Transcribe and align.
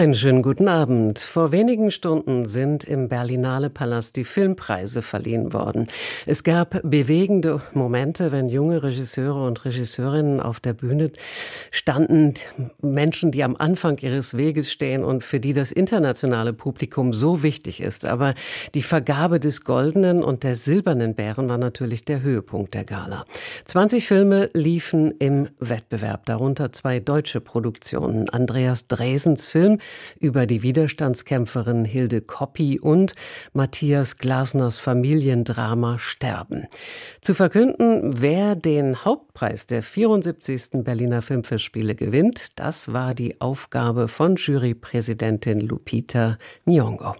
einen 0.00 0.14
schönen 0.14 0.40
guten 0.40 0.66
Abend. 0.66 1.18
Vor 1.18 1.52
wenigen 1.52 1.90
Stunden 1.90 2.46
sind 2.46 2.84
im 2.84 3.08
Berlinale 3.08 3.68
Palast 3.68 4.16
die 4.16 4.24
Filmpreise 4.24 5.02
verliehen 5.02 5.52
worden. 5.52 5.88
Es 6.24 6.42
gab 6.42 6.80
bewegende 6.82 7.60
Momente, 7.74 8.32
wenn 8.32 8.48
junge 8.48 8.82
Regisseure 8.82 9.44
und 9.46 9.62
Regisseurinnen 9.66 10.40
auf 10.40 10.58
der 10.58 10.72
Bühne 10.72 11.10
standen, 11.70 12.32
Menschen, 12.80 13.30
die 13.30 13.44
am 13.44 13.56
Anfang 13.56 13.98
ihres 13.98 14.38
Weges 14.38 14.72
stehen 14.72 15.04
und 15.04 15.22
für 15.22 15.38
die 15.38 15.52
das 15.52 15.70
internationale 15.70 16.54
Publikum 16.54 17.12
so 17.12 17.42
wichtig 17.42 17.82
ist. 17.82 18.06
Aber 18.06 18.32
die 18.72 18.82
Vergabe 18.82 19.38
des 19.38 19.64
goldenen 19.64 20.24
und 20.24 20.44
der 20.44 20.54
silbernen 20.54 21.14
Bären 21.14 21.50
war 21.50 21.58
natürlich 21.58 22.06
der 22.06 22.22
Höhepunkt 22.22 22.72
der 22.72 22.84
Gala. 22.84 23.22
20 23.66 24.06
Filme 24.06 24.48
liefen 24.54 25.12
im 25.18 25.48
Wettbewerb, 25.58 26.24
darunter 26.24 26.72
zwei 26.72 27.00
deutsche 27.00 27.42
Produktionen. 27.42 28.30
Andreas 28.30 28.86
Dresens 28.86 29.50
Film 29.50 29.78
über 30.18 30.46
die 30.46 30.62
Widerstandskämpferin 30.62 31.84
Hilde 31.84 32.20
Koppi 32.20 32.78
und 32.80 33.14
Matthias 33.52 34.18
Glasners 34.18 34.78
Familiendrama 34.78 35.98
Sterben. 35.98 36.66
Zu 37.20 37.34
verkünden, 37.34 38.20
wer 38.22 38.56
den 38.56 39.04
Hauptpreis 39.04 39.66
der 39.66 39.82
74. 39.82 40.82
Berliner 40.84 41.22
Filmfestspiele 41.22 41.94
gewinnt, 41.94 42.58
das 42.58 42.92
war 42.92 43.14
die 43.14 43.40
Aufgabe 43.40 44.08
von 44.08 44.36
Jurypräsidentin 44.36 45.60
Lupita 45.60 46.38
Nyong'o. 46.66 47.14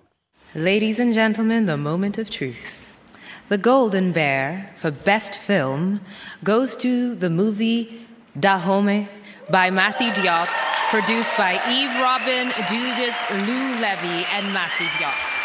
Ladies 0.55 0.99
and 0.99 1.15
gentlemen, 1.15 1.67
the 1.67 1.77
moment 1.77 2.19
of 2.19 2.29
truth. 2.29 2.79
The 3.51 3.59
Golden 3.59 4.13
Bear 4.13 4.71
for 4.77 4.93
Best 4.93 5.35
Film 5.35 6.01
goes 6.45 6.77
to 6.79 7.15
the 7.15 7.29
movie 7.29 8.07
Dahomey 8.39 9.09
by 9.51 9.71
Matty 9.71 10.11
Diop 10.11 10.49
produced 10.91 11.37
by 11.37 11.53
Eve 11.71 11.95
Robin, 12.03 12.51
Judith 12.69 13.15
Lou 13.47 13.81
Levy, 13.81 14.27
and 14.33 14.53
Matty 14.53 14.87
Diop. 14.99 15.40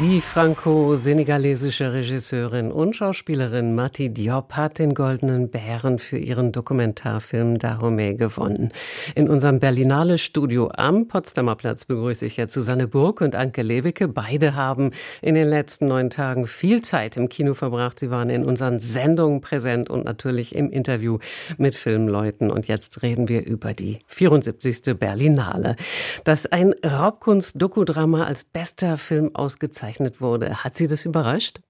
Die 0.00 0.20
franco-senegalesische 0.20 1.92
Regisseurin 1.92 2.72
und 2.72 2.96
Schauspielerin 2.96 3.76
Mati 3.76 4.12
Diop 4.12 4.54
hat 4.54 4.80
den 4.80 4.92
Goldenen 4.92 5.50
Bären 5.50 6.00
für 6.00 6.18
ihren 6.18 6.50
Dokumentarfilm 6.50 7.58
Dahomey 7.58 8.16
gewonnen. 8.16 8.70
In 9.14 9.28
unserem 9.28 9.60
Berlinale 9.60 10.18
Studio 10.18 10.68
am 10.74 11.06
Potsdamer 11.06 11.54
Platz 11.54 11.84
begrüße 11.84 12.26
ich 12.26 12.36
jetzt 12.36 12.54
Susanne 12.54 12.88
Burg 12.88 13.20
und 13.20 13.36
Anke 13.36 13.62
Lewicke. 13.62 14.08
Beide 14.08 14.56
haben 14.56 14.90
in 15.22 15.36
den 15.36 15.48
letzten 15.48 15.86
neun 15.86 16.10
Tagen 16.10 16.48
viel 16.48 16.82
Zeit 16.82 17.16
im 17.16 17.28
Kino 17.28 17.54
verbracht. 17.54 18.00
Sie 18.00 18.10
waren 18.10 18.30
in 18.30 18.44
unseren 18.44 18.80
Sendungen 18.80 19.42
präsent 19.42 19.90
und 19.90 20.04
natürlich 20.04 20.56
im 20.56 20.70
Interview 20.70 21.18
mit 21.56 21.76
Filmleuten. 21.76 22.50
Und 22.50 22.66
jetzt 22.66 23.04
reden 23.04 23.28
wir 23.28 23.46
über 23.46 23.74
die 23.74 24.00
74. 24.08 24.98
Berlinale. 24.98 25.76
Dass 26.24 26.46
ein 26.46 26.74
Raubkunst-Dokudrama 26.84 28.24
als 28.24 28.42
bester 28.42 28.96
Film 28.96 29.36
ausgezeichnet 29.36 29.83
ausgezeichnet 29.84 30.20
wurde. 30.20 30.64
Hat 30.64 30.76
Sie 30.76 30.86
das 30.86 31.04
überrascht? 31.04 31.60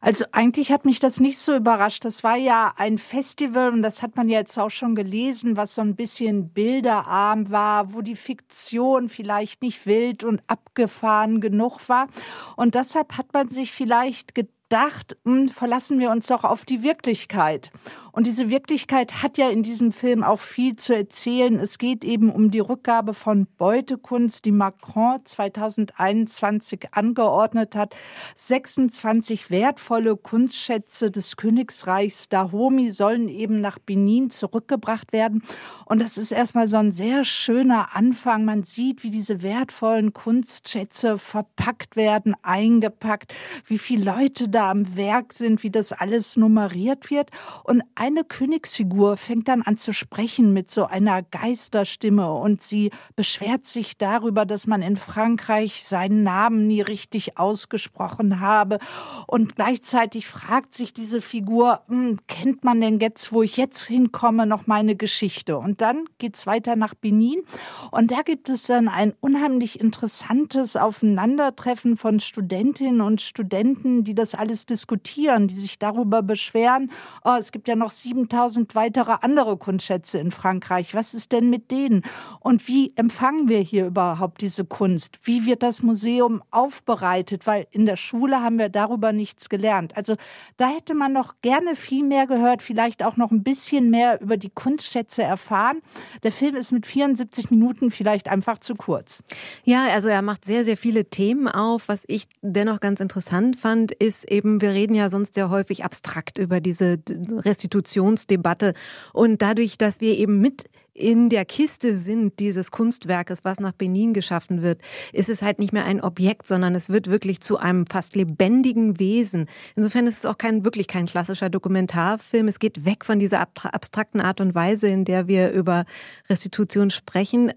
Also 0.00 0.26
eigentlich 0.32 0.70
hat 0.70 0.84
mich 0.84 1.00
das 1.00 1.18
nicht 1.18 1.38
so 1.38 1.56
überrascht. 1.56 2.04
Das 2.04 2.22
war 2.22 2.36
ja 2.36 2.74
ein 2.76 2.98
Festival 2.98 3.70
und 3.70 3.82
das 3.82 4.02
hat 4.02 4.16
man 4.16 4.28
ja 4.28 4.38
jetzt 4.38 4.58
auch 4.58 4.70
schon 4.70 4.94
gelesen, 4.94 5.56
was 5.56 5.74
so 5.74 5.80
ein 5.80 5.96
bisschen 5.96 6.50
bilderarm 6.50 7.50
war, 7.50 7.94
wo 7.94 8.02
die 8.02 8.14
Fiktion 8.14 9.08
vielleicht 9.08 9.62
nicht 9.62 9.86
wild 9.86 10.22
und 10.22 10.42
abgefahren 10.46 11.40
genug 11.40 11.88
war. 11.88 12.08
Und 12.56 12.74
deshalb 12.74 13.16
hat 13.16 13.32
man 13.32 13.50
sich 13.50 13.72
vielleicht 13.72 14.34
gedacht, 14.34 15.16
hm, 15.24 15.48
verlassen 15.48 15.98
wir 15.98 16.10
uns 16.10 16.26
doch 16.26 16.44
auf 16.44 16.66
die 16.66 16.82
Wirklichkeit. 16.82 17.70
Und 18.14 18.28
diese 18.28 18.48
Wirklichkeit 18.48 19.24
hat 19.24 19.38
ja 19.38 19.50
in 19.50 19.64
diesem 19.64 19.90
Film 19.90 20.22
auch 20.22 20.38
viel 20.38 20.76
zu 20.76 20.94
erzählen. 20.94 21.58
Es 21.58 21.78
geht 21.78 22.04
eben 22.04 22.30
um 22.30 22.52
die 22.52 22.60
Rückgabe 22.60 23.12
von 23.12 23.48
Beutekunst, 23.58 24.44
die 24.44 24.52
Macron 24.52 25.18
2021 25.24 26.90
angeordnet 26.92 27.74
hat. 27.74 27.96
26 28.36 29.50
wertvolle 29.50 30.16
Kunstschätze 30.16 31.10
des 31.10 31.36
Königsreichs 31.36 32.28
Dahomey 32.28 32.90
sollen 32.90 33.28
eben 33.28 33.60
nach 33.60 33.80
Benin 33.80 34.30
zurückgebracht 34.30 35.12
werden. 35.12 35.42
Und 35.84 36.00
das 36.00 36.16
ist 36.16 36.30
erstmal 36.30 36.68
so 36.68 36.76
ein 36.76 36.92
sehr 36.92 37.24
schöner 37.24 37.96
Anfang. 37.96 38.44
Man 38.44 38.62
sieht, 38.62 39.02
wie 39.02 39.10
diese 39.10 39.42
wertvollen 39.42 40.12
Kunstschätze 40.12 41.18
verpackt 41.18 41.96
werden, 41.96 42.36
eingepackt, 42.42 43.34
wie 43.66 43.78
viele 43.78 44.04
Leute 44.04 44.48
da 44.48 44.70
am 44.70 44.96
Werk 44.96 45.32
sind, 45.32 45.64
wie 45.64 45.70
das 45.70 45.90
alles 45.90 46.36
nummeriert 46.36 47.10
wird. 47.10 47.30
Und 47.64 47.82
eine 48.04 48.22
Königsfigur 48.22 49.16
fängt 49.16 49.48
dann 49.48 49.62
an 49.62 49.78
zu 49.78 49.94
sprechen 49.94 50.52
mit 50.52 50.70
so 50.70 50.84
einer 50.84 51.22
Geisterstimme 51.22 52.30
und 52.34 52.60
sie 52.60 52.90
beschwert 53.16 53.64
sich 53.64 53.96
darüber, 53.96 54.44
dass 54.44 54.66
man 54.66 54.82
in 54.82 54.96
Frankreich 54.96 55.84
seinen 55.84 56.22
Namen 56.22 56.66
nie 56.66 56.82
richtig 56.82 57.38
ausgesprochen 57.38 58.40
habe. 58.40 58.78
Und 59.26 59.56
gleichzeitig 59.56 60.26
fragt 60.26 60.74
sich 60.74 60.92
diese 60.92 61.22
Figur, 61.22 61.80
hm, 61.88 62.18
kennt 62.28 62.62
man 62.62 62.82
denn 62.82 63.00
jetzt, 63.00 63.32
wo 63.32 63.42
ich 63.42 63.56
jetzt 63.56 63.86
hinkomme, 63.86 64.44
noch 64.44 64.66
meine 64.66 64.96
Geschichte? 64.96 65.56
Und 65.56 65.80
dann 65.80 66.04
geht's 66.18 66.46
weiter 66.46 66.76
nach 66.76 66.92
Benin 66.94 67.42
und 67.90 68.10
da 68.10 68.20
gibt 68.20 68.50
es 68.50 68.66
dann 68.66 68.88
ein 68.88 69.14
unheimlich 69.22 69.80
interessantes 69.80 70.76
Aufeinandertreffen 70.76 71.96
von 71.96 72.20
Studentinnen 72.20 73.00
und 73.00 73.22
Studenten, 73.22 74.04
die 74.04 74.14
das 74.14 74.34
alles 74.34 74.66
diskutieren, 74.66 75.48
die 75.48 75.54
sich 75.54 75.78
darüber 75.78 76.22
beschweren, 76.22 76.90
oh, 77.24 77.36
es 77.38 77.50
gibt 77.50 77.66
ja 77.66 77.76
noch 77.76 77.93
7000 78.00 78.74
weitere 78.74 79.16
andere 79.20 79.56
Kunstschätze 79.56 80.18
in 80.18 80.30
Frankreich. 80.30 80.94
Was 80.94 81.14
ist 81.14 81.32
denn 81.32 81.50
mit 81.50 81.70
denen? 81.70 82.02
Und 82.40 82.66
wie 82.66 82.92
empfangen 82.96 83.48
wir 83.48 83.60
hier 83.60 83.86
überhaupt 83.86 84.40
diese 84.40 84.64
Kunst? 84.64 85.18
Wie 85.22 85.46
wird 85.46 85.62
das 85.62 85.82
Museum 85.82 86.42
aufbereitet? 86.50 87.46
Weil 87.46 87.66
in 87.70 87.86
der 87.86 87.96
Schule 87.96 88.40
haben 88.42 88.58
wir 88.58 88.68
darüber 88.68 89.12
nichts 89.12 89.48
gelernt. 89.48 89.96
Also 89.96 90.14
da 90.56 90.68
hätte 90.68 90.94
man 90.94 91.12
noch 91.12 91.34
gerne 91.42 91.76
viel 91.76 92.04
mehr 92.04 92.26
gehört, 92.26 92.62
vielleicht 92.62 93.02
auch 93.02 93.16
noch 93.16 93.30
ein 93.30 93.42
bisschen 93.42 93.90
mehr 93.90 94.20
über 94.20 94.36
die 94.36 94.50
Kunstschätze 94.50 95.22
erfahren. 95.22 95.80
Der 96.22 96.32
Film 96.32 96.56
ist 96.56 96.72
mit 96.72 96.86
74 96.86 97.50
Minuten 97.50 97.90
vielleicht 97.90 98.28
einfach 98.28 98.58
zu 98.58 98.74
kurz. 98.74 99.22
Ja, 99.64 99.86
also 99.92 100.08
er 100.08 100.22
macht 100.22 100.44
sehr, 100.44 100.64
sehr 100.64 100.76
viele 100.76 101.04
Themen 101.04 101.48
auf. 101.48 101.88
Was 101.88 102.04
ich 102.08 102.24
dennoch 102.42 102.80
ganz 102.80 103.00
interessant 103.00 103.56
fand, 103.56 103.92
ist 103.92 104.30
eben, 104.30 104.60
wir 104.60 104.70
reden 104.70 104.94
ja 104.94 105.10
sonst 105.10 105.34
sehr 105.34 105.50
häufig 105.50 105.84
abstrakt 105.84 106.38
über 106.38 106.60
diese 106.60 106.98
Restitution 107.30 107.83
Restitutionsdebatte. 107.84 108.74
Und 109.12 109.42
dadurch, 109.42 109.78
dass 109.78 110.00
wir 110.00 110.16
eben 110.16 110.40
mit 110.40 110.64
in 110.96 111.28
der 111.28 111.44
Kiste 111.44 111.92
sind 111.92 112.38
dieses 112.38 112.70
Kunstwerkes, 112.70 113.44
was 113.44 113.58
nach 113.58 113.72
Benin 113.72 114.14
geschaffen 114.14 114.62
wird, 114.62 114.80
ist 115.12 115.28
es 115.28 115.42
halt 115.42 115.58
nicht 115.58 115.72
mehr 115.72 115.86
ein 115.86 116.00
Objekt, 116.00 116.46
sondern 116.46 116.76
es 116.76 116.88
wird 116.88 117.10
wirklich 117.10 117.40
zu 117.40 117.58
einem 117.58 117.86
fast 117.88 118.14
lebendigen 118.14 119.00
Wesen. 119.00 119.46
Insofern 119.74 120.06
ist 120.06 120.18
es 120.18 120.24
auch 120.24 120.38
kein, 120.38 120.64
wirklich 120.64 120.86
kein 120.86 121.06
klassischer 121.06 121.50
Dokumentarfilm. 121.50 122.46
Es 122.46 122.60
geht 122.60 122.84
weg 122.84 123.04
von 123.04 123.18
dieser 123.18 123.40
abstrakten 123.40 124.20
Art 124.20 124.40
und 124.40 124.54
Weise, 124.54 124.86
in 124.86 125.04
der 125.04 125.26
wir 125.26 125.50
über 125.50 125.84
Restitution 126.30 126.90
sprechen. 126.90 127.50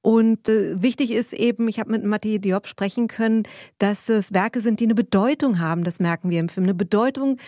Und 0.00 0.48
äh, 0.48 0.80
wichtig 0.80 1.10
ist 1.10 1.32
eben, 1.32 1.66
ich 1.66 1.80
habe 1.80 1.90
mit 1.90 2.04
Mathieu 2.04 2.38
Diop 2.38 2.68
sprechen 2.68 3.08
können, 3.08 3.42
dass 3.78 4.08
es 4.08 4.32
Werke 4.32 4.60
sind, 4.60 4.78
die 4.78 4.84
eine 4.84 4.94
Bedeutung 4.94 5.58
haben. 5.58 5.82
Das 5.82 5.98
merken 5.98 6.30
wir 6.30 6.38
im 6.38 6.48
Film. 6.48 6.64
Eine 6.64 6.74
Bedeutung, 6.74 7.38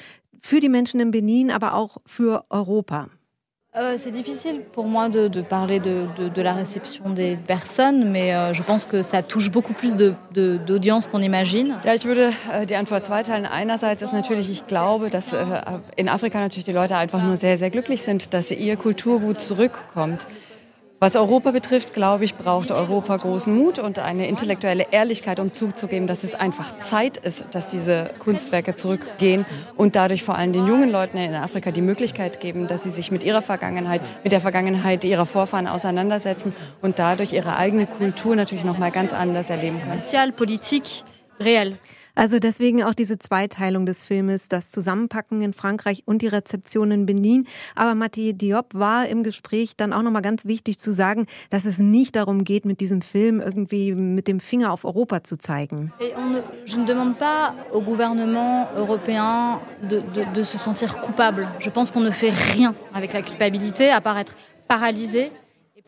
für 0.41 0.61
die 0.61 0.69
Menschen 0.69 1.01
in 1.01 1.11
Benin, 1.11 1.51
aber 1.51 1.75
auch 1.75 1.99
für 2.07 2.45
Europa. 2.51 3.09
Euh, 3.79 3.99
c'est 3.99 4.11
difficile 4.11 4.63
pour 4.73 4.87
moi 4.87 5.11
de, 5.11 5.29
de 5.29 5.43
parler 5.43 5.81
de, 5.81 6.07
de, 6.17 6.31
de, 6.31 6.43
la 6.43 6.55
réception 6.55 7.11
des 7.11 7.37
personnes, 7.37 8.11
mais 8.11 8.35
euh, 8.35 8.55
je 8.55 8.63
pense 8.63 8.87
que 8.87 9.03
ça 9.03 9.23
touche 9.23 9.51
beaucoup 9.51 9.75
plus 9.75 9.95
d'audience 9.97 11.09
qu'on 11.09 11.21
imagine. 11.21 11.75
Ja, 11.85 11.95
ich 11.95 12.07
würde 12.07 12.33
äh, 12.55 12.65
die 12.65 12.75
Antwort 12.75 13.05
zweiteilen. 13.05 13.45
Einerseits 13.45 14.03
ist 14.03 14.15
natürlich, 14.15 14.49
ich 14.49 14.67
glaube, 14.67 15.11
dass 15.11 15.35
äh, 15.35 15.45
in 15.97 16.09
Afrika 16.09 16.41
natürlich 16.41 16.65
die 16.65 16.73
Leute 16.73 16.97
einfach 16.97 17.23
nur 17.23 17.37
sehr, 17.37 17.59
sehr 17.59 17.69
glücklich 17.69 18.01
sind, 18.01 18.33
dass 18.33 18.51
ihr 18.51 18.77
Kulturgut 18.77 19.43
zurückkommt. 19.43 20.27
Was 20.99 21.15
Europa 21.15 21.51
betrifft, 21.51 21.93
glaube 21.93 22.25
ich, 22.25 22.37
braucht 22.37 22.71
Europa 22.71 23.15
großen 23.15 23.55
Mut 23.55 23.79
und 23.79 23.99
eine 23.99 24.29
intellektuelle 24.29 24.87
Ehrlichkeit, 24.93 25.39
um 25.41 25.53
zuzugeben, 25.53 26.07
dass 26.07 26.25
es 26.25 26.35
einfach 26.35 26.79
Zeit 26.79 27.19
ist, 27.19 27.45
dass 27.51 27.67
diese 27.67 28.09
Kunstwerke 28.19 28.75
zurückgehen 28.75 29.45
und 29.77 29.95
dadurch 29.95 30.23
vor 30.23 30.37
allem 30.37 30.53
den 30.53 30.67
jungen 30.67 30.91
Leuten 30.91 31.19
in 31.19 31.35
Afrika 31.35 31.71
die 31.71 31.83
Möglichkeit 31.83 32.41
geben, 32.41 32.67
dass 32.67 32.85
sie 32.85 32.91
sich 32.91 33.11
mit 33.11 33.25
ihrer 33.25 33.43
Vergangenheit, 33.43 34.01
mit 34.25 34.33
der 34.33 34.41
Vergangenheit 34.41 35.05
ihrer 35.05 35.27
Vorfahren 35.27 35.67
auseinandersetzen 35.67 36.55
und 36.81 36.99
dadurch 36.99 37.35
ihre 37.35 37.57
eigene 37.57 37.87
Kultur 37.87 38.35
natürlich 38.35 38.65
noch 38.65 38.79
mal 38.79 38.91
ganz 38.91 39.13
anders 39.13 39.51
erleben 39.51 39.83
können. 39.83 40.01
Sozial, 40.01 40.33
Politik, 40.33 40.85
real. 41.39 41.77
Also 42.17 42.39
deswegen 42.39 42.83
auch 42.83 42.95
diese 42.95 43.19
Zweiteilung 43.19 43.85
des 43.85 44.03
Filmes, 44.03 44.49
das 44.49 44.71
Zusammenpacken 44.71 45.43
in 45.43 45.53
Frankreich 45.53 46.03
und 46.07 46.23
die 46.23 46.29
Rezeption 46.29 46.91
in 46.91 47.05
Benin. 47.05 47.47
Aber 47.75 47.95
Mathieu 47.95 48.33
Diop 48.33 48.73
war 48.73 49.07
im 49.07 49.23
Gespräch 49.23 49.77
dann 49.77 49.93
auch 49.93 50.01
nochmal 50.01 50.23
ganz 50.23 50.47
wichtig 50.47 50.79
zu 50.79 50.95
sagen, 50.95 51.27
dass 51.51 51.67
es 51.67 51.79
nicht 51.79 52.17
darum 52.17 52.45
geht, 52.45 52.65
mit 52.65 52.81
diesem 52.81 53.03
Film 53.03 53.41
irgendwie 53.41 53.95
mit 53.95 54.29
dem 54.29 54.41
Finger 54.41 54.73
auf 54.73 54.87
Europa 54.87 55.25
zu 55.25 55.37
zeigen. 55.37 55.93
Ne, 56.01 56.43
je 56.65 56.79
ne 56.79 56.87
demande 56.87 57.15
pas 57.19 57.55
au 57.73 57.83
gouvernement 57.83 58.67
européen 58.75 59.61
de, 59.83 60.01
de, 60.01 60.25
de 60.35 60.43
se 60.43 60.59
sentir 60.59 60.97
coupable. 61.03 61.47
Je 61.59 61.69
pense 61.69 61.91
qu'on 61.91 62.01
ne 62.01 62.11
fait 62.11 62.31
rien 62.31 62.75
avec 62.95 63.13
la 63.13 63.21
culpabilité, 63.21 63.91
à 63.91 64.01
part 64.01 64.19
être 64.19 64.35
paralysé 64.67 65.31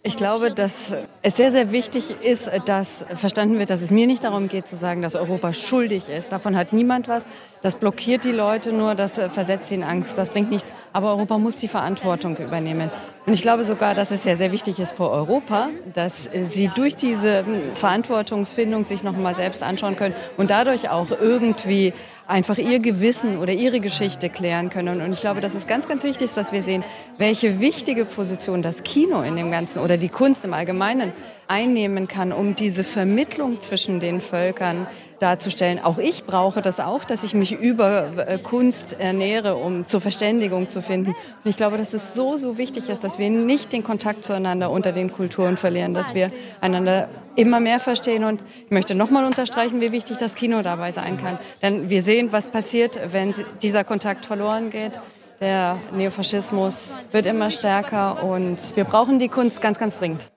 ich 0.08 0.16
glaube, 0.16 0.50
dass 0.50 0.90
es 1.20 1.36
sehr, 1.36 1.50
sehr 1.50 1.70
wichtig 1.70 2.16
ist, 2.22 2.50
dass 2.64 3.04
verstanden 3.14 3.58
wird, 3.58 3.68
dass 3.68 3.82
es 3.82 3.90
mir 3.90 4.06
nicht 4.06 4.24
darum 4.24 4.48
geht 4.48 4.66
zu 4.66 4.74
sagen, 4.74 5.02
dass 5.02 5.14
Europa 5.14 5.52
schuldig 5.52 6.08
ist. 6.08 6.32
Davon 6.32 6.56
hat 6.56 6.72
niemand 6.72 7.08
was. 7.08 7.26
Das 7.60 7.74
blockiert 7.74 8.24
die 8.24 8.32
Leute 8.32 8.72
nur, 8.72 8.94
das 8.94 9.20
versetzt 9.28 9.68
sie 9.68 9.74
in 9.74 9.82
Angst, 9.82 10.16
das 10.16 10.30
bringt 10.30 10.50
nichts. 10.50 10.72
Aber 10.94 11.10
Europa 11.10 11.36
muss 11.36 11.56
die 11.56 11.68
Verantwortung 11.68 12.38
übernehmen. 12.38 12.90
Und 13.26 13.34
ich 13.34 13.42
glaube 13.42 13.64
sogar, 13.64 13.94
dass 13.94 14.10
es 14.10 14.22
sehr, 14.22 14.38
sehr 14.38 14.50
wichtig 14.50 14.78
ist 14.78 14.92
für 14.92 15.10
Europa, 15.10 15.68
dass 15.92 16.30
sie 16.32 16.68
durch 16.68 16.96
diese 16.96 17.44
Verantwortungsfindung 17.74 18.86
sich 18.86 19.02
noch 19.02 19.14
mal 19.14 19.34
selbst 19.34 19.62
anschauen 19.62 19.96
können 19.96 20.14
und 20.38 20.48
dadurch 20.50 20.88
auch 20.88 21.08
irgendwie 21.10 21.92
einfach 22.28 22.58
ihr 22.58 22.78
Gewissen 22.78 23.38
oder 23.38 23.52
ihre 23.52 23.80
Geschichte 23.80 24.28
klären 24.28 24.70
können. 24.70 25.00
Und 25.00 25.12
ich 25.12 25.20
glaube, 25.20 25.40
dass 25.40 25.54
es 25.54 25.66
ganz, 25.66 25.88
ganz 25.88 26.04
wichtig 26.04 26.22
ist, 26.22 26.36
dass 26.36 26.52
wir 26.52 26.62
sehen, 26.62 26.84
welche 27.16 27.58
wichtige 27.58 28.04
Position 28.04 28.62
das 28.62 28.84
Kino 28.84 29.22
in 29.22 29.34
dem 29.34 29.50
Ganzen 29.50 29.80
oder 29.80 29.96
die 29.96 30.10
Kunst 30.10 30.44
im 30.44 30.52
Allgemeinen 30.52 31.12
einnehmen 31.48 32.06
kann, 32.06 32.30
um 32.30 32.54
diese 32.54 32.84
Vermittlung 32.84 33.60
zwischen 33.60 33.98
den 33.98 34.20
Völkern 34.20 34.86
darzustellen. 35.18 35.82
Auch 35.82 35.98
ich 35.98 36.24
brauche 36.24 36.62
das 36.62 36.78
auch, 36.78 37.04
dass 37.04 37.24
ich 37.24 37.34
mich 37.34 37.52
über 37.52 38.28
äh, 38.28 38.38
Kunst 38.38 39.00
ernähre, 39.00 39.56
um 39.56 39.86
zur 39.86 40.00
Verständigung 40.00 40.68
zu 40.68 40.82
finden. 40.82 41.10
Und 41.44 41.50
ich 41.50 41.56
glaube, 41.56 41.78
dass 41.78 41.94
es 41.94 42.14
so, 42.14 42.36
so 42.36 42.58
wichtig 42.58 42.88
ist, 42.88 43.02
dass 43.02 43.18
wir 43.18 43.30
nicht 43.30 43.72
den 43.72 43.82
Kontakt 43.82 44.22
zueinander 44.22 44.70
unter 44.70 44.92
den 44.92 45.10
Kulturen 45.10 45.56
verlieren, 45.56 45.94
dass 45.94 46.14
wir 46.14 46.30
einander 46.60 47.08
immer 47.36 47.60
mehr 47.60 47.80
verstehen. 47.80 48.24
Und 48.24 48.42
ich 48.64 48.70
möchte 48.70 48.94
nochmal 48.94 49.24
unterstreichen, 49.24 49.80
wie 49.80 49.92
wichtig 49.92 50.18
das 50.18 50.34
Kino 50.34 50.62
dabei 50.62 50.92
sein 50.92 51.18
kann. 51.18 51.38
Denn 51.62 51.88
wir 51.90 52.02
sehen, 52.02 52.32
was 52.32 52.48
passiert, 52.48 52.98
wenn 53.12 53.34
dieser 53.62 53.84
Kontakt 53.84 54.26
verloren 54.26 54.70
geht. 54.70 55.00
Der 55.40 55.78
Neofaschismus 55.92 56.98
wird 57.12 57.26
immer 57.26 57.50
stärker 57.50 58.24
und 58.24 58.76
wir 58.76 58.84
brauchen 58.84 59.20
die 59.20 59.28
Kunst 59.28 59.60
ganz, 59.60 59.78
ganz 59.78 59.98
dringend. 59.98 60.30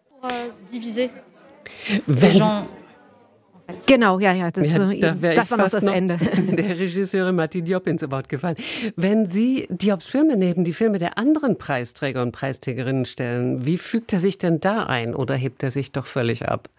Wenn, 2.05 2.41
Genau, 3.87 4.19
ja, 4.19 4.33
ja, 4.33 4.51
das, 4.51 4.67
ja, 4.67 4.77
da 4.79 5.13
das 5.13 5.51
war 5.51 5.57
noch 5.57 5.69
das 5.69 5.83
noch 5.83 5.93
Ende. 5.93 6.17
Der 6.51 6.77
Regisseurin 6.77 7.35
Martin 7.35 7.65
Diop 7.65 7.87
ins 7.87 8.09
Wort 8.09 8.29
gefallen. 8.29 8.57
Wenn 8.95 9.25
Sie 9.25 9.67
Diops 9.69 10.07
Filme 10.07 10.35
neben 10.35 10.63
die 10.63 10.73
Filme 10.73 10.99
der 10.99 11.17
anderen 11.17 11.57
Preisträger 11.57 12.21
und 12.21 12.31
Preisträgerinnen 12.31 13.05
stellen, 13.05 13.65
wie 13.65 13.77
fügt 13.77 14.13
er 14.13 14.19
sich 14.19 14.37
denn 14.37 14.59
da 14.59 14.85
ein 14.85 15.15
oder 15.15 15.35
hebt 15.35 15.63
er 15.63 15.71
sich 15.71 15.91
doch 15.91 16.05
völlig 16.05 16.47
ab? 16.47 16.69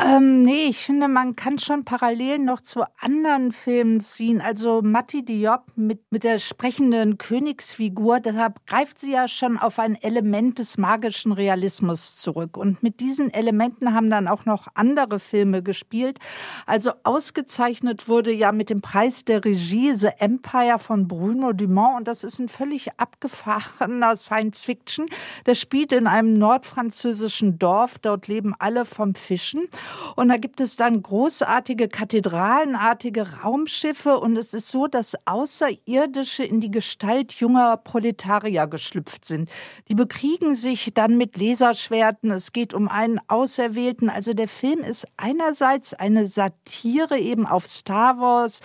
Ähm, 0.00 0.42
nee, 0.42 0.66
ich 0.68 0.78
finde, 0.78 1.08
man 1.08 1.34
kann 1.34 1.58
schon 1.58 1.84
parallel 1.84 2.38
noch 2.38 2.60
zu 2.60 2.84
anderen 3.00 3.50
Filmen 3.50 4.00
ziehen. 4.00 4.40
Also 4.40 4.80
Matti 4.80 5.24
Diop 5.24 5.64
mit, 5.74 6.12
mit 6.12 6.22
der 6.22 6.38
sprechenden 6.38 7.18
Königsfigur, 7.18 8.20
deshalb 8.20 8.64
greift 8.68 9.00
sie 9.00 9.10
ja 9.10 9.26
schon 9.26 9.58
auf 9.58 9.80
ein 9.80 10.00
Element 10.00 10.60
des 10.60 10.78
magischen 10.78 11.32
Realismus 11.32 12.16
zurück. 12.16 12.56
Und 12.56 12.80
mit 12.80 13.00
diesen 13.00 13.34
Elementen 13.34 13.92
haben 13.92 14.08
dann 14.08 14.28
auch 14.28 14.44
noch 14.44 14.68
andere 14.74 15.18
Filme 15.18 15.64
gespielt. 15.64 16.20
Also 16.64 16.92
ausgezeichnet 17.02 18.06
wurde 18.06 18.32
ja 18.32 18.52
mit 18.52 18.70
dem 18.70 18.80
Preis 18.80 19.24
der 19.24 19.44
Regie 19.44 19.96
The 19.96 20.10
Empire 20.18 20.78
von 20.78 21.08
Bruno 21.08 21.52
Dumont. 21.52 21.98
Und 21.98 22.08
das 22.08 22.22
ist 22.22 22.38
ein 22.38 22.48
völlig 22.48 22.88
abgefahrener 22.98 24.14
Science 24.14 24.64
Fiction. 24.64 25.06
Der 25.46 25.56
spielt 25.56 25.90
in 25.90 26.06
einem 26.06 26.34
nordfranzösischen 26.34 27.58
Dorf. 27.58 27.98
Dort 27.98 28.28
leben 28.28 28.54
alle 28.60 28.84
vom 28.84 29.16
Fischen. 29.16 29.68
Und 30.16 30.28
da 30.28 30.36
gibt 30.36 30.60
es 30.60 30.76
dann 30.76 31.02
großartige 31.02 31.88
kathedralenartige 31.88 33.40
Raumschiffe 33.42 34.18
und 34.18 34.36
es 34.36 34.54
ist 34.54 34.70
so, 34.70 34.86
dass 34.86 35.14
Außerirdische 35.26 36.44
in 36.44 36.60
die 36.60 36.70
Gestalt 36.70 37.32
junger 37.34 37.76
Proletarier 37.76 38.66
geschlüpft 38.66 39.24
sind. 39.24 39.48
Die 39.88 39.94
bekriegen 39.94 40.54
sich 40.54 40.92
dann 40.94 41.16
mit 41.16 41.36
Laserschwerten. 41.36 42.30
Es 42.30 42.52
geht 42.52 42.74
um 42.74 42.88
einen 42.88 43.20
Auserwählten. 43.28 44.10
Also 44.10 44.34
der 44.34 44.48
Film 44.48 44.80
ist 44.80 45.06
einerseits 45.16 45.94
eine 45.94 46.26
Satire 46.26 47.18
eben 47.18 47.46
auf 47.46 47.66
Star 47.66 48.18
Wars, 48.18 48.60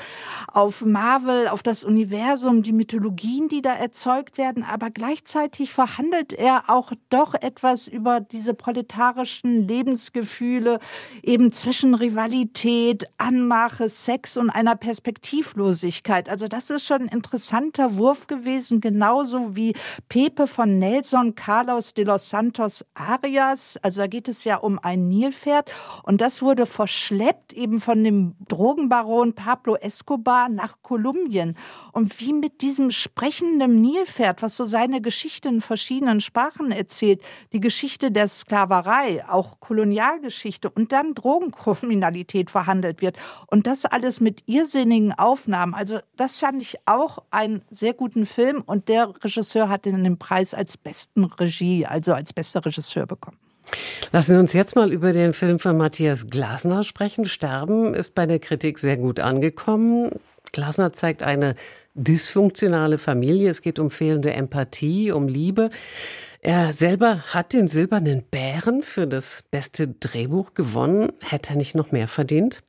auf 0.52 0.84
Marvel, 0.86 1.48
auf 1.48 1.64
das 1.64 1.84
Universum, 1.84 2.64
die 2.64 2.74
Mythologien, 2.74 3.48
die 3.48 3.62
da 3.62 3.74
erzeugt 3.74 4.38
werden, 4.38 4.64
aber 4.64 4.90
gleichzeitig 4.90 5.74
verhandelt 5.74 6.34
er 6.34 6.70
auch 6.70 6.92
doch 7.10 7.34
etwas 7.34 7.88
über 7.88 8.20
diese 8.20 8.54
proletarischen 8.54 9.68
Lebensgefühle, 9.68 10.80
eben 11.22 11.52
zwischen 11.52 11.94
Rivalität, 11.94 13.06
Anmache, 13.18 13.90
Sex 13.90 14.38
und 14.38 14.50
einer 14.50 14.76
Perspektivlosigkeit. 14.76 16.30
Also 16.30 16.48
das 16.48 16.70
ist 16.70 16.86
schon 16.86 17.04
ein 17.04 17.08
interessanter 17.08 17.98
Wurf 17.98 18.28
gewesen, 18.28 18.82
genauso 18.82 19.56
wie 19.56 19.74
Pepe 20.10 20.48
von 20.48 20.80
Nelson 20.80 21.36
Carlos 21.36 21.94
de 21.94 22.06
los 22.06 22.30
Santos 22.30 22.86
Arias. 22.94 23.78
Also 23.82 24.02
da 24.02 24.08
geht 24.08 24.28
es 24.28 24.44
ja 24.44 24.58
um 24.58 24.80
ein 24.80 25.08
Nilpferd 25.08 25.72
und 26.04 26.22
das 26.22 26.42
wurde 26.42 26.66
verschleppt 26.66 27.54
eben 27.54 27.80
von 27.80 28.04
dem 28.04 28.36
Drogenbaron 28.48 29.34
Pablo 29.34 29.76
Escobar 29.76 30.50
nach 30.50 30.78
Kolumbien. 30.82 31.56
Und 31.92 32.20
wie 32.20 32.34
mit 32.34 32.62
diesem 32.62 32.92
sprechenden 32.92 33.82
Nilpferd, 33.82 34.42
was 34.42 34.58
so 34.58 34.66
seine 34.66 35.02
Geschichte 35.02 35.50
in 35.50 35.62
verschiedenen 35.62 36.22
Sprachen 36.22 36.72
erzählt, 36.72 37.22
die 37.52 37.60
Geschichte 37.60 38.12
der 38.12 38.28
Sklaverei, 38.28 39.24
auch 39.28 39.60
Kolonialgeschichte 39.60 40.70
und 40.70 40.92
dann 40.92 41.03
Drogenkriminalität 41.14 42.50
verhandelt 42.50 43.02
wird. 43.02 43.18
Und 43.48 43.68
das 43.68 43.86
alles 43.86 44.22
mit 44.22 44.44
irrsinnigen 44.46 45.12
Aufnahmen. 45.12 45.74
Also 45.74 46.00
das 46.16 46.40
fand 46.40 46.62
ich 46.62 46.78
auch 46.86 47.20
einen 47.32 47.62
sehr 47.70 47.94
guten 47.94 48.26
Film. 48.26 48.64
Und 48.66 48.88
der 48.88 49.14
Regisseur 49.24 49.70
hat 49.70 49.86
den 49.86 50.18
Preis 50.18 50.54
als 50.54 50.78
besten 50.78 51.26
Regie, 51.26 51.86
also 51.86 52.14
als 52.14 52.32
bester 52.34 52.66
Regisseur 52.66 53.06
bekommen. 53.06 53.38
Lassen 54.12 54.32
Sie 54.32 54.40
uns 54.40 54.54
jetzt 54.54 54.76
mal 54.76 54.92
über 54.92 55.14
den 55.14 55.34
Film 55.34 55.60
von 55.60 55.78
Matthias 55.78 56.30
Glasner 56.30 56.84
sprechen. 56.84 57.26
Sterben 57.26 57.94
ist 57.94 58.16
bei 58.16 58.26
der 58.26 58.40
Kritik 58.40 58.80
sehr 58.80 58.98
gut 58.98 59.20
angekommen. 59.20 60.12
Glasner 60.52 60.94
zeigt 60.94 61.24
eine 61.24 61.56
dysfunktionale 61.96 62.98
Familie. 62.98 63.50
Es 63.50 63.62
geht 63.62 63.80
um 63.80 63.90
fehlende 63.90 64.34
Empathie, 64.34 65.12
um 65.12 65.28
Liebe. 65.28 65.70
Er 66.46 66.74
selber 66.74 67.22
hat 67.34 67.54
den 67.54 67.70
Silbernen 67.70 68.22
Bären 68.30 68.82
für 68.82 69.08
das 69.08 69.46
beste 69.50 69.88
Drehbuch 69.88 70.54
gewonnen. 70.54 71.14
Hätte 71.22 71.52
er 71.52 71.56
nicht 71.56 71.74
noch 71.74 71.94
mehr 71.94 72.10
verdient? 72.10 72.64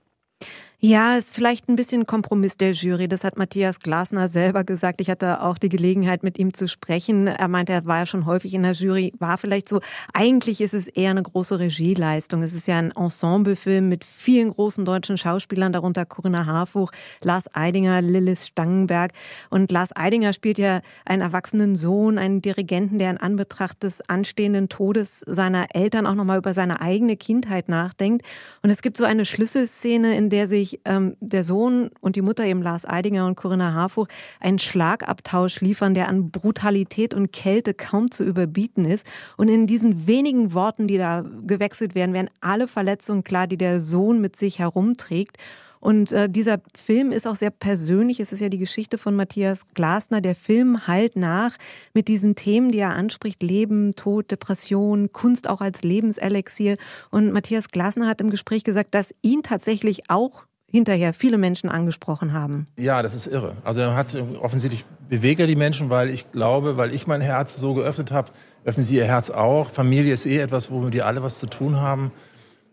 Ja, 0.87 1.17
ist 1.17 1.35
vielleicht 1.35 1.67
ein 1.71 1.77
bisschen 1.77 2.05
Kompromiss 2.05 2.59
der 2.59 2.73
Jury. 2.73 3.09
Das 3.09 3.25
hat 3.25 3.39
Matthias 3.39 3.79
Glasner 3.81 4.29
selber 4.29 4.65
gesagt. 4.65 5.01
Ich 5.01 5.08
hatte 5.08 5.41
auch 5.41 5.56
die 5.56 5.70
Gelegenheit, 5.70 6.23
mit 6.23 6.39
ihm 6.39 6.53
zu 6.53 6.69
sprechen. 6.69 7.27
Er 7.27 7.49
meinte, 7.49 7.73
er 7.73 7.87
war 7.87 8.01
ja 8.01 8.05
schon 8.05 8.27
häufig 8.27 8.53
in 8.53 8.65
der 8.65 8.73
Jury, 8.73 9.15
war 9.19 9.39
vielleicht 9.39 9.67
so. 9.67 9.81
Eigentlich 10.13 10.61
ist 10.61 10.75
es 10.75 10.87
eher 10.87 11.13
eine 11.13 11.23
große 11.23 11.58
Regieleistung. 11.58 12.43
Es 12.43 12.53
ist 12.53 12.69
ja 12.69 12.77
ein 12.77 12.91
Ensemblefilm 12.91 13.89
mit 13.89 14.05
vielen 14.05 14.51
großen 14.51 14.85
deutschen 14.85 15.17
Schauspielern, 15.17 15.73
darunter 15.73 16.05
Corinna 16.05 16.44
Harfuch, 16.44 16.91
Lars 17.23 17.47
Eidinger, 17.55 18.03
Lillis 18.03 18.49
Stangenberg. 18.49 19.13
Und 19.49 19.73
Lars 19.73 19.97
Eidinger 19.97 20.35
spielt 20.35 20.58
ja 20.58 20.82
einen 21.06 21.23
erwachsenen 21.23 21.77
Sohn, 21.77 22.19
einen 22.19 22.43
Dirigenten, 22.43 22.99
der 22.99 23.11
in 23.11 23.17
Anbetracht 23.17 23.85
des 23.85 24.06
anstehenden 24.11 24.69
Todes 24.69 25.20
seiner 25.20 25.65
Eltern 25.73 26.06
auch 26.06 26.15
nochmal 26.15 26.37
über 26.37 26.53
seine 26.53 26.82
eigene 26.82 27.17
Kindheit 27.17 27.70
nachdenkt. 27.70 28.27
Und 28.63 28.69
es 28.69 28.82
gibt 28.82 28.99
so 28.99 29.05
eine 29.05 29.25
Schlüsselszene, 29.25 30.15
in 30.15 30.29
der 30.29 30.47
sich 30.47 30.74
ähm, 30.85 31.17
der 31.21 31.45
Sohn 31.45 31.91
und 32.01 32.17
die 32.17 32.23
Mutter 32.23 32.45
eben 32.45 32.63
Lars 32.63 32.87
Eidinger 32.89 33.27
und 33.27 33.37
Corinna 33.37 33.75
Harfuch 33.75 34.07
einen 34.41 34.59
Schlagabtausch 34.59 35.61
liefern, 35.61 35.95
der 35.95 36.09
an 36.09 36.31
Brutalität 36.31 37.15
und 37.15 37.33
Kälte 37.33 37.75
kaum 37.75 38.11
zu 38.11 38.25
überbieten 38.25 38.85
ist. 38.85 39.07
Und 39.37 39.49
in 39.49 39.67
diesen 39.67 40.07
wenigen 40.07 40.55
Worten, 40.55 40.87
die 40.87 40.99
da 40.99 41.25
gewechselt 41.47 41.95
werden, 41.95 42.15
werden 42.15 42.31
alle 42.41 42.67
Verletzungen 42.69 43.25
klar, 43.25 43.47
die 43.47 43.59
der 43.59 43.81
Sohn 43.81 44.21
mit 44.21 44.37
sich 44.37 44.59
herumträgt. 44.59 45.39
Und 45.85 46.13
äh, 46.13 46.31
dieser 46.31 46.63
Film 46.75 47.13
ist 47.13 47.27
auch 47.27 47.35
sehr 47.35 47.51
persönlich. 47.51 48.19
Es 48.19 48.33
ist 48.33 48.41
ja 48.41 48.49
die 48.49 48.57
Geschichte 48.57 48.97
von 48.97 49.15
Matthias 49.15 49.67
Glasner. 49.75 50.23
Der 50.23 50.35
Film 50.35 50.87
halt 50.87 51.15
nach 51.15 51.59
mit 51.93 52.09
diesen 52.09 52.37
Themen, 52.37 52.73
die 52.73 52.79
er 52.79 52.95
anspricht. 52.95 53.43
Leben, 53.43 53.95
Tod, 53.95 54.31
Depression, 54.31 55.13
Kunst 55.13 55.47
auch 55.47 55.61
als 55.61 55.83
Lebenselixier. 55.83 56.79
Und 57.11 57.35
Matthias 57.35 57.69
Glasner 57.69 58.07
hat 58.07 58.23
im 58.23 58.31
Gespräch 58.31 58.65
gesagt, 58.65 58.95
dass 58.95 59.13
ihn 59.21 59.43
tatsächlich 59.43 60.09
auch 60.09 60.45
hinterher 60.75 61.15
viele 61.15 61.39
Menschen 61.39 61.71
angesprochen 61.71 62.33
haben. 62.33 62.67
Ja, 62.77 63.01
das 63.01 63.15
ist 63.15 63.29
irre. 63.29 63.53
Also 63.63 63.81
er 63.81 63.95
hat 63.95 64.17
offensichtlich 64.43 64.85
bewegt 65.09 65.39
er 65.39 65.47
die 65.47 65.55
Menschen, 65.55 65.89
weil 65.89 66.11
ich 66.11 66.33
glaube, 66.33 66.77
weil 66.77 66.93
ich 66.93 67.07
mein 67.07 67.21
Herz 67.21 67.57
so 67.57 67.75
geöffnet 67.75 68.11
habe, 68.11 68.33
öffnen 68.65 68.83
sie 68.85 68.97
ihr 68.97 69.05
Herz 69.05 69.31
auch. 69.31 69.71
Familie 69.71 70.13
ist 70.13 70.27
eh 70.27 70.41
etwas, 70.41 70.73
womit 70.73 70.93
wir 70.93 71.07
alle 71.07 71.23
was 71.23 71.39
zu 71.39 71.47
tun 71.47 71.81
haben. 71.81 72.11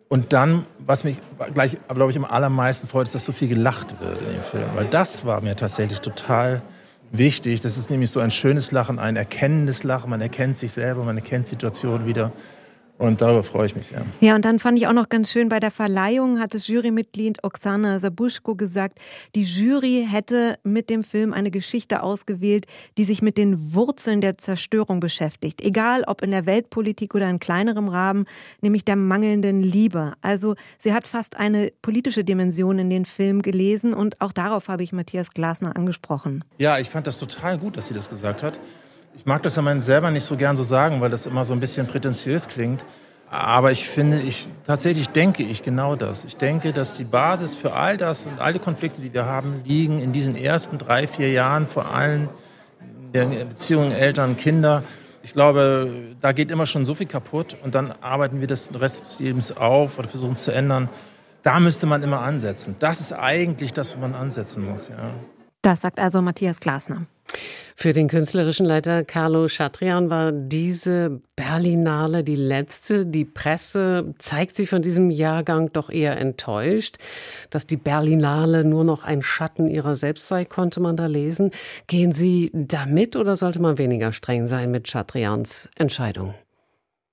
Und 0.10 0.34
dann, 0.34 0.66
was 0.84 1.04
mich 1.04 1.18
gleich, 1.54 1.78
glaube 1.94 2.10
ich, 2.10 2.18
am 2.18 2.26
allermeisten 2.26 2.88
freut, 2.88 3.06
ist, 3.06 3.14
dass 3.14 3.24
so 3.24 3.34
viel 3.34 3.50
gelacht 3.50 4.02
wird 4.02 4.20
in 4.20 4.34
dem 4.34 4.42
Film. 4.42 4.66
Weil 4.74 4.86
das 4.86 5.24
war 5.24 5.40
mir 5.42 5.56
tatsächlich 5.56 6.02
total 6.02 6.64
wichtig. 7.12 7.62
Das 7.62 7.78
ist 7.78 7.92
nämlich 7.92 8.10
so 8.10 8.20
ein 8.20 8.32
schönes 8.32 8.72
Lachen, 8.72 8.98
ein 8.98 9.16
erkennendes 9.16 9.84
Lachen. 9.84 10.10
Man 10.10 10.22
erkennt 10.22 10.58
sich 10.58 10.72
selber, 10.72 11.04
man 11.04 11.18
erkennt 11.18 11.46
Situationen 11.46 12.08
wieder. 12.08 12.32
Und 13.02 13.20
darüber 13.20 13.42
freue 13.42 13.66
ich 13.66 13.76
mich 13.76 13.88
sehr. 13.88 14.06
Ja, 14.20 14.36
und 14.36 14.46
dann 14.46 14.60
fand 14.60 14.78
ich 14.78 14.86
auch 14.86 14.94
noch 14.94 15.10
ganz 15.10 15.32
schön, 15.32 15.50
bei 15.50 15.60
der 15.60 15.72
Verleihung 15.72 16.40
hat 16.40 16.54
das 16.54 16.68
Jurymitglied 16.68 17.44
Oksana 17.44 18.00
Sabuschko 18.00 18.54
gesagt, 18.54 19.00
die 19.34 19.42
Jury 19.42 20.06
hätte 20.08 20.60
mit 20.62 20.92
dem 20.92 21.04
Film 21.04 21.34
eine 21.34 21.50
Geschichte 21.50 22.04
ausgewählt, 22.04 22.68
die 23.00 23.04
sich 23.04 23.24
mit 23.24 23.40
den 23.40 23.74
Wurzeln 23.74 24.22
der 24.22 24.38
Zerstörung 24.38 25.00
beschäftigt. 25.00 25.62
Egal 25.62 26.04
ob 26.06 26.22
in 26.22 26.30
der 26.30 26.46
Weltpolitik 26.46 27.16
oder 27.16 27.28
in 27.28 27.40
kleinerem 27.40 27.88
Rahmen, 27.88 28.26
nämlich 28.62 28.86
der 28.86 28.98
mangelnden 28.98 29.62
Liebe. 29.62 30.14
Also 30.22 30.54
sie 30.78 30.94
hat 30.94 31.08
fast 31.08 31.38
eine 31.38 31.72
politische 31.82 32.24
Dimension 32.24 32.78
in 32.78 32.92
den 32.92 33.06
Film 33.06 33.42
gelesen 33.42 33.96
und 33.96 34.22
auch 34.22 34.32
darauf 34.32 34.68
habe 34.68 34.84
ich 34.84 34.94
Matthias 34.94 35.32
Glasner 35.32 35.76
angesprochen. 35.76 36.44
Ja, 36.60 36.78
ich 36.78 36.92
fand 36.92 37.08
das 37.08 37.18
total 37.18 37.58
gut, 37.58 37.78
dass 37.78 37.88
sie 37.88 37.96
das 37.96 38.10
gesagt 38.12 38.44
hat. 38.44 38.60
Ich 39.16 39.26
mag 39.26 39.44
das 39.44 39.56
ja 39.56 39.82
selber 39.82 40.12
nicht 40.12 40.24
so 40.24 40.38
gern 40.38 40.56
so 40.56 40.64
sagen, 40.64 41.02
weil 41.02 41.10
das 41.10 41.26
immer 41.26 41.44
so 41.44 41.54
ein 41.54 41.60
bisschen 41.60 41.88
prätentiös 41.88 42.48
klingt. 42.48 42.84
Aber 43.30 43.72
ich 43.72 43.88
finde, 43.88 44.20
ich 44.20 44.50
tatsächlich 44.66 45.10
denke 45.10 45.44
ich 45.44 45.64
genau 45.64 45.96
das. 45.96 46.26
Ich 46.26 46.36
denke, 46.36 46.74
dass 46.74 46.96
die 46.96 47.06
Basis 47.06 47.56
für 47.56 47.74
all 47.74 47.96
das 47.96 48.28
und 48.28 48.40
all 48.40 48.52
die 48.52 48.60
Konflikte, 48.60 49.02
die 49.02 49.14
wir 49.14 49.26
haben, 49.26 49.62
liegen 49.66 50.00
in 50.00 50.12
diesen 50.12 50.36
ersten 50.36 50.78
drei, 50.78 51.08
vier 51.08 51.32
Jahren, 51.32 51.66
vor 51.66 51.94
allem 51.94 52.30
der 53.14 53.28
Beziehungen 53.46 53.94
Eltern, 53.94 54.36
Kinder. 54.36 54.84
Ich 55.24 55.34
glaube, 55.34 55.90
da 56.20 56.34
geht 56.34 56.52
immer 56.52 56.66
schon 56.66 56.84
so 56.84 56.94
viel 56.96 57.08
kaputt 57.08 57.56
und 57.64 57.76
dann 57.76 57.94
arbeiten 58.02 58.42
wir 58.42 58.48
das 58.48 58.70
Rest 58.78 59.04
des 59.06 59.20
Lebens 59.20 59.56
auf 59.56 59.98
oder 59.98 60.08
versuchen 60.08 60.34
es 60.34 60.44
zu 60.44 60.52
ändern. 60.52 60.90
Da 61.42 61.60
müsste 61.60 61.86
man 61.86 62.04
immer 62.04 62.22
ansetzen. 62.22 62.76
Das 62.80 63.00
ist 63.02 63.14
eigentlich 63.14 63.72
das, 63.72 63.96
wo 63.96 64.02
man 64.02 64.14
ansetzen 64.14 64.70
muss. 64.70 64.90
Ja. 64.90 64.96
Das 65.62 65.82
sagt 65.82 66.00
also 66.00 66.22
Matthias 66.22 66.60
Glasner. 66.60 67.06
Für 67.76 67.94
den 67.94 68.08
künstlerischen 68.08 68.68
Leiter 68.68 69.04
Carlo 69.04 69.48
Chatrian 69.48 70.12
war 70.12 70.32
diese 70.32 71.22
Berlinale 71.36 72.24
die 72.24 72.36
letzte. 72.36 73.08
Die 73.08 73.26
Presse 73.26 74.14
zeigt 74.20 74.56
sich 74.56 74.70
von 74.70 74.84
diesem 74.84 75.10
Jahrgang 75.10 75.74
doch 75.74 75.90
eher 75.90 76.18
enttäuscht. 76.18 76.98
Dass 77.50 77.66
die 77.66 77.78
Berlinale 77.78 78.64
nur 78.64 78.84
noch 78.84 79.04
ein 79.04 79.24
Schatten 79.24 79.68
ihrer 79.68 79.96
selbst 79.96 80.28
sei, 80.28 80.46
konnte 80.46 80.80
man 80.80 80.96
da 80.96 81.08
lesen. 81.08 81.50
Gehen 81.88 82.12
Sie 82.12 82.52
damit 82.54 83.16
oder 83.16 83.36
sollte 83.36 83.60
man 83.60 83.80
weniger 83.80 84.12
streng 84.12 84.46
sein 84.46 84.70
mit 84.70 84.88
Chatrians 84.88 85.68
Entscheidung? 85.76 86.36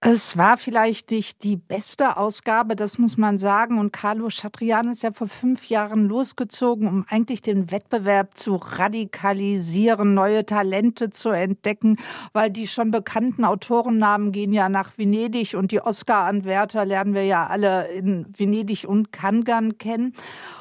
Es 0.01 0.37
war 0.37 0.57
vielleicht 0.57 1.11
nicht 1.11 1.43
die 1.43 1.57
beste 1.57 2.19
Ausgabe, 2.19 2.77
das 2.77 2.99
muss 2.99 3.17
man 3.17 3.37
sagen. 3.37 3.79
Und 3.81 3.93
Carlo 3.93 4.29
Chatrian 4.31 4.89
ist 4.89 5.03
ja 5.03 5.11
vor 5.11 5.27
fünf 5.27 5.69
Jahren 5.69 6.07
losgezogen, 6.07 6.87
um 6.87 7.05
eigentlich 7.09 7.43
den 7.43 7.73
Wettbewerb 7.73 8.39
zu 8.39 8.55
radikalisieren, 8.55 10.15
neue 10.15 10.47
Talente 10.47 11.11
zu 11.11 11.31
entdecken, 11.31 11.97
weil 12.33 12.49
die 12.49 12.69
schon 12.69 12.93
bekannten 12.93 13.45
Autorennamen 13.45 14.31
gehen 14.31 14.53
ja 14.53 14.69
nach 14.69 14.97
Venedig 14.97 15.57
und 15.57 15.73
die 15.73 15.81
Oscar-Anwärter 15.81 16.85
lernen 16.85 17.15
wir 17.15 17.25
ja 17.25 17.49
alle 17.49 17.89
in 17.89 18.27
Venedig 18.37 18.85
und 18.87 19.11
Kangan 19.11 19.79
kennen. 19.79 20.15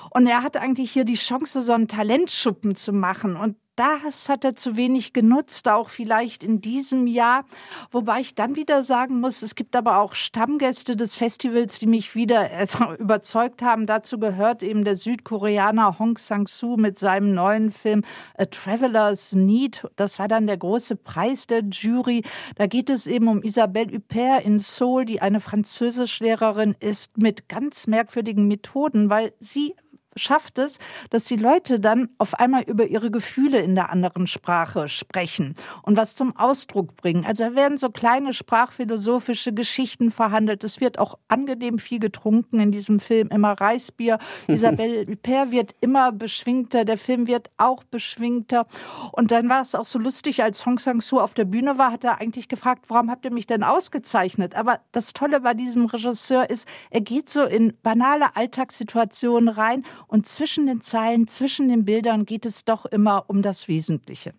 Und 0.10 0.26
er 0.26 0.42
hat 0.42 0.58
eigentlich 0.58 0.90
hier 0.90 1.06
die 1.06 1.14
Chance, 1.14 1.62
so 1.62 1.74
einen 1.74 1.88
Talentschuppen 1.88 2.76
zu 2.76 2.92
machen. 2.92 3.36
Und 3.36 3.56
das 3.78 4.28
hat 4.28 4.44
er 4.44 4.56
zu 4.56 4.76
wenig 4.76 5.14
genutzt, 5.14 5.70
auch 5.70 5.90
vielleicht 5.90 6.44
in 6.44 6.62
diesem 6.62 7.08
Jahr. 7.08 7.46
Wobei 7.92 8.20
ich 8.20 8.36
dann 8.36 8.56
wieder 8.56 8.84
sagen 8.84 9.20
muss, 9.20 9.42
es 9.44 9.56
gibt 9.56 9.76
aber 9.76 10.00
auch 10.00 10.14
Stammgäste 10.14 10.96
des 10.96 11.16
Festivals, 11.16 11.80
die 11.80 11.88
mich 11.88 12.16
wieder 12.16 12.50
überzeugt 13.00 13.62
haben. 13.62 13.86
Dazu 13.86 14.20
gehört 14.20 14.64
eben 14.64 14.84
der 14.84 14.96
Südkoreaner 14.96 16.00
Hong 16.00 16.18
Sang-soo 16.18 16.76
mit 16.76 16.98
seinem 16.98 17.34
neuen 17.34 17.70
Film 17.70 18.04
A 18.36 18.46
Traveler's 18.46 19.34
Need. 19.34 19.88
Das 19.96 20.18
war 20.18 20.28
dann 20.28 20.48
der 20.48 20.58
große 20.58 20.96
Preis 20.96 21.46
der 21.46 21.64
Jury. 21.64 22.24
Da 22.56 22.66
geht 22.66 22.90
es 22.90 23.06
eben 23.06 23.28
um 23.28 23.44
Isabelle 23.44 23.94
Huppert 23.94 24.44
in 24.44 24.58
Seoul, 24.58 25.06
die 25.06 25.22
eine 25.22 25.40
Französischlehrerin 25.40 26.76
ist 26.80 27.18
mit 27.18 27.48
ganz 27.48 27.86
merkwürdigen 27.86 28.48
Methoden, 28.48 29.10
weil 29.12 29.34
sie 29.40 29.76
schafft 30.18 30.58
es, 30.58 30.80
dass 31.10 31.26
die 31.26 31.36
Leute 31.36 31.80
dann 31.80 32.10
auf 32.18 32.40
einmal 32.40 32.64
über 32.64 32.88
ihre 32.88 33.12
Gefühle 33.12 33.60
in 33.60 33.76
der 33.76 33.92
anderen 33.92 34.28
Sprache 34.28 34.88
sprechen 34.88 35.54
und 35.84 35.98
was 35.98 36.16
zum 36.16 36.36
Ausdruck 36.36 36.96
bringen. 36.96 37.26
Also 37.26 37.46
da 37.46 37.56
werden 37.56 37.78
so 37.78 37.90
kleine 37.90 38.34
sprachphilosophische 38.34 39.54
Geschichten 39.54 40.12
verhandelt. 40.12 40.64
Es 40.64 40.82
wird 40.82 41.00
auch 41.00 41.18
angenehm 41.28 41.80
viel 41.80 42.00
getrunken 42.00 42.60
in 42.60 42.72
diesem 42.72 43.00
Film, 43.00 43.30
immer 43.30 43.54
Reisbier. 43.54 44.20
Isabelle 44.48 45.06
Huppert 45.08 45.52
wird 45.52 45.76
immer 45.82 46.12
beschwingter, 46.12 46.86
der 46.86 46.98
Film 46.98 47.28
wird 47.28 47.50
auch 47.58 47.84
beschwingter. 47.84 48.68
Und 49.12 49.32
dann 49.32 49.50
war 49.50 49.62
es 49.62 49.76
auch 49.76 49.86
so 49.86 50.00
lustig, 50.00 50.44
als 50.44 50.66
Hong 50.66 50.80
Sang-soo 50.80 51.20
auf 51.20 51.34
der 51.34 51.46
Bühne 51.46 51.78
war, 51.78 51.92
hat 51.92 52.04
er 52.04 52.20
eigentlich 52.20 52.48
gefragt, 52.48 52.86
warum 52.88 53.10
habt 53.10 53.26
ihr 53.26 53.32
mich 53.32 53.48
denn 53.48 53.64
ausgezeichnet? 53.64 54.56
Aber 54.56 54.80
das 54.92 55.14
Tolle 55.14 55.42
bei 55.42 55.54
diesem 55.54 55.86
Regisseur 55.86 56.50
ist, 56.50 56.68
er 56.90 57.02
geht 57.02 57.30
so 57.30 57.44
in 57.44 57.74
banale 57.82 58.36
Alltagssituationen 58.36 59.50
rein 59.50 59.86
und 60.08 60.26
zwischen 60.26 60.68
den 60.68 60.82
Zeilen, 60.82 61.28
zwischen 61.28 61.70
den 61.70 61.86
Bildern 61.86 62.26
geht 62.26 62.46
es 62.46 62.66
doch 62.66 62.86
immer 62.86 63.26
um 63.28 63.42
das 63.42 63.68
Wesentliche. 63.68 64.34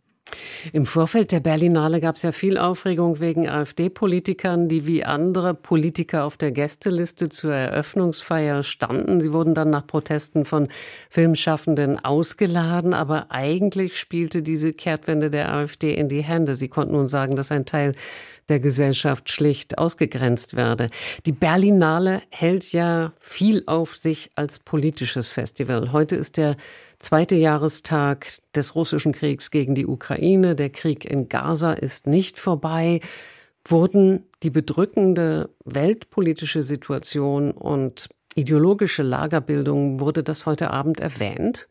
Im 0.73 0.87
Vorfeld 0.87 1.33
der 1.33 1.41
Berlinale 1.41 2.01
gab 2.01 2.17
es 2.17 2.23
ja 2.23 2.33
viel 2.33 2.59
Aufregung 2.59 3.21
wegen 3.21 3.49
AfD-Politikern, 3.49 4.69
die 4.69 4.87
wie 4.87 5.05
andere 5.05 5.55
Politiker 5.55 6.25
auf 6.25 6.37
der 6.37 6.53
Gästeliste 6.53 7.29
zur 7.29 7.55
Eröffnungsfeier 7.55 8.63
standen. 8.63 9.21
Sie 9.21 9.33
wurden 9.33 9.55
dann 9.55 9.71
nach 9.71 9.87
Protesten 9.87 10.45
von 10.45 10.69
Filmschaffenden 11.11 12.05
ausgeladen, 12.05 12.95
aber 12.95 13.31
eigentlich 13.31 13.99
spielte 13.99 14.43
diese 14.43 14.73
Kehrtwende 14.73 15.31
der 15.31 15.53
AfD 15.53 15.95
in 15.95 16.09
die 16.09 16.23
Hände. 16.23 16.57
Sie 16.57 16.69
konnten 16.69 16.95
nun 16.95 17.09
sagen, 17.09 17.37
dass 17.37 17.53
ein 17.53 17.65
Teil 17.65 17.95
der 18.49 18.61
Gesellschaft 18.61 19.31
schlicht 19.31 19.79
ausgegrenzt 19.79 20.57
werde. 20.57 20.89
Die 21.27 21.33
Berlinale 21.33 22.23
hält 22.31 22.73
ja 22.73 23.13
viel 23.21 23.63
auf 23.67 23.97
sich 23.97 24.31
als 24.37 24.59
politisches 24.59 25.31
Festival. 25.31 25.93
Heute 25.93 26.17
ist 26.17 26.37
der 26.37 26.57
zweite 26.99 27.37
Jahrestag 27.37 28.27
des 28.55 28.75
russischen 28.75 29.13
Kriegs 29.13 29.51
gegen 29.51 29.75
die 29.75 29.87
Ukraine. 29.87 30.55
Der 30.55 30.71
Krieg 30.71 31.05
in 31.05 31.29
Gaza 31.29 31.73
ist 31.73 32.07
nicht 32.07 32.39
vorbei. 32.39 33.01
Wurden 33.65 34.25
die 34.43 34.51
bedrückende 34.51 35.51
weltpolitische 35.65 36.63
Situation 36.63 37.51
und 37.51 38.09
ideologische 38.35 39.03
Lagerbildung, 39.03 40.01
wurde 40.01 40.23
das 40.23 40.47
heute 40.47 40.71
Abend 40.71 41.01
erwähnt? 41.01 41.69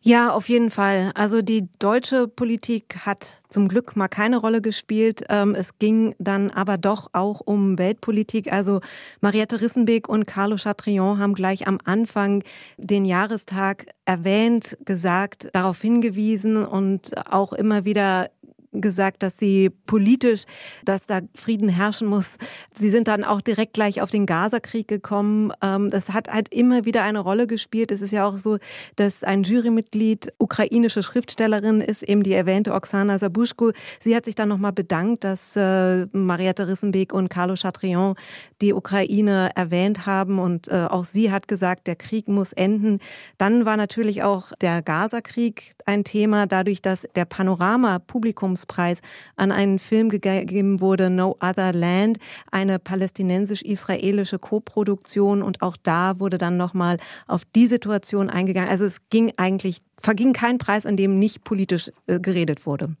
Ja, 0.00 0.32
auf 0.32 0.48
jeden 0.48 0.70
Fall. 0.70 1.12
Also 1.14 1.40
die 1.42 1.68
deutsche 1.78 2.26
Politik 2.26 3.06
hat 3.06 3.40
zum 3.48 3.68
Glück 3.68 3.94
mal 3.94 4.08
keine 4.08 4.38
Rolle 4.38 4.60
gespielt. 4.60 5.24
Ähm, 5.28 5.54
es 5.54 5.78
ging 5.78 6.16
dann 6.18 6.50
aber 6.50 6.78
doch 6.78 7.10
auch 7.12 7.40
um 7.44 7.78
Weltpolitik. 7.78 8.52
Also 8.52 8.80
Mariette 9.20 9.60
Rissenbeek 9.60 10.08
und 10.08 10.26
Carlo 10.26 10.56
Chatrion 10.56 11.18
haben 11.18 11.34
gleich 11.34 11.68
am 11.68 11.78
Anfang 11.84 12.42
den 12.76 13.04
Jahrestag 13.04 13.86
erwähnt, 14.04 14.76
gesagt, 14.84 15.48
darauf 15.52 15.80
hingewiesen 15.80 16.66
und 16.66 17.12
auch 17.30 17.52
immer 17.52 17.84
wieder 17.84 18.30
gesagt, 18.72 19.22
dass 19.22 19.38
sie 19.38 19.70
politisch, 19.86 20.44
dass 20.84 21.06
da 21.06 21.20
Frieden 21.34 21.68
herrschen 21.68 22.06
muss. 22.06 22.38
Sie 22.74 22.90
sind 22.90 23.08
dann 23.08 23.24
auch 23.24 23.40
direkt 23.40 23.74
gleich 23.74 24.00
auf 24.00 24.10
den 24.10 24.26
Gazakrieg 24.26 24.88
gekommen. 24.88 25.52
Ähm, 25.62 25.90
das 25.90 26.10
hat 26.10 26.28
halt 26.28 26.52
immer 26.52 26.84
wieder 26.84 27.02
eine 27.02 27.20
Rolle 27.20 27.46
gespielt. 27.46 27.92
Es 27.92 28.00
ist 28.00 28.12
ja 28.12 28.26
auch 28.26 28.38
so, 28.38 28.58
dass 28.96 29.24
ein 29.24 29.42
Jurymitglied 29.42 30.32
ukrainische 30.38 31.02
Schriftstellerin 31.02 31.80
ist, 31.80 32.02
eben 32.02 32.22
die 32.22 32.32
erwähnte 32.32 32.72
Oksana 32.72 33.18
Sabuschko. 33.18 33.72
Sie 34.00 34.16
hat 34.16 34.24
sich 34.24 34.34
dann 34.34 34.48
nochmal 34.48 34.72
bedankt, 34.72 35.24
dass 35.24 35.56
äh, 35.56 36.06
Mariette 36.12 36.66
Rissenbeek 36.68 37.12
und 37.12 37.28
Carlo 37.28 37.54
Chatrion 37.54 38.14
die 38.60 38.72
Ukraine 38.72 39.50
erwähnt 39.54 40.06
haben 40.06 40.38
und 40.38 40.68
äh, 40.68 40.86
auch 40.88 41.04
sie 41.04 41.30
hat 41.30 41.48
gesagt, 41.48 41.86
der 41.86 41.96
Krieg 41.96 42.28
muss 42.28 42.52
enden. 42.52 43.00
Dann 43.38 43.66
war 43.66 43.76
natürlich 43.76 44.22
auch 44.22 44.52
der 44.60 44.82
Gazakrieg 44.82 45.74
ein 45.86 46.04
Thema, 46.04 46.46
dadurch, 46.46 46.80
dass 46.80 47.06
der 47.14 47.24
Panorama-Publikums 47.24 48.61
Friedenspreis 48.62 49.00
an 49.36 49.52
einen 49.52 49.78
Film 49.78 50.08
gegeben 50.08 50.80
wurde, 50.80 51.10
No 51.10 51.36
Other 51.40 51.72
Land, 51.72 52.18
eine 52.50 52.78
palästinensisch-israelische 52.78 54.38
Koproduktion. 54.38 55.42
Und 55.42 55.62
auch 55.62 55.76
da 55.82 56.18
wurde 56.20 56.38
dann 56.38 56.56
nochmal 56.56 56.98
auf 57.26 57.42
die 57.54 57.66
Situation 57.66 58.30
eingegangen. 58.30 58.70
Also 58.70 58.84
es 58.84 59.08
ging 59.10 59.32
eigentlich, 59.36 59.82
verging 59.98 60.32
kein 60.32 60.58
Preis, 60.58 60.86
an 60.86 60.96
dem 60.96 61.18
nicht 61.18 61.44
politisch 61.44 61.90
äh, 62.06 62.20
geredet 62.20 62.66
wurde. 62.66 62.96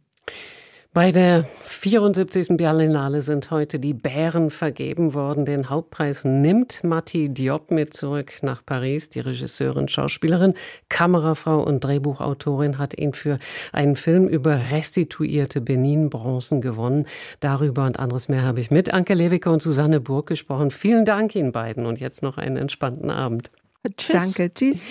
Bei 0.94 1.10
der 1.10 1.44
74. 1.44 2.58
Berlinale 2.58 3.22
sind 3.22 3.50
heute 3.50 3.78
die 3.78 3.94
Bären 3.94 4.50
vergeben 4.50 5.14
worden. 5.14 5.46
Den 5.46 5.70
Hauptpreis 5.70 6.22
nimmt 6.26 6.84
Matti 6.84 7.30
Diop 7.30 7.70
mit 7.70 7.94
zurück 7.94 8.34
nach 8.42 8.62
Paris. 8.62 9.08
Die 9.08 9.20
Regisseurin, 9.20 9.88
Schauspielerin, 9.88 10.52
Kamerafrau 10.90 11.62
und 11.62 11.82
Drehbuchautorin 11.82 12.76
hat 12.76 12.98
ihn 12.98 13.14
für 13.14 13.38
einen 13.72 13.96
Film 13.96 14.28
über 14.28 14.70
restituierte 14.70 15.62
Benin-Bronzen 15.62 16.60
gewonnen. 16.60 17.06
Darüber 17.40 17.86
und 17.86 17.98
anderes 17.98 18.28
mehr 18.28 18.42
habe 18.42 18.60
ich 18.60 18.70
mit 18.70 18.92
Anke 18.92 19.14
Lewicke 19.14 19.50
und 19.50 19.62
Susanne 19.62 19.98
Burg 19.98 20.26
gesprochen. 20.26 20.70
Vielen 20.70 21.06
Dank 21.06 21.34
Ihnen 21.34 21.52
beiden 21.52 21.86
und 21.86 22.00
jetzt 22.00 22.22
noch 22.22 22.36
einen 22.36 22.58
entspannten 22.58 23.08
Abend. 23.08 23.50
Tschüss. 23.96 24.14
Danke, 24.14 24.52
tschüss. 24.52 24.84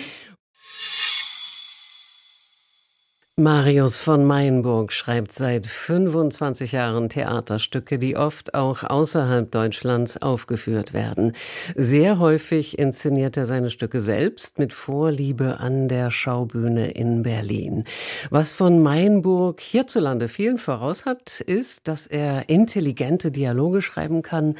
Marius 3.40 4.00
von 4.00 4.26
Mayenburg 4.26 4.92
schreibt 4.92 5.32
seit 5.32 5.66
25 5.66 6.72
Jahren 6.72 7.08
Theaterstücke, 7.08 7.98
die 7.98 8.14
oft 8.14 8.52
auch 8.52 8.84
außerhalb 8.84 9.50
Deutschlands 9.50 10.20
aufgeführt 10.20 10.92
werden. 10.92 11.32
Sehr 11.74 12.18
häufig 12.18 12.78
inszeniert 12.78 13.38
er 13.38 13.46
seine 13.46 13.70
Stücke 13.70 14.02
selbst 14.02 14.58
mit 14.58 14.74
Vorliebe 14.74 15.60
an 15.60 15.88
der 15.88 16.10
Schaubühne 16.10 16.90
in 16.90 17.22
Berlin. 17.22 17.84
Was 18.28 18.52
von 18.52 18.82
Mayenburg 18.82 19.62
hierzulande 19.62 20.28
vielen 20.28 20.58
voraus 20.58 21.06
hat, 21.06 21.40
ist, 21.40 21.88
dass 21.88 22.06
er 22.06 22.50
intelligente 22.50 23.30
Dialoge 23.30 23.80
schreiben 23.80 24.20
kann, 24.20 24.56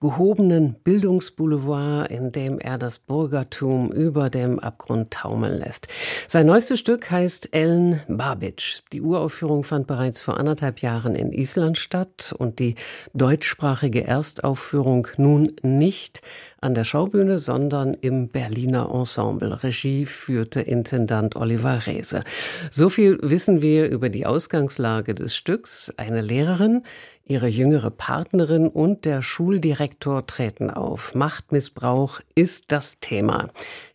gehobenen 0.00 0.76
Bildungsboulevard, 0.82 2.10
in 2.10 2.32
dem 2.32 2.58
er 2.58 2.78
das 2.78 3.00
Bürgertum 3.00 3.92
über 3.92 4.30
dem 4.30 4.60
Abgrund 4.60 5.10
taumeln 5.10 5.58
lässt. 5.58 5.88
Sein 6.26 6.46
neuestes 6.46 6.80
Stück 6.80 7.10
heißt 7.10 7.54
Ellen 7.54 8.00
Babic. 8.16 8.82
Die 8.92 9.00
Uraufführung 9.00 9.64
fand 9.64 9.86
bereits 9.86 10.20
vor 10.20 10.38
anderthalb 10.38 10.80
Jahren 10.80 11.14
in 11.14 11.32
Island 11.32 11.78
statt 11.78 12.34
und 12.36 12.58
die 12.58 12.74
deutschsprachige 13.12 14.04
Erstaufführung 14.04 15.08
nun 15.16 15.52
nicht 15.62 16.22
an 16.60 16.74
der 16.74 16.84
Schaubühne, 16.84 17.38
sondern 17.38 17.92
im 17.92 18.28
Berliner 18.28 18.90
Ensemble. 18.92 19.62
Regie 19.62 20.06
führte 20.06 20.62
Intendant 20.62 21.36
Oliver 21.36 21.86
Reese. 21.86 22.24
So 22.70 22.88
viel 22.88 23.18
wissen 23.20 23.60
wir 23.60 23.88
über 23.90 24.08
die 24.08 24.24
Ausgangslage 24.24 25.14
des 25.14 25.36
Stücks. 25.36 25.92
Eine 25.98 26.22
Lehrerin, 26.22 26.82
ihre 27.26 27.48
jüngere 27.48 27.90
Partnerin 27.90 28.68
und 28.68 29.04
der 29.04 29.20
Schuldirektor 29.20 30.26
treten 30.26 30.70
auf. 30.70 31.14
Machtmissbrauch 31.14 32.20
ist 32.34 32.66
das 32.68 32.98
Thema. 33.00 33.50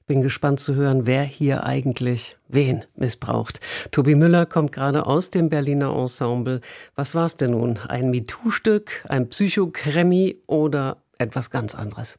Bin 0.10 0.24
gespannt 0.24 0.60
zu 0.60 0.74
hören, 0.74 1.06
wer 1.06 1.22
hier 1.22 1.66
eigentlich 1.66 2.36
wen 2.48 2.84
missbraucht. 2.96 3.62
Tobi 3.92 4.16
Müller 4.16 4.48
kommt 4.48 4.72
gerade 4.72 5.06
aus 5.06 5.30
dem 5.30 5.50
Berliner 5.50 5.96
Ensemble. 5.96 6.62
Was 6.96 7.13
war's 7.13 7.36
denn 7.36 7.51
nun? 7.51 7.78
Ein 7.78 8.10
MeToo-Stück, 8.10 9.06
ein 9.08 9.30
Psychokremi 9.30 10.42
oder 10.48 10.98
etwas 11.20 11.51
ganz 11.51 11.75
anderes? 11.75 12.18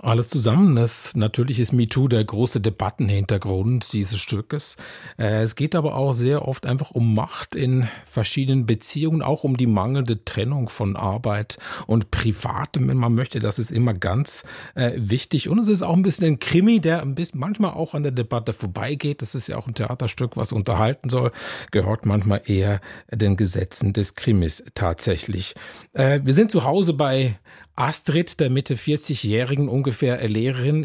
Alles 0.00 0.30
zusammen. 0.30 0.74
Das, 0.74 1.14
natürlich 1.14 1.60
ist 1.60 1.72
MeToo 1.72 2.08
der 2.08 2.24
große 2.24 2.62
Debattenhintergrund 2.62 3.92
dieses 3.92 4.18
Stückes. 4.18 4.76
Äh, 5.18 5.42
es 5.42 5.54
geht 5.54 5.74
aber 5.74 5.96
auch 5.96 6.14
sehr 6.14 6.48
oft 6.48 6.64
einfach 6.64 6.92
um 6.92 7.14
Macht 7.14 7.54
in 7.54 7.88
verschiedenen 8.06 8.64
Beziehungen, 8.64 9.20
auch 9.20 9.44
um 9.44 9.58
die 9.58 9.66
mangelnde 9.66 10.24
Trennung 10.24 10.70
von 10.70 10.96
Arbeit 10.96 11.58
und 11.86 12.10
Privatem, 12.10 12.88
wenn 12.88 12.96
man 12.96 13.14
möchte. 13.14 13.38
Das 13.38 13.58
ist 13.58 13.70
immer 13.70 13.92
ganz 13.92 14.44
äh, 14.74 14.92
wichtig. 14.96 15.50
Und 15.50 15.58
es 15.58 15.68
ist 15.68 15.82
auch 15.82 15.94
ein 15.94 16.02
bisschen 16.02 16.26
ein 16.26 16.38
Krimi, 16.38 16.80
der 16.80 17.02
ein 17.02 17.14
bisschen 17.14 17.38
manchmal 17.38 17.74
auch 17.74 17.92
an 17.92 18.02
der 18.02 18.12
Debatte 18.12 18.54
vorbeigeht. 18.54 19.20
Das 19.20 19.34
ist 19.34 19.48
ja 19.48 19.58
auch 19.58 19.66
ein 19.66 19.74
Theaterstück, 19.74 20.38
was 20.38 20.52
unterhalten 20.52 21.10
soll. 21.10 21.32
Gehört 21.70 22.06
manchmal 22.06 22.40
eher 22.46 22.80
den 23.10 23.36
Gesetzen 23.36 23.92
des 23.92 24.14
Krimis 24.14 24.64
tatsächlich. 24.74 25.54
Äh, 25.92 26.20
wir 26.24 26.32
sind 26.32 26.50
zu 26.50 26.64
Hause 26.64 26.94
bei 26.94 27.38
Astrid, 27.74 28.40
der 28.40 28.50
Mitte 28.50 28.74
40-jährigen 28.74 29.68
ungefähr 29.68 30.26
Lehrerin, 30.28 30.84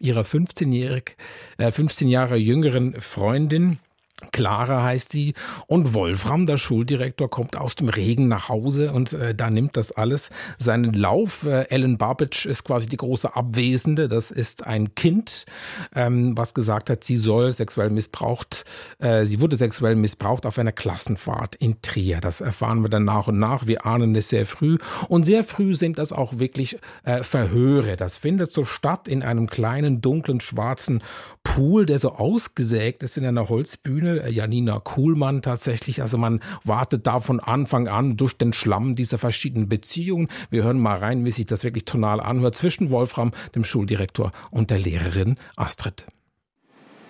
ihrer 0.00 0.22
15-jährig, 0.22 1.16
äh, 1.58 1.70
15 1.70 2.08
Jahre 2.08 2.36
jüngeren 2.36 3.00
Freundin. 3.00 3.78
Clara 4.30 4.82
heißt 4.82 5.12
die 5.12 5.34
und 5.66 5.94
Wolfram, 5.94 6.46
der 6.46 6.56
Schuldirektor, 6.56 7.28
kommt 7.28 7.56
aus 7.56 7.74
dem 7.74 7.88
Regen 7.88 8.28
nach 8.28 8.48
Hause 8.48 8.92
und 8.92 9.12
äh, 9.12 9.34
da 9.34 9.50
nimmt 9.50 9.76
das 9.76 9.92
alles 9.92 10.30
seinen 10.58 10.92
Lauf. 10.92 11.44
Äh, 11.44 11.64
Ellen 11.70 11.98
Babic 11.98 12.44
ist 12.44 12.64
quasi 12.64 12.88
die 12.88 12.96
große 12.96 13.34
Abwesende. 13.34 14.08
Das 14.08 14.30
ist 14.30 14.66
ein 14.66 14.94
Kind, 14.94 15.46
ähm, 15.94 16.36
was 16.36 16.54
gesagt 16.54 16.90
hat, 16.90 17.04
sie 17.04 17.16
soll 17.16 17.52
sexuell 17.52 17.90
missbraucht, 17.90 18.64
äh, 18.98 19.24
sie 19.26 19.40
wurde 19.40 19.56
sexuell 19.56 19.96
missbraucht 19.96 20.46
auf 20.46 20.58
einer 20.58 20.72
Klassenfahrt 20.72 21.56
in 21.56 21.80
Trier. 21.82 22.20
Das 22.20 22.40
erfahren 22.40 22.82
wir 22.82 22.88
dann 22.88 23.04
nach 23.04 23.28
und 23.28 23.38
nach. 23.38 23.66
Wir 23.66 23.86
ahnen 23.86 24.14
es 24.14 24.28
sehr 24.28 24.46
früh 24.46 24.78
und 25.08 25.24
sehr 25.24 25.44
früh 25.44 25.74
sind 25.74 25.98
das 25.98 26.12
auch 26.12 26.38
wirklich 26.38 26.78
äh, 27.04 27.22
Verhöre. 27.22 27.96
Das 27.96 28.18
findet 28.18 28.52
so 28.52 28.64
statt 28.64 29.08
in 29.08 29.22
einem 29.22 29.48
kleinen 29.48 30.00
dunklen 30.00 30.40
schwarzen 30.40 31.02
Pool, 31.42 31.86
der 31.86 31.98
so 31.98 32.12
ausgesägt 32.12 33.02
ist 33.02 33.16
in 33.16 33.24
einer 33.24 33.48
Holzbühne. 33.48 34.11
Äh, 34.18 34.30
Janina 34.30 34.80
Kuhlmann 34.80 35.42
tatsächlich. 35.42 36.02
Also 36.02 36.18
man 36.18 36.40
wartet 36.64 37.06
da 37.06 37.20
von 37.20 37.40
Anfang 37.40 37.88
an 37.88 38.16
durch 38.16 38.36
den 38.36 38.52
Schlamm 38.52 38.94
dieser 38.94 39.18
verschiedenen 39.18 39.68
Beziehungen. 39.68 40.28
Wir 40.50 40.64
hören 40.64 40.80
mal 40.80 40.98
rein, 40.98 41.24
wie 41.24 41.30
sich 41.30 41.46
das 41.46 41.64
wirklich 41.64 41.84
tonal 41.84 42.20
anhört 42.20 42.54
zwischen 42.54 42.90
Wolfram, 42.90 43.32
dem 43.54 43.64
Schuldirektor, 43.64 44.30
und 44.50 44.70
der 44.70 44.78
Lehrerin 44.78 45.36
Astrid. 45.56 46.06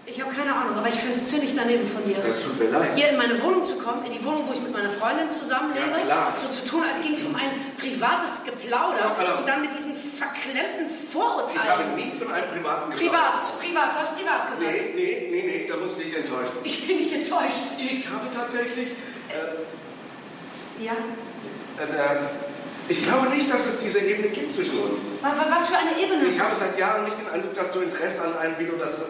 Ich 0.07 0.21
habe 0.21 0.35
keine 0.35 0.55
Ahnung, 0.55 0.77
aber 0.77 0.89
ich 0.89 0.97
finde 0.97 1.17
es 1.17 1.25
ziemlich 1.25 1.55
daneben 1.57 1.87
von 1.87 2.03
dir. 2.05 2.17
Mir 2.63 2.71
leid. 2.71 2.95
Hier 2.95 3.09
in 3.11 3.17
meine 3.17 3.41
Wohnung 3.43 3.65
zu 3.65 3.77
kommen, 3.77 4.05
in 4.05 4.13
die 4.13 4.25
Wohnung, 4.25 4.47
wo 4.47 4.53
ich 4.53 4.61
mit 4.61 4.73
meiner 4.73 4.91
Freundin 4.91 5.31
zusammenlebe, 5.31 5.99
ja, 6.09 6.35
so 6.41 6.49
zu 6.53 6.69
tun, 6.69 6.83
als 6.85 7.01
ging 7.01 7.13
es 7.13 7.23
um 7.23 7.35
ein 7.35 7.51
privates 7.79 8.45
Geplauder 8.45 9.17
ja, 9.23 9.35
und 9.35 9.49
dann 9.49 9.61
mit 9.63 9.73
diesen 9.73 9.95
verklemmten 9.95 10.87
Vorurteilen. 10.87 11.61
Ich 11.63 11.71
habe 11.71 11.85
nie 11.97 12.13
von 12.19 12.33
einem 12.33 12.49
privaten 12.49 12.91
Geplauder. 12.91 13.19
Privat, 13.19 13.61
privat, 13.61 13.93
du 13.93 13.99
hast 13.99 14.17
privat 14.17 14.51
gesagt. 14.51 14.73
Nee, 14.73 14.93
nee, 14.95 15.29
nee, 15.31 15.43
nee, 15.43 15.67
da 15.69 15.77
musst 15.77 15.99
du 15.99 16.03
dich 16.03 16.17
enttäuschen. 16.17 16.53
Ich 16.63 16.87
bin 16.87 16.97
nicht 16.99 17.13
enttäuscht. 17.13 17.75
Ich 17.79 18.09
habe 18.09 18.27
tatsächlich. 18.33 18.89
Äh, 19.29 20.85
ja? 20.85 20.93
Äh, 20.93 22.52
ich 22.89 23.05
glaube 23.05 23.29
nicht, 23.29 23.53
dass 23.53 23.67
es 23.67 23.81
diese 23.81 24.01
Ebene 24.01 24.29
gibt 24.29 24.53
zwischen 24.53 24.79
uns. 24.79 24.99
Was 25.23 25.67
für 25.67 25.77
eine 25.77 25.99
Ebene? 26.01 26.25
Ich 26.29 26.41
habe 26.41 26.55
seit 26.55 26.79
Jahren 26.79 27.05
nicht 27.05 27.19
den 27.19 27.29
Eindruck, 27.29 27.55
dass 27.55 27.73
du 27.73 27.81
Interesse 27.81 28.23
an 28.23 28.39
einem, 28.39 28.55
wie 28.59 28.67
du 28.67 28.77
das 28.77 29.05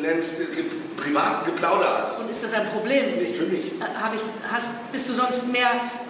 nennst, 0.00 0.40
privaten 0.96 1.46
Geplauder 1.46 2.02
hast. 2.02 2.20
Und 2.20 2.30
ist 2.30 2.44
das 2.44 2.52
ein 2.54 2.68
Problem? 2.70 3.18
Nicht 3.18 3.36
für 3.36 3.44
mich. 3.44 3.72
Äh, 3.72 4.14
ich, 4.14 4.22
hast, 4.50 4.92
bist 4.92 5.08
du 5.08 5.12
sonst 5.12 5.52
mehr 5.52 5.68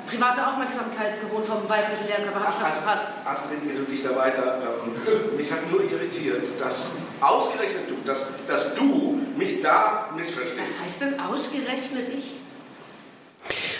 private 0.08 0.46
Aufmerksamkeit 0.46 1.20
gewohnt 1.20 1.46
vom 1.46 1.68
weiblichen 1.68 2.06
Lehrkörper? 2.06 2.40
Habe 2.40 2.54
ich 2.58 2.66
was 2.66 2.78
verpasst? 2.78 3.08
Astrid, 3.24 3.58
du 3.64 3.90
dich 3.90 4.02
da 4.02 4.16
weiter. 4.16 4.58
Ähm, 4.62 5.36
mich 5.36 5.50
hat 5.50 5.70
nur 5.70 5.82
irritiert, 5.82 6.44
dass 6.60 6.90
ausgerechnet 7.20 7.88
du, 7.88 7.96
dass, 8.04 8.28
dass 8.46 8.74
du 8.74 9.20
mich 9.36 9.60
da 9.60 10.10
missverstehst. 10.16 10.60
Was 10.60 10.84
heißt 10.84 11.00
denn 11.02 11.20
ausgerechnet 11.20 12.08
ich? 12.16 12.34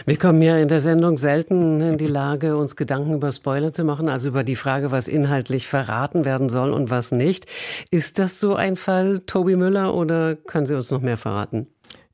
Wir 0.05 0.19
kommen 0.19 0.43
ja 0.43 0.57
in 0.59 0.69
der 0.69 0.81
Sendung 0.81 1.17
selten 1.17 1.81
in 1.81 1.99
die 1.99 2.07
Lage, 2.07 2.57
uns 2.57 2.77
Gedanken 2.77 3.15
über 3.15 3.33
Spoiler 3.33 3.73
zu 3.73 3.85
machen, 3.85 4.09
also 4.09 4.29
über 4.29 4.45
die 4.45 4.57
Frage, 4.57 4.91
was 4.91 5.09
inhaltlich 5.09 5.67
verraten 5.67 6.25
werden 6.25 6.49
soll 6.49 6.73
und 6.73 6.91
was 6.91 7.13
nicht. 7.13 7.47
Ist 7.91 8.19
das 8.19 8.41
so 8.41 8.55
ein 8.55 8.77
Fall, 8.77 9.21
Tobi 9.21 9.57
Müller, 9.57 9.95
oder 9.95 10.37
können 10.37 10.67
Sie 10.67 10.75
uns 10.75 10.91
noch 10.91 11.01
mehr 11.01 11.17
verraten? 11.17 11.67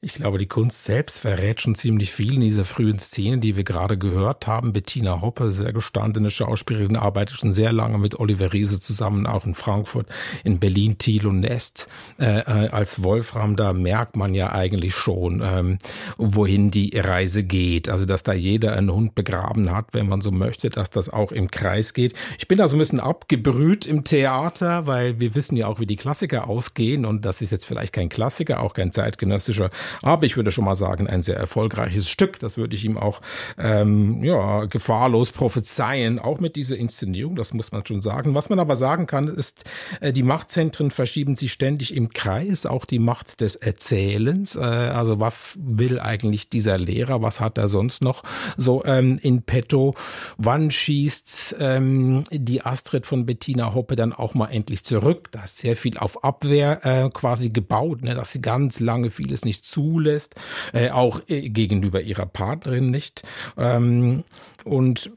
Ich 0.04 0.14
glaube, 0.14 0.38
die 0.38 0.48
Kunst 0.48 0.82
selbst 0.82 1.20
verrät 1.20 1.60
schon 1.60 1.76
ziemlich 1.76 2.10
viel 2.10 2.34
in 2.34 2.40
dieser 2.40 2.64
frühen 2.64 2.98
Szene, 2.98 3.38
die 3.38 3.54
wir 3.54 3.62
gerade 3.62 3.96
gehört 3.96 4.48
haben. 4.48 4.72
Bettina 4.72 5.20
Hoppe, 5.20 5.52
sehr 5.52 5.72
gestandene 5.72 6.28
Schauspielerin, 6.28 6.96
arbeitet 6.96 7.38
schon 7.38 7.52
sehr 7.52 7.72
lange 7.72 7.98
mit 7.98 8.18
Oliver 8.18 8.52
Riese 8.52 8.80
zusammen, 8.80 9.28
auch 9.28 9.46
in 9.46 9.54
Frankfurt, 9.54 10.08
in 10.42 10.58
Berlin, 10.58 10.98
Thiel 10.98 11.28
und 11.28 11.38
Nest. 11.38 11.88
Äh, 12.18 12.40
äh, 12.40 12.68
als 12.70 13.04
Wolfram, 13.04 13.54
da 13.54 13.72
merkt 13.74 14.16
man 14.16 14.34
ja 14.34 14.50
eigentlich 14.50 14.96
schon, 14.96 15.40
ähm, 15.40 15.78
wohin 16.18 16.72
die 16.72 16.98
Reise 16.98 17.44
geht. 17.44 17.88
Also, 17.88 18.04
dass 18.04 18.24
da 18.24 18.32
jeder 18.32 18.72
einen 18.72 18.92
Hund 18.92 19.14
begraben 19.14 19.70
hat, 19.70 19.90
wenn 19.92 20.08
man 20.08 20.20
so 20.20 20.32
möchte, 20.32 20.68
dass 20.68 20.90
das 20.90 21.10
auch 21.10 21.30
im 21.30 21.48
Kreis 21.48 21.94
geht. 21.94 22.12
Ich 22.38 22.48
bin 22.48 22.58
da 22.58 22.66
so 22.66 22.74
ein 22.74 22.80
bisschen 22.80 22.98
abgebrüht 22.98 23.86
im 23.86 24.02
Theater, 24.02 24.88
weil 24.88 25.20
wir 25.20 25.36
wissen 25.36 25.54
ja 25.54 25.68
auch, 25.68 25.78
wie 25.78 25.86
die 25.86 25.94
Klassiker 25.94 26.48
ausgehen 26.48 27.06
und 27.06 27.24
das 27.24 27.40
ist 27.40 27.52
jetzt 27.52 27.66
vielleicht 27.66 27.92
kein 27.92 28.08
Klassiker, 28.08 28.58
auch 28.58 28.74
kein 28.74 28.90
zeitgenössischer 28.90 29.70
aber 30.00 30.24
ich 30.24 30.36
würde 30.36 30.50
schon 30.50 30.64
mal 30.64 30.74
sagen, 30.74 31.06
ein 31.06 31.22
sehr 31.22 31.36
erfolgreiches 31.36 32.08
Stück. 32.08 32.38
Das 32.38 32.56
würde 32.56 32.76
ich 32.76 32.84
ihm 32.84 32.96
auch 32.96 33.20
ähm, 33.58 34.22
ja, 34.24 34.64
gefahrlos 34.64 35.30
prophezeien, 35.30 36.18
auch 36.18 36.40
mit 36.40 36.56
dieser 36.56 36.76
Inszenierung, 36.76 37.36
das 37.36 37.52
muss 37.52 37.72
man 37.72 37.84
schon 37.86 38.02
sagen. 38.02 38.34
Was 38.34 38.48
man 38.48 38.58
aber 38.58 38.76
sagen 38.76 39.06
kann, 39.06 39.28
ist, 39.28 39.64
äh, 40.00 40.12
die 40.12 40.22
Machtzentren 40.22 40.90
verschieben 40.90 41.36
sich 41.36 41.52
ständig 41.52 41.94
im 41.94 42.10
Kreis, 42.10 42.66
auch 42.66 42.84
die 42.84 42.98
Macht 42.98 43.40
des 43.40 43.56
Erzählens. 43.56 44.56
Äh, 44.56 44.60
also 44.60 45.20
was 45.20 45.58
will 45.60 46.00
eigentlich 46.00 46.48
dieser 46.48 46.78
Lehrer, 46.78 47.22
was 47.22 47.40
hat 47.40 47.58
er 47.58 47.68
sonst 47.68 48.02
noch 48.02 48.22
so 48.56 48.84
ähm, 48.84 49.18
in 49.22 49.42
petto? 49.42 49.94
Wann 50.38 50.70
schießt 50.70 51.56
ähm, 51.60 52.24
die 52.30 52.64
Astrid 52.64 53.06
von 53.06 53.26
Bettina 53.26 53.74
Hoppe 53.74 53.96
dann 53.96 54.12
auch 54.12 54.34
mal 54.34 54.48
endlich 54.48 54.84
zurück? 54.84 55.28
Da 55.32 55.44
ist 55.44 55.58
sehr 55.58 55.76
viel 55.76 55.98
auf 55.98 56.24
Abwehr 56.24 56.84
äh, 56.84 57.10
quasi 57.10 57.50
gebaut, 57.50 58.02
ne, 58.02 58.14
dass 58.14 58.32
sie 58.32 58.40
ganz 58.40 58.80
lange 58.80 59.10
vieles 59.10 59.44
nicht 59.44 59.64
zu 59.64 59.81
zulässt, 59.82 60.34
äh, 60.72 60.90
auch 60.90 61.20
äh, 61.28 61.48
gegenüber 61.48 62.00
ihrer 62.00 62.26
Partnerin 62.26 62.90
nicht. 62.90 63.22
Ähm, 63.56 64.24
und 64.64 65.10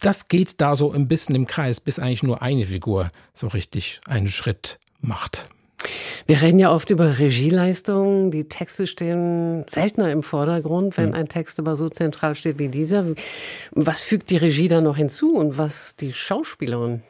das 0.00 0.28
geht 0.28 0.60
da 0.60 0.76
so 0.76 0.92
ein 0.92 1.08
bisschen 1.08 1.34
im 1.34 1.46
Kreis, 1.46 1.80
bis 1.80 1.98
eigentlich 1.98 2.22
nur 2.22 2.42
eine 2.42 2.64
Figur 2.64 3.10
so 3.34 3.48
richtig 3.48 4.00
einen 4.06 4.28
Schritt 4.28 4.78
macht. 5.00 5.48
Wir 6.26 6.42
reden 6.42 6.58
ja 6.58 6.72
oft 6.72 6.90
über 6.90 7.18
Regieleistungen. 7.18 8.30
Die 8.30 8.48
Texte 8.48 8.86
stehen 8.86 9.64
seltener 9.68 10.12
im 10.12 10.22
Vordergrund, 10.22 10.96
wenn 10.98 11.14
ein 11.14 11.28
Text 11.28 11.58
aber 11.58 11.74
so 11.76 11.88
zentral 11.88 12.34
steht 12.34 12.58
wie 12.58 12.68
dieser. 12.68 13.06
Was 13.72 14.02
fügt 14.02 14.30
die 14.30 14.36
Regie 14.36 14.68
da 14.68 14.80
noch 14.80 14.96
hinzu 14.96 15.34
und 15.34 15.56
was 15.56 15.96
die 15.96 16.12
Schauspielerin? 16.12 17.02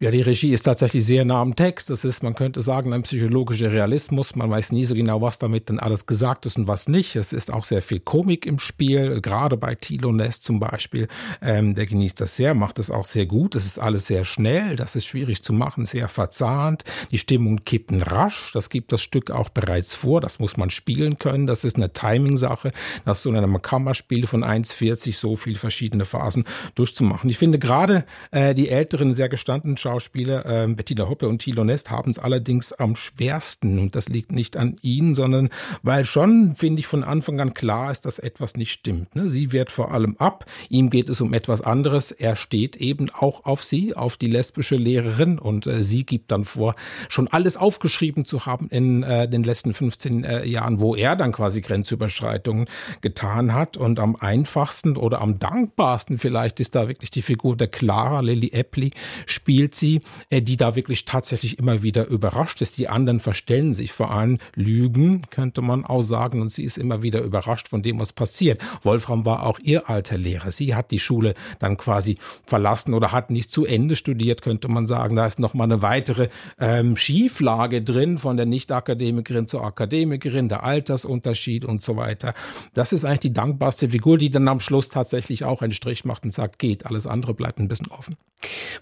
Ja, 0.00 0.12
die 0.12 0.22
Regie 0.22 0.52
ist 0.52 0.62
tatsächlich 0.62 1.04
sehr 1.04 1.24
nah 1.24 1.40
am 1.40 1.56
Text. 1.56 1.90
Das 1.90 2.04
ist, 2.04 2.22
man 2.22 2.36
könnte 2.36 2.60
sagen, 2.60 2.92
ein 2.92 3.02
psychologischer 3.02 3.72
Realismus. 3.72 4.36
Man 4.36 4.48
weiß 4.48 4.70
nie 4.70 4.84
so 4.84 4.94
genau, 4.94 5.22
was 5.22 5.40
damit 5.40 5.68
denn 5.68 5.80
alles 5.80 6.06
gesagt 6.06 6.46
ist 6.46 6.56
und 6.56 6.68
was 6.68 6.88
nicht. 6.88 7.16
Es 7.16 7.32
ist 7.32 7.52
auch 7.52 7.64
sehr 7.64 7.82
viel 7.82 7.98
Komik 7.98 8.46
im 8.46 8.60
Spiel, 8.60 9.20
gerade 9.20 9.56
bei 9.56 9.74
Thilo 9.74 10.12
Nest 10.12 10.44
zum 10.44 10.60
Beispiel. 10.60 11.08
Ähm, 11.42 11.74
der 11.74 11.86
genießt 11.86 12.20
das 12.20 12.36
sehr, 12.36 12.54
macht 12.54 12.78
das 12.78 12.92
auch 12.92 13.06
sehr 13.06 13.26
gut. 13.26 13.56
Es 13.56 13.66
ist 13.66 13.80
alles 13.80 14.06
sehr 14.06 14.24
schnell, 14.24 14.76
das 14.76 14.94
ist 14.94 15.04
schwierig 15.04 15.42
zu 15.42 15.52
machen, 15.52 15.84
sehr 15.84 16.06
verzahnt. 16.06 16.84
Die 17.10 17.18
Stimmung 17.18 17.64
kippen 17.64 18.00
rasch. 18.00 18.52
Das 18.54 18.70
gibt 18.70 18.92
das 18.92 19.02
Stück 19.02 19.32
auch 19.32 19.48
bereits 19.48 19.96
vor. 19.96 20.20
Das 20.20 20.38
muss 20.38 20.56
man 20.56 20.70
spielen 20.70 21.18
können. 21.18 21.48
Das 21.48 21.64
ist 21.64 21.74
eine 21.74 21.92
Timing-Sache, 21.92 22.70
dass 23.04 23.22
so 23.22 23.30
in 23.30 23.36
einem 23.36 23.60
Kammerspiel 23.60 24.28
von 24.28 24.44
1,40 24.44 25.18
so 25.18 25.34
viel 25.34 25.56
verschiedene 25.56 26.04
Phasen 26.04 26.44
durchzumachen. 26.76 27.28
Ich 27.28 27.38
finde 27.38 27.58
gerade 27.58 28.04
äh, 28.30 28.54
die 28.54 28.68
älteren, 28.68 29.12
sehr 29.12 29.28
gestandenen 29.28 29.76
Schauspieler 29.88 30.44
äh, 30.44 30.68
Bettina 30.68 31.08
Hoppe 31.08 31.28
und 31.28 31.38
Thilo 31.38 31.64
Nest 31.64 31.90
haben 31.90 32.10
es 32.10 32.18
allerdings 32.18 32.74
am 32.74 32.94
schwersten. 32.94 33.78
Und 33.78 33.94
das 33.94 34.10
liegt 34.10 34.32
nicht 34.32 34.54
an 34.58 34.76
ihnen, 34.82 35.14
sondern 35.14 35.48
weil 35.82 36.04
schon, 36.04 36.54
finde 36.54 36.80
ich, 36.80 36.86
von 36.86 37.02
Anfang 37.02 37.40
an 37.40 37.54
klar 37.54 37.90
ist, 37.90 38.04
dass 38.04 38.18
etwas 38.18 38.54
nicht 38.56 38.70
stimmt. 38.70 39.16
Ne? 39.16 39.30
Sie 39.30 39.50
wehrt 39.50 39.72
vor 39.72 39.92
allem 39.92 40.16
ab. 40.18 40.44
Ihm 40.68 40.90
geht 40.90 41.08
es 41.08 41.22
um 41.22 41.32
etwas 41.32 41.62
anderes. 41.62 42.10
Er 42.10 42.36
steht 42.36 42.76
eben 42.76 43.08
auch 43.14 43.46
auf 43.46 43.64
sie, 43.64 43.96
auf 43.96 44.18
die 44.18 44.26
lesbische 44.26 44.76
Lehrerin. 44.76 45.38
Und 45.38 45.66
äh, 45.66 45.82
sie 45.82 46.04
gibt 46.04 46.32
dann 46.32 46.44
vor, 46.44 46.74
schon 47.08 47.26
alles 47.28 47.56
aufgeschrieben 47.56 48.26
zu 48.26 48.44
haben 48.44 48.68
in 48.68 49.02
äh, 49.02 49.26
den 49.26 49.42
letzten 49.42 49.72
15 49.72 50.22
äh, 50.22 50.44
Jahren, 50.44 50.80
wo 50.80 50.96
er 50.96 51.16
dann 51.16 51.32
quasi 51.32 51.62
Grenzüberschreitungen 51.62 52.66
getan 53.00 53.54
hat. 53.54 53.78
Und 53.78 54.00
am 54.00 54.16
einfachsten 54.16 54.98
oder 54.98 55.22
am 55.22 55.38
dankbarsten 55.38 56.18
vielleicht 56.18 56.60
ist 56.60 56.74
da 56.74 56.88
wirklich 56.88 57.10
die 57.10 57.22
Figur 57.22 57.56
der 57.56 57.68
Clara 57.68 58.20
Lily 58.20 58.50
Epley 58.52 58.90
spielt 59.24 59.77
sie, 59.78 60.00
äh, 60.30 60.42
die 60.42 60.56
da 60.56 60.76
wirklich 60.76 61.04
tatsächlich 61.04 61.58
immer 61.58 61.82
wieder 61.82 62.06
überrascht 62.06 62.60
ist. 62.60 62.78
Die 62.78 62.88
anderen 62.88 63.20
verstellen 63.20 63.74
sich 63.74 63.92
vor 63.92 64.10
allem 64.10 64.38
Lügen, 64.54 65.22
könnte 65.30 65.62
man 65.62 65.84
auch 65.84 66.02
sagen, 66.02 66.40
und 66.40 66.52
sie 66.52 66.64
ist 66.64 66.78
immer 66.78 67.02
wieder 67.02 67.20
überrascht 67.20 67.68
von 67.68 67.82
dem, 67.82 67.98
was 68.00 68.12
passiert. 68.12 68.60
Wolfram 68.82 69.24
war 69.24 69.44
auch 69.44 69.58
ihr 69.60 69.88
alter 69.88 70.18
Lehrer. 70.18 70.50
Sie 70.50 70.74
hat 70.74 70.90
die 70.90 70.98
Schule 70.98 71.34
dann 71.58 71.76
quasi 71.76 72.16
verlassen 72.46 72.94
oder 72.94 73.12
hat 73.12 73.30
nicht 73.30 73.50
zu 73.50 73.64
Ende 73.64 73.96
studiert, 73.96 74.42
könnte 74.42 74.68
man 74.68 74.86
sagen. 74.86 75.16
Da 75.16 75.26
ist 75.26 75.38
nochmal 75.38 75.66
eine 75.66 75.82
weitere 75.82 76.28
ähm, 76.58 76.96
Schieflage 76.96 77.82
drin 77.82 78.18
von 78.18 78.36
der 78.36 78.46
Nicht-Akademikerin 78.46 79.48
zur 79.48 79.64
Akademikerin, 79.64 80.48
der 80.48 80.64
Altersunterschied 80.64 81.64
und 81.64 81.82
so 81.82 81.96
weiter. 81.96 82.34
Das 82.74 82.92
ist 82.92 83.04
eigentlich 83.04 83.20
die 83.20 83.32
dankbarste 83.32 83.90
Figur, 83.90 84.18
die 84.18 84.30
dann 84.30 84.48
am 84.48 84.60
Schluss 84.60 84.88
tatsächlich 84.88 85.44
auch 85.44 85.62
einen 85.62 85.72
Strich 85.72 86.04
macht 86.04 86.24
und 86.24 86.32
sagt, 86.32 86.58
geht, 86.58 86.86
alles 86.86 87.06
andere 87.06 87.34
bleibt 87.34 87.58
ein 87.58 87.68
bisschen 87.68 87.88
offen. 87.88 88.16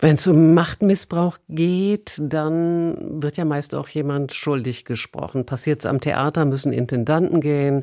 Wenn 0.00 0.14
es 0.14 0.26
um 0.26 0.54
Machtmissbrauch 0.86 1.38
geht, 1.48 2.16
dann 2.22 3.20
wird 3.20 3.36
ja 3.36 3.44
meist 3.44 3.74
auch 3.74 3.88
jemand 3.88 4.32
schuldig 4.32 4.84
gesprochen. 4.84 5.44
Passiert 5.44 5.80
es 5.80 5.86
am 5.86 6.00
Theater, 6.00 6.44
müssen 6.44 6.72
Intendanten 6.72 7.40
gehen. 7.40 7.82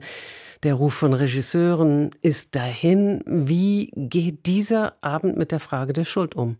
Der 0.63 0.75
Ruf 0.75 0.93
von 0.93 1.11
Regisseuren 1.11 2.11
ist 2.21 2.55
dahin. 2.55 3.21
Wie 3.25 3.91
geht 3.93 4.45
dieser 4.45 4.93
Abend 5.01 5.35
mit 5.35 5.51
der 5.51 5.59
Frage 5.59 5.91
der 5.91 6.05
Schuld 6.05 6.33
um? 6.35 6.55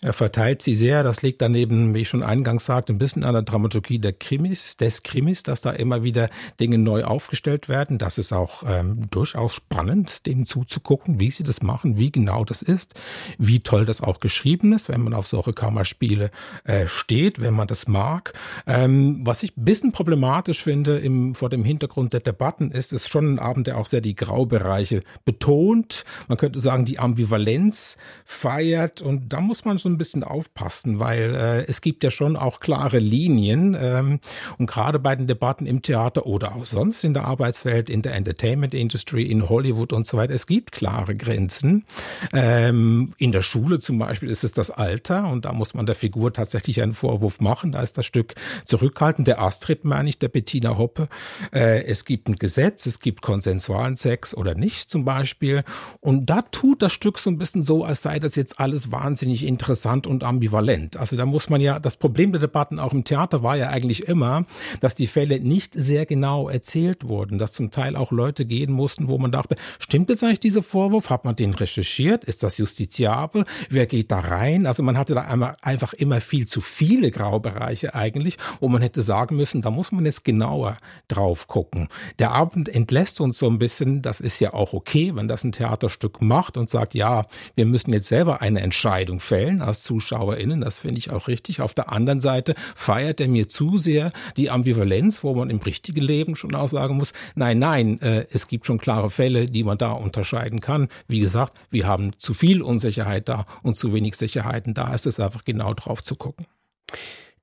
Er 0.00 0.12
verteilt 0.12 0.62
sie 0.62 0.74
sehr. 0.74 1.02
Das 1.02 1.22
liegt 1.22 1.42
daneben, 1.42 1.94
wie 1.94 2.02
ich 2.02 2.08
schon 2.08 2.22
eingangs 2.22 2.66
sagte, 2.66 2.92
ein 2.92 2.98
bisschen 2.98 3.24
an 3.24 3.32
der 3.32 3.42
Dramaturgie 3.42 3.98
der 3.98 4.12
Krimis, 4.12 4.76
des 4.76 5.02
Krimis, 5.02 5.42
dass 5.42 5.60
da 5.60 5.70
immer 5.70 6.02
wieder 6.02 6.30
Dinge 6.60 6.78
neu 6.78 7.04
aufgestellt 7.04 7.68
werden. 7.68 7.98
Das 7.98 8.18
ist 8.18 8.32
auch 8.32 8.62
ähm, 8.66 9.00
durchaus 9.10 9.54
spannend, 9.54 10.26
dem 10.26 10.46
zuzugucken, 10.46 11.18
wie 11.18 11.30
sie 11.30 11.42
das 11.42 11.62
machen, 11.62 11.98
wie 11.98 12.12
genau 12.12 12.44
das 12.44 12.62
ist, 12.62 12.94
wie 13.38 13.60
toll 13.60 13.84
das 13.84 14.00
auch 14.00 14.20
geschrieben 14.20 14.72
ist, 14.72 14.88
wenn 14.88 15.02
man 15.02 15.14
auf 15.14 15.26
solche 15.26 15.52
Kammerspiele 15.52 16.30
äh, 16.64 16.86
steht, 16.86 17.40
wenn 17.40 17.54
man 17.54 17.66
das 17.66 17.88
mag. 17.88 18.32
Ähm, 18.66 19.20
was 19.24 19.42
ich 19.42 19.56
ein 19.56 19.64
bisschen 19.64 19.92
problematisch 19.92 20.62
finde 20.62 20.98
im, 20.98 21.34
vor 21.34 21.48
dem 21.48 21.64
Hintergrund 21.64 22.12
der 22.12 22.20
Debatten 22.20 22.70
ist, 22.70 22.92
ist 22.92 23.10
schon 23.10 23.34
ein 23.34 23.38
Abend, 23.38 23.66
der 23.66 23.78
auch 23.78 23.86
sehr 23.86 24.00
die 24.00 24.14
Graubereiche 24.14 25.02
betont. 25.24 26.04
Man 26.28 26.38
könnte 26.38 26.60
sagen, 26.60 26.84
die 26.84 26.98
Ambivalenz 26.98 27.96
feiert 28.24 29.02
und 29.02 29.32
da 29.32 29.40
muss 29.40 29.64
man 29.64 29.78
so 29.78 29.87
ein 29.88 29.98
bisschen 29.98 30.22
aufpassen, 30.22 31.00
weil 31.00 31.34
äh, 31.34 31.64
es 31.66 31.80
gibt 31.80 32.04
ja 32.04 32.10
schon 32.10 32.36
auch 32.36 32.60
klare 32.60 32.98
Linien 32.98 33.76
ähm, 33.80 34.20
und 34.58 34.66
gerade 34.66 34.98
bei 34.98 35.16
den 35.16 35.26
Debatten 35.26 35.66
im 35.66 35.82
Theater 35.82 36.26
oder 36.26 36.54
auch 36.54 36.64
sonst 36.64 37.04
in 37.04 37.14
der 37.14 37.24
Arbeitswelt, 37.24 37.90
in 37.90 38.02
der 38.02 38.14
Entertainment 38.14 38.74
Industry, 38.74 39.24
in 39.24 39.48
Hollywood 39.48 39.92
und 39.92 40.06
so 40.06 40.16
weiter, 40.16 40.34
es 40.34 40.46
gibt 40.46 40.72
klare 40.72 41.14
Grenzen. 41.14 41.84
Ähm, 42.32 43.12
in 43.18 43.32
der 43.32 43.42
Schule 43.42 43.78
zum 43.78 43.98
Beispiel 43.98 44.30
ist 44.30 44.44
es 44.44 44.52
das 44.52 44.70
Alter 44.70 45.28
und 45.28 45.44
da 45.44 45.52
muss 45.52 45.74
man 45.74 45.86
der 45.86 45.94
Figur 45.94 46.32
tatsächlich 46.32 46.82
einen 46.82 46.94
Vorwurf 46.94 47.40
machen. 47.40 47.72
Da 47.72 47.82
ist 47.82 47.98
das 47.98 48.06
Stück 48.06 48.34
zurückhaltend. 48.64 49.26
Der 49.28 49.40
Astrid 49.40 49.84
meine 49.84 50.08
ich, 50.08 50.18
der 50.18 50.28
Bettina 50.28 50.78
Hoppe. 50.78 51.08
Äh, 51.52 51.84
es 51.84 52.04
gibt 52.04 52.28
ein 52.28 52.36
Gesetz, 52.36 52.86
es 52.86 53.00
gibt 53.00 53.22
konsensualen 53.22 53.96
Sex 53.96 54.34
oder 54.34 54.54
nicht 54.54 54.90
zum 54.90 55.04
Beispiel 55.04 55.64
und 56.00 56.26
da 56.26 56.42
tut 56.42 56.82
das 56.82 56.92
Stück 56.92 57.18
so 57.18 57.30
ein 57.30 57.38
bisschen 57.38 57.62
so, 57.62 57.84
als 57.84 58.02
sei 58.02 58.18
das 58.18 58.36
jetzt 58.36 58.60
alles 58.60 58.92
wahnsinnig 58.92 59.46
interessant 59.46 59.77
interessant 59.78 60.08
und 60.08 60.24
ambivalent. 60.24 60.96
Also 60.96 61.16
da 61.16 61.24
muss 61.24 61.48
man 61.48 61.60
ja, 61.60 61.78
das 61.78 61.96
Problem 61.96 62.32
der 62.32 62.40
Debatten 62.40 62.80
auch 62.80 62.92
im 62.92 63.04
Theater 63.04 63.44
war 63.44 63.56
ja 63.56 63.68
eigentlich 63.68 64.08
immer, 64.08 64.44
dass 64.80 64.96
die 64.96 65.06
Fälle 65.06 65.38
nicht 65.38 65.72
sehr 65.74 66.04
genau 66.04 66.48
erzählt 66.48 67.06
wurden, 67.08 67.38
dass 67.38 67.52
zum 67.52 67.70
Teil 67.70 67.94
auch 67.94 68.10
Leute 68.10 68.44
gehen 68.44 68.72
mussten, 68.72 69.06
wo 69.06 69.18
man 69.18 69.30
dachte, 69.30 69.54
stimmt 69.78 70.08
jetzt 70.10 70.24
eigentlich 70.24 70.40
dieser 70.40 70.62
Vorwurf? 70.62 71.10
Hat 71.10 71.24
man 71.24 71.36
den 71.36 71.54
recherchiert? 71.54 72.24
Ist 72.24 72.42
das 72.42 72.58
justiziabel? 72.58 73.44
Wer 73.70 73.86
geht 73.86 74.10
da 74.10 74.18
rein? 74.18 74.66
Also 74.66 74.82
man 74.82 74.98
hatte 74.98 75.14
da 75.14 75.22
einfach 75.62 75.92
immer 75.92 76.20
viel 76.20 76.48
zu 76.48 76.60
viele 76.60 77.12
Graubereiche 77.12 77.94
eigentlich, 77.94 78.36
wo 78.60 78.68
man 78.68 78.82
hätte 78.82 79.02
sagen 79.02 79.36
müssen, 79.36 79.62
da 79.62 79.70
muss 79.70 79.92
man 79.92 80.04
jetzt 80.04 80.24
genauer 80.24 80.76
drauf 81.06 81.46
gucken. 81.46 81.88
Der 82.18 82.32
Abend 82.32 82.68
entlässt 82.68 83.20
uns 83.20 83.38
so 83.38 83.48
ein 83.48 83.60
bisschen, 83.60 84.02
das 84.02 84.18
ist 84.18 84.40
ja 84.40 84.52
auch 84.54 84.72
okay, 84.72 85.14
wenn 85.14 85.28
das 85.28 85.44
ein 85.44 85.52
Theaterstück 85.52 86.20
macht 86.20 86.56
und 86.56 86.68
sagt, 86.68 86.94
ja, 86.94 87.22
wir 87.54 87.66
müssen 87.66 87.92
jetzt 87.92 88.08
selber 88.08 88.42
eine 88.42 88.60
Entscheidung 88.60 89.20
fällen 89.20 89.62
als 89.68 89.82
ZuschauerInnen. 89.82 90.60
Das 90.60 90.80
finde 90.80 90.98
ich 90.98 91.10
auch 91.10 91.28
richtig. 91.28 91.60
Auf 91.60 91.74
der 91.74 91.92
anderen 91.92 92.20
Seite 92.20 92.54
feiert 92.74 93.20
er 93.20 93.28
mir 93.28 93.48
zu 93.48 93.78
sehr 93.78 94.10
die 94.36 94.50
Ambivalenz, 94.50 95.22
wo 95.22 95.34
man 95.34 95.50
im 95.50 95.58
richtigen 95.58 96.02
Leben 96.02 96.34
schon 96.34 96.54
auch 96.54 96.68
sagen 96.68 96.96
muss, 96.96 97.12
nein, 97.34 97.58
nein, 97.58 98.00
äh, 98.00 98.26
es 98.32 98.48
gibt 98.48 98.66
schon 98.66 98.78
klare 98.78 99.10
Fälle, 99.10 99.46
die 99.46 99.64
man 99.64 99.78
da 99.78 99.92
unterscheiden 99.92 100.60
kann. 100.60 100.88
Wie 101.06 101.20
gesagt, 101.20 101.58
wir 101.70 101.86
haben 101.86 102.12
zu 102.18 102.34
viel 102.34 102.62
Unsicherheit 102.62 103.28
da 103.28 103.46
und 103.62 103.76
zu 103.76 103.92
wenig 103.92 104.16
Sicherheiten 104.16 104.74
da. 104.74 104.92
ist 104.92 105.06
Es 105.06 105.20
einfach 105.20 105.44
genau 105.44 105.74
drauf 105.74 106.02
zu 106.02 106.16
gucken. 106.16 106.46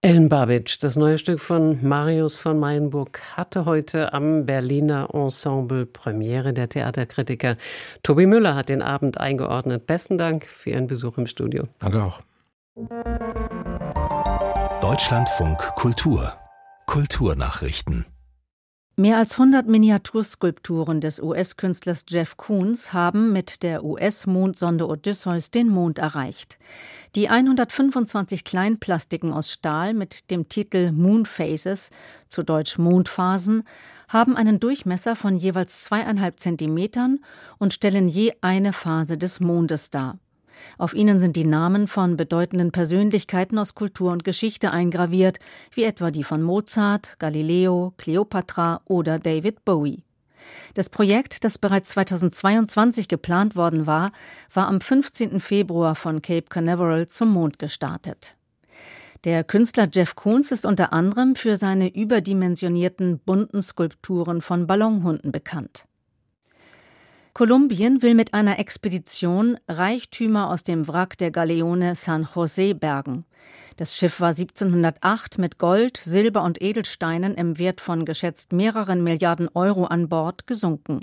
Ellen 0.06 0.30
Babic, 0.30 0.78
das 0.82 0.98
neue 0.98 1.18
Stück 1.18 1.40
von 1.40 1.84
Marius 1.84 2.38
von 2.38 2.60
Meyenburg, 2.60 3.22
hatte 3.36 3.66
heute 3.66 4.14
am 4.14 4.46
Berliner 4.46 5.10
Ensemble 5.12 5.88
Premiere. 5.88 6.54
Der 6.54 6.70
Theaterkritiker 6.70 7.58
Tobi 8.04 8.28
Müller 8.28 8.56
hat 8.56 8.70
den 8.70 8.84
Abend 8.84 9.20
eingeordnet. 9.20 9.88
Besten 9.88 10.20
Dank 10.20 10.46
für 10.46 10.70
Ihren 10.70 10.86
Besuch 10.86 11.18
im 11.18 11.26
Studio. 11.26 11.64
Danke 11.80 12.04
auch. 12.04 12.22
Deutschlandfunk 14.80 15.58
Kultur 15.74 16.34
Kulturnachrichten 16.86 18.06
Mehr 18.98 19.18
als 19.18 19.34
100 19.34 19.68
Miniaturskulpturen 19.68 21.02
des 21.02 21.22
US-Künstlers 21.22 22.06
Jeff 22.08 22.38
Koons 22.38 22.94
haben 22.94 23.34
mit 23.34 23.62
der 23.62 23.84
US-Mondsonde 23.84 24.88
Odysseus 24.88 25.52
den 25.52 25.68
Mond 25.68 26.00
erreicht. 26.00 26.58
Die 27.14 27.28
125 27.28 28.46
Kleinplastiken 28.46 29.34
aus 29.34 29.52
Stahl 29.52 29.94
mit 29.94 30.32
dem 30.32 30.48
Titel 30.48 30.94
Moon 30.94 31.26
Phases, 31.26 31.90
zu 32.30 32.42
Deutsch 32.42 32.78
Mondphasen, 32.78 33.64
haben 34.08 34.38
einen 34.38 34.62
Durchmesser 34.62 35.18
von 35.18 35.36
jeweils 35.36 35.84
zweieinhalb 35.84 36.40
Zentimetern 36.40 37.20
und 37.58 37.74
stellen 37.74 38.08
je 38.08 38.32
eine 38.40 38.72
Phase 38.72 39.18
des 39.18 39.42
Mondes 39.42 39.90
dar. 39.90 40.20
Auf 40.78 40.94
ihnen 40.94 41.20
sind 41.20 41.36
die 41.36 41.46
Namen 41.46 41.88
von 41.88 42.18
bedeutenden 42.18 42.72
Persönlichkeiten 42.72 43.58
aus 43.58 43.76
Kultur 43.76 44.12
und 44.12 44.24
Geschichte 44.24 44.72
eingraviert, 44.72 45.40
wie 45.74 45.84
etwa 45.84 46.12
die 46.12 46.24
von 46.24 46.42
Mozart, 46.42 47.16
Galileo, 47.20 47.94
Cleopatra 47.98 48.82
oder 48.86 49.20
David 49.20 49.64
Bowie. 49.66 50.04
Das 50.74 50.90
Projekt, 50.90 51.44
das 51.44 51.58
bereits 51.58 51.90
2022 51.90 53.08
geplant 53.08 53.56
worden 53.56 53.88
war, 53.88 54.12
war 54.54 54.68
am 54.68 54.82
15. 54.82 55.40
Februar 55.40 55.96
von 55.96 56.22
Cape 56.22 56.48
Canaveral 56.50 57.08
zum 57.08 57.30
Mond 57.30 57.60
gestartet. 57.60 58.36
Der 59.24 59.44
Künstler 59.44 59.88
Jeff 59.92 60.16
Koons 60.16 60.52
ist 60.52 60.66
unter 60.66 60.94
anderem 60.94 61.36
für 61.36 61.58
seine 61.58 61.94
überdimensionierten 61.94 63.20
bunten 63.20 63.64
Skulpturen 63.64 64.42
von 64.42 64.68
Ballonhunden 64.68 65.32
bekannt. 65.32 65.86
Kolumbien 67.36 68.02
will 68.02 68.14
mit 68.14 68.34
einer 68.34 68.60
Expedition 68.60 69.58
Reichtümer 69.68 70.50
aus 70.50 70.64
dem 70.64 70.88
Wrack 70.88 71.18
der 71.18 71.32
Galeone 71.32 71.94
San 71.98 72.26
José 72.26 72.74
bergen. 72.74 73.26
Das 73.76 73.98
Schiff 73.98 74.22
war 74.22 74.30
1708 74.30 75.38
mit 75.38 75.58
Gold, 75.58 75.98
Silber 75.98 76.44
und 76.44 76.62
Edelsteinen 76.62 77.36
im 77.36 77.60
Wert 77.60 77.82
von 77.82 78.06
geschätzt 78.06 78.54
mehreren 78.54 79.04
Milliarden 79.04 79.50
Euro 79.54 79.84
an 79.84 80.08
Bord 80.08 80.48
gesunken. 80.48 81.02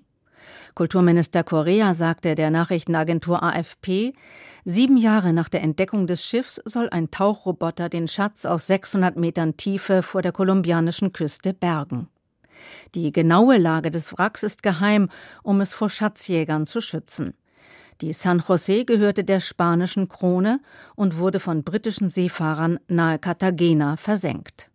Kulturminister 0.74 1.44
Correa 1.44 1.92
sagte 1.92 2.34
der 2.34 2.48
Nachrichtenagentur 2.48 3.42
AFP, 3.42 4.14
sieben 4.64 4.96
Jahre 4.96 5.34
nach 5.34 5.50
der 5.50 5.60
Entdeckung 5.60 6.06
des 6.06 6.24
Schiffs 6.24 6.62
soll 6.64 6.88
ein 6.88 7.10
Tauchroboter 7.10 7.90
den 7.90 8.08
Schatz 8.08 8.46
aus 8.46 8.68
600 8.68 9.18
Metern 9.18 9.58
Tiefe 9.58 10.02
vor 10.02 10.22
der 10.22 10.32
kolumbianischen 10.32 11.12
Küste 11.12 11.52
bergen. 11.52 12.08
Die 12.94 13.12
genaue 13.12 13.58
Lage 13.58 13.90
des 13.90 14.16
Wracks 14.16 14.42
ist 14.42 14.62
geheim, 14.62 15.08
um 15.42 15.60
es 15.60 15.72
vor 15.72 15.90
Schatzjägern 15.90 16.66
zu 16.66 16.80
schützen. 16.80 17.34
Die 18.00 18.12
San 18.12 18.40
José 18.40 18.84
gehörte 18.84 19.22
der 19.22 19.40
spanischen 19.40 20.08
Krone 20.08 20.60
und 20.96 21.18
wurde 21.18 21.38
von 21.38 21.62
britischen 21.62 22.10
Seefahrern 22.10 22.80
nahe 22.88 23.18
Cartagena 23.18 23.96
versenkt. 23.96 24.70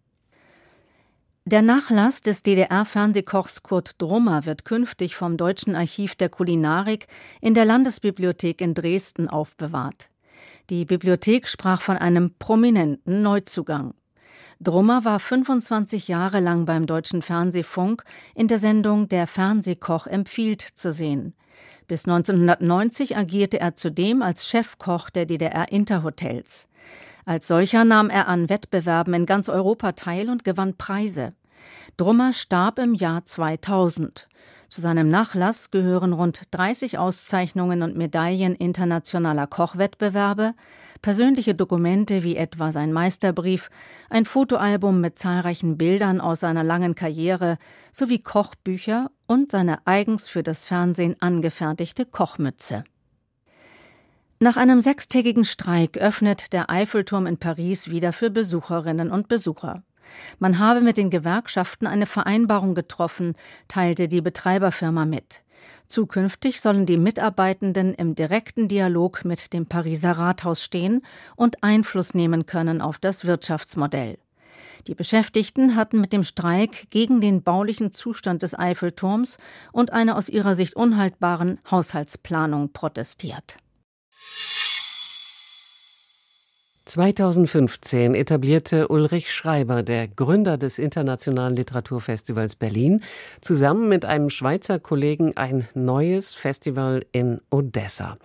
Der 1.50 1.62
Nachlass 1.62 2.21
des 2.21 2.43
DDR-Fernsehkochs 2.43 3.63
Kurt 3.63 4.02
Drummer 4.02 4.45
wird 4.45 4.65
künftig 4.65 5.15
vom 5.15 5.38
Deutschen 5.38 5.76
Archiv 5.76 6.15
der 6.15 6.28
Kulinarik 6.28 7.08
in 7.39 7.54
der 7.54 7.63
Landesbibliothek 7.63 8.60
in 8.60 8.73
Dresden 8.73 9.30
aufbewahrt. 9.30 10.10
Die 10.69 10.84
Bibliothek 10.84 11.47
sprach 11.47 11.82
von 11.82 11.97
einem 11.97 12.34
prominenten 12.38 13.21
Neuzugang. 13.21 13.93
Drummer 14.60 15.06
war 15.06 15.20
25 15.20 16.08
Jahre 16.08 16.39
lang 16.39 16.65
beim 16.65 16.88
Deutschen 16.88 17.22
Fernsehfunk 17.22 18.04
in 18.34 18.48
der 18.48 18.58
Sendung 18.58 19.08
Der 19.08 19.28
Fernsehkoch 19.28 20.08
empfiehlt 20.08 20.62
zu 20.62 20.91
sehen. 20.91 21.36
Bis 21.88 22.08
1990 22.08 23.15
agierte 23.15 23.60
er 23.60 23.76
zudem 23.76 24.24
als 24.24 24.50
Chefkoch 24.50 25.12
der 25.12 25.28
DDR 25.28 25.72
Interhotels. 25.72 26.70
Als 27.26 27.48
solcher 27.48 27.86
nahm 27.86 28.10
er 28.10 28.28
an 28.28 28.50
Wettbewerben 28.50 29.13
in 29.13 29.26
ganz 29.28 29.48
Europa 29.48 29.91
teil 29.91 30.30
und 30.30 30.43
gewann 30.43 30.76
Preise. 30.76 31.34
Drummer 31.96 32.34
starb 32.34 32.80
im 32.80 32.96
Jahr 32.96 33.26
2000. 33.26 34.28
Zu 34.70 34.82
seinem 34.82 35.10
Nachlass 35.10 35.72
gehören 35.72 36.13
rund 36.13 36.41
30 36.52 36.98
Auszeichnungen 36.98 37.84
und 37.84 37.96
Medaillen 37.96 38.56
internationaler 38.56 39.48
Kochwettbewerbe, 39.48 40.56
persönliche 41.01 41.55
Dokumente 41.55 42.23
wie 42.23 42.36
etwa 42.36 42.71
sein 42.71 42.93
Meisterbrief, 42.93 43.69
ein 44.10 44.25
Fotoalbum 44.25 45.01
mit 45.01 45.17
zahlreichen 45.17 45.77
Bildern 45.77 46.21
aus 46.21 46.41
seiner 46.41 46.63
langen 46.63 46.95
Karriere 46.95 47.57
sowie 47.91 48.19
Kochbücher 48.19 49.12
und 49.27 49.51
seine 49.51 49.86
eigens 49.86 50.27
für 50.27 50.43
das 50.43 50.65
Fernsehen 50.65 51.15
angefertigte 51.19 52.05
Kochmütze. 52.05 52.83
Nach 54.39 54.55
einem 54.55 54.81
sechstägigen 54.81 55.45
Streik 55.45 55.97
öffnet 55.97 56.53
der 56.53 56.69
Eiffelturm 56.69 57.25
in 57.25 57.38
Paris 57.38 57.89
wieder 57.89 58.13
für 58.13 58.29
Besucherinnen 58.29 59.10
und 59.10 59.27
Besucher. 59.27 59.81
Man 60.39 60.60
habe 60.60 60.81
mit 60.81 60.97
den 60.97 61.10
Gewerkschaften 61.10 61.88
eine 61.88 62.05
Vereinbarung 62.05 62.75
getroffen, 62.75 63.33
teilte 63.67 64.07
die 64.07 64.21
Betreiberfirma 64.21 65.05
mit. 65.05 65.41
Zukünftig 65.88 66.60
sollen 66.60 66.86
die 66.86 66.98
Mitarbeitenden 66.98 67.93
im 67.93 68.13
direkten 68.15 68.67
Dialog 68.67 69.24
mit 69.24 69.54
dem 69.54 69.67
Pariser 69.67 70.12
Rathaus 70.12 70.63
stehen 70.63 71.02
und 71.36 71.63
Einfluss 71.63 72.13
nehmen 72.13 72.46
können 72.46 72.82
auf 72.82 72.98
das 72.98 73.26
Wirtschaftsmodell. 73.26 74.17
Die 74.88 74.96
Beschäftigten 74.96 75.76
hatten 75.76 76.00
mit 76.00 76.13
dem 76.13 76.24
Streik 76.24 76.89
gegen 76.89 77.20
den 77.20 77.41
baulichen 77.41 77.91
Zustand 77.93 78.43
des 78.43 78.58
Eiffelturms 78.58 79.38
und 79.72 79.91
eine 79.91 80.15
aus 80.15 80.30
ihrer 80.30 80.56
Sicht 80.56 80.76
unhaltbaren 80.76 81.60
Haushaltsplanung 81.70 82.72
protestiert. 82.72 83.58
2015 86.88 88.15
etablierte 88.15 88.88
Ulrich 88.88 89.34
Schreiber, 89.34 89.84
der 89.84 90.08
Gründer 90.08 90.58
des 90.58 90.80
Internationalen 90.80 91.54
Literaturfestivals 91.58 92.56
Berlin, 92.56 93.04
zusammen 93.41 93.89
mit 93.89 94.06
einem 94.06 94.30
Schweizer 94.30 94.80
Kollegen 94.80 95.36
ein 95.36 95.67
neues 95.73 96.34
Festival 96.34 97.06
in 97.12 97.41
Odessa. 97.50 98.17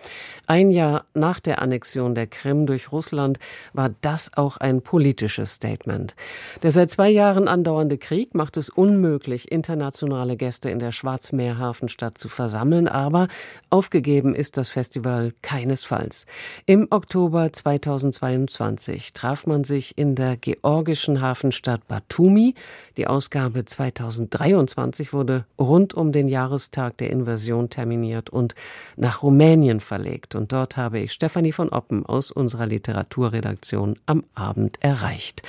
Ein 0.47 0.71
Jahr 0.71 1.03
nach 1.13 1.41
der 1.41 1.61
Annexion 1.61 2.15
der 2.15 2.27
Krim 2.27 2.65
durch 2.65 2.93
Russland 2.93 3.37
war 3.73 3.89
das 3.99 4.31
auch 4.37 4.55
ein 4.55 4.81
politisches 4.81 5.55
Statement. 5.55 6.15
Der 6.61 6.71
seit 6.71 6.89
zwei 6.89 7.09
Jahren 7.09 7.49
andauernde 7.49 7.97
Krieg 7.97 8.33
macht 8.33 8.55
es 8.55 8.69
unmöglich, 8.69 9.51
internationale 9.51 10.37
Gäste 10.37 10.69
in 10.69 10.79
der 10.79 10.93
Schwarzmeerhafenstadt 10.93 12.17
zu 12.17 12.29
versammeln, 12.29 12.87
aber 12.87 13.27
aufgegeben 13.69 14.33
ist 14.33 14.55
das 14.55 14.69
Festival 14.69 15.33
keinesfalls. 15.41 16.27
Im 16.65 16.87
Oktober 16.91 17.51
2022 17.51 18.52
2021 18.53 19.13
traf 19.13 19.47
man 19.47 19.63
sich 19.63 19.97
in 19.97 20.15
der 20.15 20.37
georgischen 20.37 21.21
Hafenstadt 21.21 21.87
Batumi. 21.87 22.55
Die 22.97 23.07
Ausgabe 23.07 23.65
2023 23.65 25.13
wurde 25.13 25.45
rund 25.59 25.93
um 25.93 26.11
den 26.11 26.27
Jahrestag 26.27 26.97
der 26.97 27.09
Invasion 27.09 27.69
terminiert 27.69 28.29
und 28.29 28.55
nach 28.95 29.23
Rumänien 29.23 29.79
verlegt. 29.79 30.35
Und 30.35 30.51
dort 30.51 30.77
habe 30.77 30.99
ich 30.99 31.13
Stefanie 31.13 31.51
von 31.51 31.69
Oppen 31.69 32.05
aus 32.05 32.31
unserer 32.31 32.65
Literaturredaktion 32.65 33.99
am 34.05 34.23
Abend 34.35 34.77
erreicht. 34.81 35.41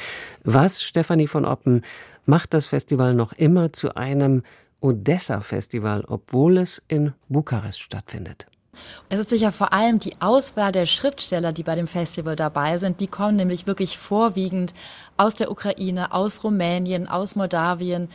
Was, 0.43 0.83
Stefanie 0.83 1.27
von 1.27 1.45
Oppen, 1.45 1.83
macht 2.27 2.55
das 2.55 2.69
Festival 2.69 3.15
noch 3.15 3.33
immer 3.33 3.73
zu 3.73 3.97
einem 3.97 4.43
Odessa-Festival, 4.81 6.05
obwohl 6.07 6.59
es 6.59 6.83
in 6.89 7.13
Bukarest 7.29 7.81
stattfindet? 7.81 8.47
Es 9.09 9.19
ist 9.19 9.31
sicher 9.31 9.53
vor 9.53 9.73
allem 9.73 9.99
die 9.99 10.21
Auswahl 10.21 10.73
der 10.73 10.87
Schriftsteller, 10.87 11.53
die 11.53 11.63
bei 11.63 11.75
dem 11.75 11.87
Festival 11.87 12.37
dabei 12.37 12.79
sind. 12.79 13.01
Die 13.01 13.07
kommen 13.07 13.37
nämlich 13.37 13.67
wirklich 13.67 13.99
vorwiegend 13.99 14.75
aus 15.17 15.35
der 15.35 15.51
Ukraine, 15.51 16.13
aus 16.13 16.45
Rumänien, 16.45 17.09
aus 17.09 17.37
Moldawien, 17.37 18.09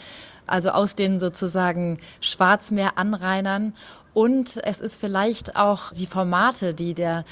also 0.48 0.70
aus 0.70 0.96
den 0.96 1.20
sozusagen 1.20 2.00
Schwarzmeeranrainern. 2.22 3.74
Und 4.14 4.60
es 4.64 4.80
ist 4.80 5.00
vielleicht 5.00 5.56
auch 5.56 5.92
die 5.92 6.08
Formate, 6.08 6.74
die 6.74 6.94
der 6.94 7.26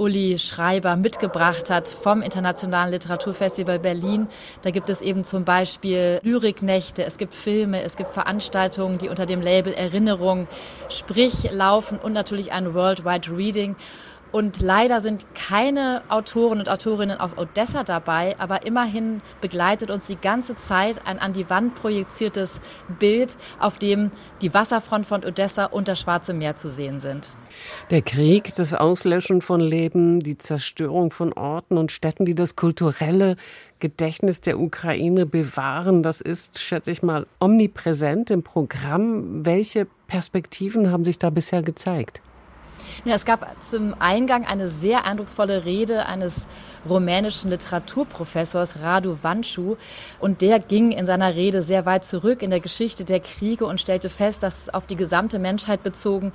Uli 0.00 0.38
Schreiber 0.38 0.96
mitgebracht 0.96 1.68
hat 1.68 1.86
vom 1.86 2.22
Internationalen 2.22 2.90
Literaturfestival 2.90 3.78
Berlin. 3.78 4.28
Da 4.62 4.70
gibt 4.70 4.88
es 4.88 5.02
eben 5.02 5.24
zum 5.24 5.44
Beispiel 5.44 6.20
Lyriknächte, 6.22 7.04
es 7.04 7.18
gibt 7.18 7.34
Filme, 7.34 7.82
es 7.82 7.98
gibt 7.98 8.08
Veranstaltungen, 8.08 8.96
die 8.96 9.10
unter 9.10 9.26
dem 9.26 9.42
Label 9.42 9.74
Erinnerung, 9.74 10.48
sprich 10.88 11.52
laufen 11.52 11.98
und 11.98 12.14
natürlich 12.14 12.50
ein 12.50 12.72
Worldwide 12.72 13.36
Reading. 13.36 13.76
Und 14.32 14.60
leider 14.60 15.00
sind 15.00 15.26
keine 15.34 16.02
Autoren 16.08 16.60
und 16.60 16.68
Autorinnen 16.68 17.18
aus 17.18 17.36
Odessa 17.36 17.82
dabei, 17.82 18.36
aber 18.38 18.64
immerhin 18.64 19.22
begleitet 19.40 19.90
uns 19.90 20.06
die 20.06 20.16
ganze 20.16 20.54
Zeit 20.54 21.06
ein 21.06 21.18
an 21.18 21.32
die 21.32 21.50
Wand 21.50 21.74
projiziertes 21.74 22.60
Bild, 23.00 23.36
auf 23.58 23.78
dem 23.78 24.12
die 24.40 24.54
Wasserfront 24.54 25.06
von 25.06 25.24
Odessa 25.24 25.66
und 25.66 25.88
das 25.88 26.00
Schwarze 26.00 26.32
Meer 26.32 26.56
zu 26.56 26.68
sehen 26.68 27.00
sind. 27.00 27.34
Der 27.90 28.02
Krieg, 28.02 28.54
das 28.54 28.72
Auslöschen 28.72 29.42
von 29.42 29.60
Leben, 29.60 30.20
die 30.20 30.38
Zerstörung 30.38 31.10
von 31.10 31.32
Orten 31.32 31.76
und 31.76 31.90
Städten, 31.90 32.24
die 32.24 32.34
das 32.34 32.56
kulturelle 32.56 33.36
Gedächtnis 33.80 34.40
der 34.40 34.60
Ukraine 34.60 35.26
bewahren, 35.26 36.02
das 36.02 36.20
ist, 36.20 36.58
schätze 36.58 36.90
ich 36.90 37.02
mal, 37.02 37.26
omnipräsent 37.40 38.30
im 38.30 38.42
Programm. 38.42 39.44
Welche 39.44 39.86
Perspektiven 40.06 40.90
haben 40.90 41.04
sich 41.04 41.18
da 41.18 41.30
bisher 41.30 41.62
gezeigt? 41.62 42.22
Ja, 43.06 43.14
es 43.14 43.24
gab 43.24 43.62
zum 43.62 43.94
Eingang 43.98 44.44
eine 44.44 44.68
sehr 44.68 45.06
eindrucksvolle 45.06 45.64
Rede 45.64 46.04
eines 46.04 46.46
rumänischen 46.86 47.50
Literaturprofessors 47.50 48.82
Radu 48.82 49.16
Vanschu 49.22 49.76
und 50.18 50.42
der 50.42 50.60
ging 50.60 50.92
in 50.92 51.06
seiner 51.06 51.34
Rede 51.34 51.62
sehr 51.62 51.86
weit 51.86 52.04
zurück 52.04 52.42
in 52.42 52.50
der 52.50 52.60
Geschichte 52.60 53.06
der 53.06 53.20
Kriege 53.20 53.64
und 53.64 53.80
stellte 53.80 54.10
fest, 54.10 54.42
dass 54.42 54.68
auf 54.68 54.86
die 54.86 54.96
gesamte 54.96 55.38
Menschheit 55.38 55.82
bezogen 55.82 56.32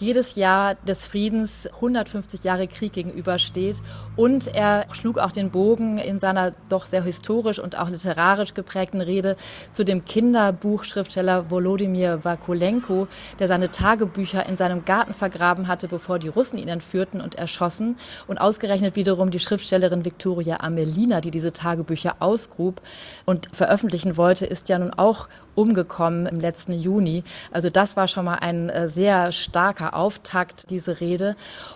jedes 0.00 0.34
Jahr 0.34 0.74
des 0.74 1.04
Friedens 1.04 1.68
150 1.74 2.42
Jahre 2.42 2.66
Krieg 2.66 2.94
gegenübersteht. 2.94 3.80
Und 4.16 4.48
er 4.48 4.86
schlug 4.92 5.18
auch 5.18 5.30
den 5.30 5.50
Bogen 5.50 5.98
in 5.98 6.18
seiner 6.18 6.52
doch 6.68 6.86
sehr 6.86 7.04
historisch 7.04 7.60
und 7.60 7.78
auch 7.78 7.90
literarisch 7.90 8.54
geprägten 8.54 9.00
Rede 9.00 9.36
zu 9.72 9.84
dem 9.84 10.04
Kinderbuchschriftsteller 10.04 11.50
Volodymyr 11.50 12.24
Vakulenko, 12.24 13.06
der 13.38 13.46
seine 13.46 13.70
Tagebücher 13.70 14.48
in 14.48 14.56
seinem 14.56 14.84
Garten 14.84 15.14
vergraben 15.14 15.68
hatte, 15.68 15.86
bevor 15.86 16.07
bevor 16.08 16.18
die 16.18 16.28
Russen 16.28 16.58
ihn 16.58 16.68
entführten 16.68 17.20
und 17.20 17.34
erschossen. 17.34 17.96
Und 18.26 18.38
ausgerechnet 18.38 18.96
wiederum 18.96 19.30
die 19.30 19.38
Schriftstellerin 19.38 20.06
Victoria 20.06 20.60
Amelina, 20.60 21.20
die 21.20 21.30
diese 21.30 21.52
Tagebücher 21.52 22.16
ausgrub 22.20 22.80
und 23.26 23.54
veröffentlichen 23.54 24.16
wollte, 24.16 24.46
ist 24.46 24.70
ja 24.70 24.78
nun 24.78 24.94
auch 24.94 25.28
umgekommen 25.54 26.26
im 26.26 26.40
letzten 26.40 26.72
Juni. 26.72 27.24
Also 27.50 27.68
das 27.68 27.96
war 27.96 28.06
schon 28.06 28.24
mal 28.24 28.36
ein 28.36 28.70
äh, 28.70 28.86
sehr 28.88 29.32
starker 29.32 29.94
Auftakt, 29.94 30.70
diese 30.70 31.00
Rede. 31.00 31.34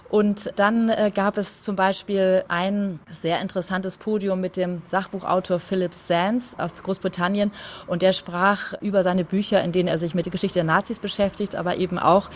Und 0.09 0.53
dann 0.57 0.89
äh, 0.89 1.11
gab 1.13 1.37
es 1.37 1.63
zum 1.63 1.75
Beispiel 1.75 2.45
ein 2.47 3.01
sehr 3.07 3.41
interessantes 3.43 3.99
Podium 3.99 4.41
mit 4.41 4.57
dem 4.57 4.83
Sachbuchautor 4.87 5.59
Philip 5.59 5.93
Sands 5.93 6.55
aus 6.59 6.81
Großbritannien. 6.81 7.51
Und 7.89 8.03
der 8.03 8.13
sprach 8.13 8.75
über 8.81 9.03
seine 9.03 9.25
Bücher, 9.25 9.63
in 9.65 9.73
denen 9.73 9.89
er 9.89 9.99
sich 9.99 10.15
mit 10.15 10.27
der 10.27 10.33
Geschichte 10.33 10.61
der 10.61 10.65
Nazis 10.65 11.01
beschäftigt, 11.01 11.57
aber 11.57 11.77
eben 11.77 11.99
auch 11.99 12.31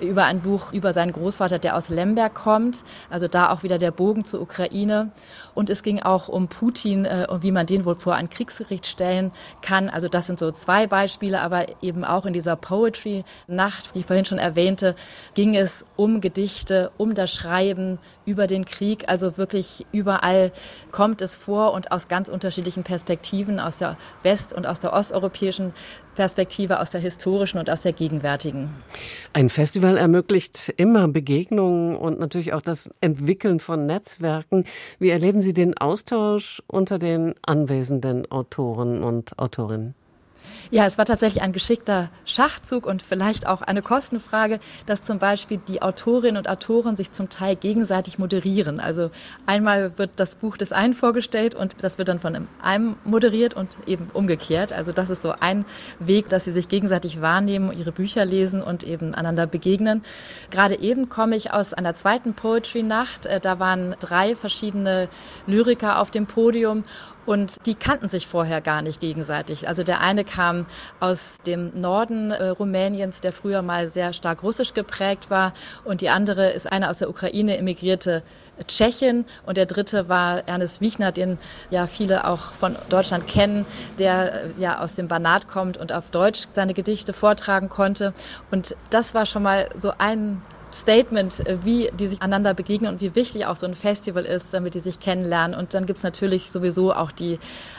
über 0.00 0.24
ein 0.24 0.40
Buch 0.40 0.72
über 0.72 0.92
seinen 0.92 1.12
Großvater, 1.12 1.41
der 1.64 1.76
aus 1.76 1.88
Lemberg 1.88 2.34
kommt. 2.34 2.84
Also 3.10 3.28
da 3.28 3.50
auch 3.50 3.62
wieder 3.62 3.78
der 3.78 3.90
Bogen 3.90 4.24
zur 4.24 4.40
Ukraine. 4.40 5.10
Und 5.54 5.70
es 5.70 5.82
ging 5.82 6.00
auch 6.00 6.28
um 6.28 6.48
Putin 6.48 7.04
äh, 7.04 7.26
und 7.28 7.42
wie 7.42 7.52
man 7.52 7.66
den 7.66 7.84
wohl 7.84 7.94
vor 7.94 8.14
ein 8.14 8.30
Kriegsgericht 8.30 8.86
stellen 8.86 9.32
kann. 9.60 9.88
Also 9.88 10.08
das 10.08 10.26
sind 10.26 10.38
so 10.38 10.50
zwei 10.50 10.86
Beispiele, 10.86 11.40
aber 11.40 11.66
eben 11.82 12.04
auch 12.04 12.26
in 12.26 12.32
dieser 12.32 12.56
Poetry-Nacht, 12.56 13.94
die 13.94 14.00
ich 14.00 14.06
vorhin 14.06 14.24
schon 14.24 14.38
erwähnte, 14.38 14.94
ging 15.34 15.54
es 15.54 15.86
um 15.96 16.20
Gedichte, 16.20 16.90
um 16.96 17.14
das 17.14 17.32
Schreiben, 17.32 17.98
über 18.24 18.46
den 18.46 18.64
Krieg. 18.64 19.08
Also 19.08 19.36
wirklich 19.38 19.86
überall 19.92 20.52
kommt 20.90 21.22
es 21.22 21.36
vor 21.36 21.72
und 21.72 21.92
aus 21.92 22.08
ganz 22.08 22.28
unterschiedlichen 22.28 22.84
Perspektiven, 22.84 23.60
aus 23.60 23.78
der 23.78 23.96
west- 24.22 24.52
und 24.52 24.66
aus 24.66 24.80
der 24.80 24.92
osteuropäischen 24.92 25.72
Perspektive, 26.14 26.80
aus 26.80 26.90
der 26.90 27.00
historischen 27.00 27.58
und 27.58 27.70
aus 27.70 27.82
der 27.82 27.92
gegenwärtigen. 27.92 28.70
Ein 29.32 29.48
Festival 29.48 29.96
ermöglicht 29.96 30.72
immer 30.76 31.08
Begegnungen 31.08 31.96
und 31.96 32.20
natürlich 32.20 32.52
auch 32.52 32.60
das 32.60 32.90
Entwickeln 33.00 33.60
von 33.60 33.86
Netzwerken. 33.86 34.64
Wie 34.98 35.10
erleben 35.10 35.41
Sie 35.42 35.52
den 35.52 35.76
Austausch 35.76 36.62
unter 36.66 36.98
den 36.98 37.34
anwesenden 37.42 38.30
Autoren 38.30 39.02
und 39.02 39.38
Autorinnen? 39.38 39.94
Ja, 40.70 40.86
es 40.86 40.98
war 40.98 41.04
tatsächlich 41.04 41.42
ein 41.42 41.52
geschickter 41.52 42.10
Schachzug 42.24 42.86
und 42.86 43.02
vielleicht 43.02 43.46
auch 43.46 43.62
eine 43.62 43.82
Kostenfrage, 43.82 44.58
dass 44.86 45.02
zum 45.02 45.18
Beispiel 45.18 45.60
die 45.68 45.82
Autorinnen 45.82 46.36
und 46.36 46.48
Autoren 46.48 46.96
sich 46.96 47.12
zum 47.12 47.28
Teil 47.28 47.56
gegenseitig 47.56 48.18
moderieren. 48.18 48.80
Also 48.80 49.10
einmal 49.46 49.98
wird 49.98 50.12
das 50.16 50.34
Buch 50.34 50.56
des 50.56 50.72
einen 50.72 50.94
vorgestellt 50.94 51.54
und 51.54 51.76
das 51.82 51.98
wird 51.98 52.08
dann 52.08 52.20
von 52.20 52.46
einem 52.62 52.96
moderiert 53.04 53.54
und 53.54 53.76
eben 53.86 54.08
umgekehrt. 54.12 54.72
Also 54.72 54.92
das 54.92 55.10
ist 55.10 55.22
so 55.22 55.34
ein 55.40 55.64
Weg, 55.98 56.28
dass 56.28 56.44
sie 56.44 56.52
sich 56.52 56.68
gegenseitig 56.68 57.20
wahrnehmen, 57.20 57.72
ihre 57.76 57.92
Bücher 57.92 58.24
lesen 58.24 58.62
und 58.62 58.84
eben 58.84 59.14
einander 59.14 59.46
begegnen. 59.46 60.02
Gerade 60.50 60.78
eben 60.78 61.08
komme 61.08 61.36
ich 61.36 61.52
aus 61.52 61.74
einer 61.74 61.94
zweiten 61.94 62.34
Poetry-Nacht. 62.34 63.26
Äh, 63.26 63.40
da 63.40 63.58
waren 63.58 63.94
drei 64.00 64.34
verschiedene 64.34 65.08
Lyriker 65.46 66.00
auf 66.00 66.10
dem 66.10 66.26
Podium 66.26 66.84
und 67.26 67.66
die 67.66 67.74
kannten 67.74 68.08
sich 68.08 68.26
vorher 68.26 68.60
gar 68.60 68.82
nicht 68.82 69.00
gegenseitig. 69.00 69.68
Also 69.68 69.82
der 69.82 70.00
eine 70.00 70.24
kam 70.24 70.66
aus 71.00 71.38
dem 71.46 71.80
Norden 71.80 72.30
äh, 72.30 72.48
Rumäniens, 72.48 73.20
der 73.20 73.32
früher 73.32 73.62
mal 73.62 73.88
sehr 73.88 74.12
stark 74.12 74.42
russisch 74.42 74.74
geprägt 74.74 75.30
war. 75.30 75.52
Und 75.84 76.00
die 76.00 76.10
andere 76.10 76.50
ist 76.50 76.70
eine 76.70 76.90
aus 76.90 76.98
der 76.98 77.08
Ukraine 77.08 77.58
emigrierte 77.58 78.22
Tschechin 78.66 79.24
und 79.46 79.56
der 79.56 79.66
dritte 79.66 80.08
war 80.08 80.46
Ernest 80.46 80.80
Wiechner, 80.80 81.10
den 81.10 81.38
ja 81.70 81.86
viele 81.86 82.26
auch 82.26 82.52
von 82.52 82.76
Deutschland 82.90 83.26
kennen, 83.26 83.66
der 83.98 84.44
äh, 84.44 84.48
ja 84.58 84.80
aus 84.80 84.94
dem 84.94 85.08
Banat 85.08 85.48
kommt 85.48 85.76
und 85.76 85.92
auf 85.92 86.10
Deutsch 86.10 86.46
seine 86.52 86.74
Gedichte 86.74 87.12
vortragen 87.12 87.68
konnte. 87.68 88.12
Und 88.50 88.76
das 88.90 89.14
war 89.14 89.26
schon 89.26 89.42
mal 89.42 89.68
so 89.76 89.92
ein 89.98 90.42
Statement, 90.72 91.46
äh, 91.46 91.58
wie 91.64 91.90
die 91.98 92.06
sich 92.06 92.22
einander 92.22 92.54
begegnen 92.54 92.92
und 92.92 93.00
wie 93.00 93.14
wichtig 93.14 93.46
auch 93.46 93.56
so 93.56 93.66
ein 93.66 93.74
Festival 93.74 94.24
ist, 94.24 94.54
damit 94.54 94.74
die 94.74 94.80
sich 94.80 94.98
kennenlernen. 94.98 95.58
Und 95.58 95.74
dann 95.74 95.86
gibt's 95.86 96.02
natürlich 96.02 96.50
sowieso 96.50 96.92
auch 96.92 97.12
die 97.12 97.38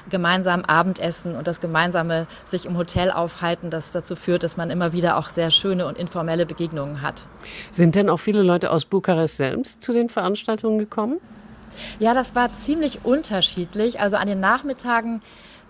gemeinsamen 0.09 0.65
Abendessen 0.65 1.35
und 1.35 1.47
das 1.47 1.59
gemeinsame 1.59 2.27
sich 2.45 2.65
im 2.65 2.77
Hotel 2.77 3.11
aufhalten, 3.11 3.69
das 3.69 3.91
dazu 3.91 4.15
führt, 4.15 4.43
dass 4.43 4.57
man 4.57 4.69
immer 4.69 4.93
wieder 4.93 5.17
auch 5.17 5.29
sehr 5.29 5.51
schöne 5.51 5.85
und 5.87 5.97
informelle 5.97 6.45
Begegnungen 6.45 7.01
hat. 7.01 7.27
Sind 7.71 7.95
denn 7.95 8.09
auch 8.09 8.19
viele 8.19 8.43
Leute 8.43 8.71
aus 8.71 8.85
Bukarest 8.85 9.37
selbst 9.37 9.83
zu 9.83 9.93
den 9.93 10.09
Veranstaltungen 10.09 10.79
gekommen? 10.79 11.19
Ja, 11.99 12.13
das 12.13 12.35
war 12.35 12.53
ziemlich 12.53 13.03
unterschiedlich. 13.03 13.99
Also 13.99 14.17
an 14.17 14.27
den 14.27 14.39
Nachmittagen 14.39 15.21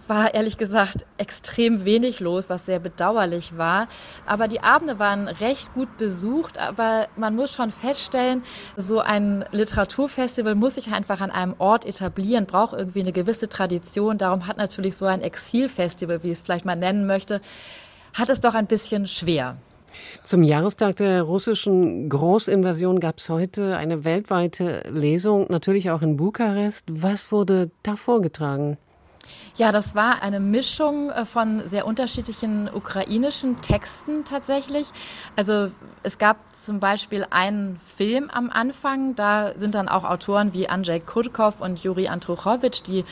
war 0.07 0.33
ehrlich 0.33 0.57
gesagt 0.57 1.05
extrem 1.17 1.85
wenig 1.85 2.19
los, 2.19 2.49
was 2.49 2.65
sehr 2.65 2.79
bedauerlich 2.79 3.57
war. 3.57 3.87
Aber 4.25 4.47
die 4.47 4.61
Abende 4.61 4.99
waren 4.99 5.27
recht 5.27 5.73
gut 5.73 5.97
besucht. 5.97 6.57
Aber 6.57 7.07
man 7.17 7.35
muss 7.35 7.53
schon 7.53 7.69
feststellen, 7.69 8.43
so 8.75 8.99
ein 8.99 9.45
Literaturfestival 9.51 10.55
muss 10.55 10.75
sich 10.75 10.91
einfach 10.91 11.21
an 11.21 11.31
einem 11.31 11.55
Ort 11.57 11.85
etablieren, 11.85 12.45
braucht 12.45 12.73
irgendwie 12.73 13.01
eine 13.01 13.11
gewisse 13.11 13.49
Tradition. 13.49 14.17
Darum 14.17 14.47
hat 14.47 14.57
natürlich 14.57 14.97
so 14.97 15.05
ein 15.05 15.21
Exilfestival, 15.21 16.23
wie 16.23 16.27
ich 16.27 16.33
es 16.33 16.41
vielleicht 16.41 16.65
mal 16.65 16.75
nennen 16.75 17.05
möchte, 17.07 17.41
hat 18.13 18.29
es 18.29 18.39
doch 18.39 18.53
ein 18.53 18.67
bisschen 18.67 19.07
schwer. 19.07 19.57
Zum 20.23 20.43
Jahrestag 20.43 20.95
der 20.97 21.21
russischen 21.21 22.09
Großinvasion 22.09 22.99
gab 22.99 23.19
es 23.19 23.29
heute 23.29 23.77
eine 23.77 24.03
weltweite 24.03 24.83
Lesung, 24.91 25.45
natürlich 25.49 25.91
auch 25.91 26.01
in 26.01 26.17
Bukarest. 26.17 26.85
Was 26.89 27.31
wurde 27.31 27.69
da 27.83 27.95
vorgetragen? 27.95 28.77
Ja, 29.55 29.71
das 29.71 29.93
war 29.93 30.23
eine 30.23 30.39
Mischung 30.39 31.11
äh, 31.11 31.25
von 31.25 31.65
sehr 31.67 31.85
unterschiedlichen 31.85 32.67
ukrainischen 32.73 33.61
Texten 33.61 34.25
tatsächlich. 34.25 34.87
Also 35.35 35.67
es 36.01 36.17
gab 36.17 36.37
zum 36.51 36.79
Beispiel 36.79 37.27
einen 37.29 37.79
Film 37.79 38.31
am 38.31 38.49
Anfang, 38.49 39.13
da 39.13 39.51
sind 39.55 39.75
dann 39.75 39.89
auch 39.89 40.05
Autoren 40.05 40.53
wie 40.53 40.69
Andrzej 40.69 41.01
Kurkov 41.01 41.61
und 41.61 41.83
Juri 41.83 42.07
Andruchowitsch, 42.07 42.81
die 42.87 43.05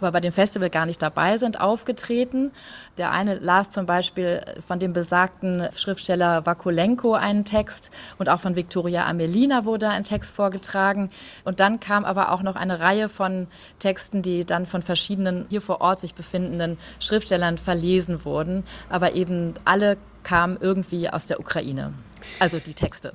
aber 0.00 0.12
bei 0.12 0.20
dem 0.20 0.32
Festival 0.32 0.70
gar 0.70 0.86
nicht 0.86 1.02
dabei 1.02 1.36
sind, 1.36 1.60
aufgetreten. 1.60 2.52
Der 2.98 3.10
eine 3.10 3.34
las 3.34 3.70
zum 3.70 3.86
Beispiel 3.86 4.42
von 4.66 4.78
dem 4.78 4.92
besagten 4.92 5.68
Schriftsteller 5.74 6.46
Vakulenko 6.46 7.14
einen 7.14 7.44
Text 7.44 7.90
und 8.18 8.28
auch 8.28 8.40
von 8.40 8.56
Viktoria 8.56 9.06
Amelina 9.06 9.64
wurde 9.64 9.88
ein 9.88 10.04
Text 10.04 10.34
vorgetragen. 10.34 11.10
Und 11.44 11.60
dann 11.60 11.80
kam 11.80 12.04
aber 12.04 12.32
auch 12.32 12.42
noch 12.42 12.56
eine 12.56 12.80
Reihe 12.80 13.08
von 13.08 13.46
Texten, 13.78 14.22
die 14.22 14.44
dann 14.44 14.66
von 14.66 14.82
verschiedenen 14.82 15.46
hier 15.50 15.60
vor 15.60 15.80
Ort 15.80 16.00
sich 16.00 16.14
befindenden 16.14 16.78
Schriftstellern 16.98 17.58
verlesen 17.58 18.24
wurden. 18.24 18.64
Aber 18.88 19.14
eben 19.14 19.54
alle 19.64 19.96
kamen 20.22 20.58
irgendwie 20.60 21.08
aus 21.08 21.26
der 21.26 21.40
Ukraine. 21.40 21.92
Also 22.38 22.58
die 22.58 22.74
Texte. 22.74 23.12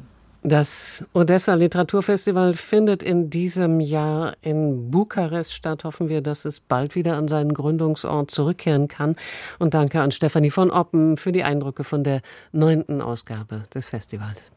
Das 0.47 1.03
Odessa 1.13 1.55
Literaturfestival 1.55 2.53
findet 2.53 3.01
in 3.01 3.31
diesem 3.31 3.79
Jahr 3.79 4.35
in 4.43 4.91
Bukarest 4.91 5.55
statt. 5.55 5.83
Hoffen 5.83 6.07
wir, 6.07 6.21
dass 6.21 6.45
es 6.45 6.59
bald 6.59 6.93
wieder 6.93 7.17
an 7.17 7.27
seinen 7.27 7.51
Gründungsort 7.51 8.29
zurückkehren 8.29 8.87
kann. 8.87 9.15
Und 9.57 9.73
danke 9.73 10.01
an 10.01 10.11
Stefanie 10.11 10.51
von 10.51 10.69
Oppen 10.69 11.17
für 11.17 11.31
die 11.31 11.43
Eindrücke 11.43 11.83
von 11.83 12.03
der 12.03 12.21
neunten 12.51 13.01
Ausgabe 13.01 13.63
des 13.73 13.87
Festivals. 13.87 14.51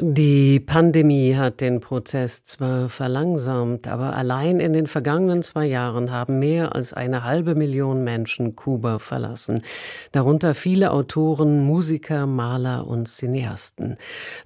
Die 0.00 0.58
Pandemie 0.58 1.36
hat 1.36 1.60
den 1.60 1.78
Prozess 1.78 2.42
zwar 2.42 2.88
verlangsamt, 2.88 3.86
aber 3.86 4.16
allein 4.16 4.58
in 4.58 4.72
den 4.72 4.88
vergangenen 4.88 5.44
zwei 5.44 5.66
Jahren 5.66 6.10
haben 6.10 6.40
mehr 6.40 6.74
als 6.74 6.92
eine 6.92 7.22
halbe 7.22 7.54
Million 7.54 8.02
Menschen 8.02 8.56
Kuba 8.56 8.98
verlassen. 8.98 9.62
Darunter 10.10 10.54
viele 10.54 10.90
Autoren, 10.90 11.64
Musiker, 11.64 12.26
Maler 12.26 12.88
und 12.88 13.08
Cineasten. 13.08 13.96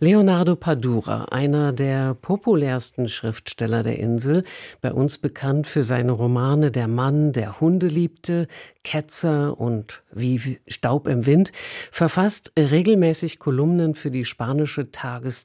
Leonardo 0.01 0.55
Padura, 0.55 1.25
einer 1.31 1.73
der 1.73 2.13
populärsten 2.13 3.09
Schriftsteller 3.09 3.83
der 3.83 3.99
Insel, 3.99 4.45
bei 4.83 4.93
uns 4.93 5.17
bekannt 5.17 5.67
für 5.67 5.83
seine 5.83 6.13
Romane 6.13 6.71
Der 6.71 6.89
Mann, 6.89 7.33
der 7.33 7.59
Hunde 7.59 7.87
liebte, 7.87 8.49
Ketzer 8.85 9.59
und 9.59 10.03
Wie 10.13 10.61
Staub 10.67 11.07
im 11.07 11.25
Wind, 11.25 11.53
verfasst 11.91 12.53
regelmäßig 12.59 13.39
Kolumnen 13.39 13.95
für 13.95 14.11
die 14.11 14.27
spanische 14.27 14.91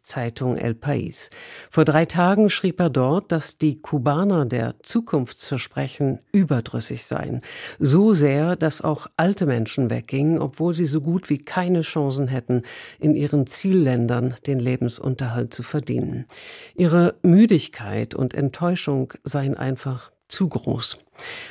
Tageszeitung 0.01 0.57
El 0.57 0.73
País. 0.73 1.29
Vor 1.69 1.85
drei 1.85 2.05
Tagen 2.05 2.49
schrieb 2.49 2.79
er 2.79 2.89
dort, 2.89 3.31
dass 3.31 3.57
die 3.57 3.81
Kubaner 3.81 4.45
der 4.45 4.75
Zukunftsversprechen 4.81 6.19
überdrüssig 6.31 7.05
seien. 7.05 7.41
So 7.79 8.13
sehr, 8.13 8.55
dass 8.55 8.81
auch 8.81 9.07
alte 9.17 9.45
Menschen 9.45 9.89
weggingen, 9.89 10.39
obwohl 10.39 10.73
sie 10.73 10.87
so 10.87 11.01
gut 11.01 11.29
wie 11.29 11.37
keine 11.37 11.81
Chancen 11.81 12.27
hätten, 12.27 12.63
in 12.99 13.15
ihren 13.15 13.47
Zielländern 13.47 14.35
den 14.47 14.59
Lebensunterhalt 14.59 15.53
zu 15.53 15.63
verdienen. 15.63 16.25
Ihre 16.75 17.15
Müdigkeit 17.21 18.15
und 18.15 18.33
Enttäuschung 18.33 19.13
seien 19.23 19.55
einfach 19.55 20.11
zu 20.33 20.49
groß. 20.49 20.97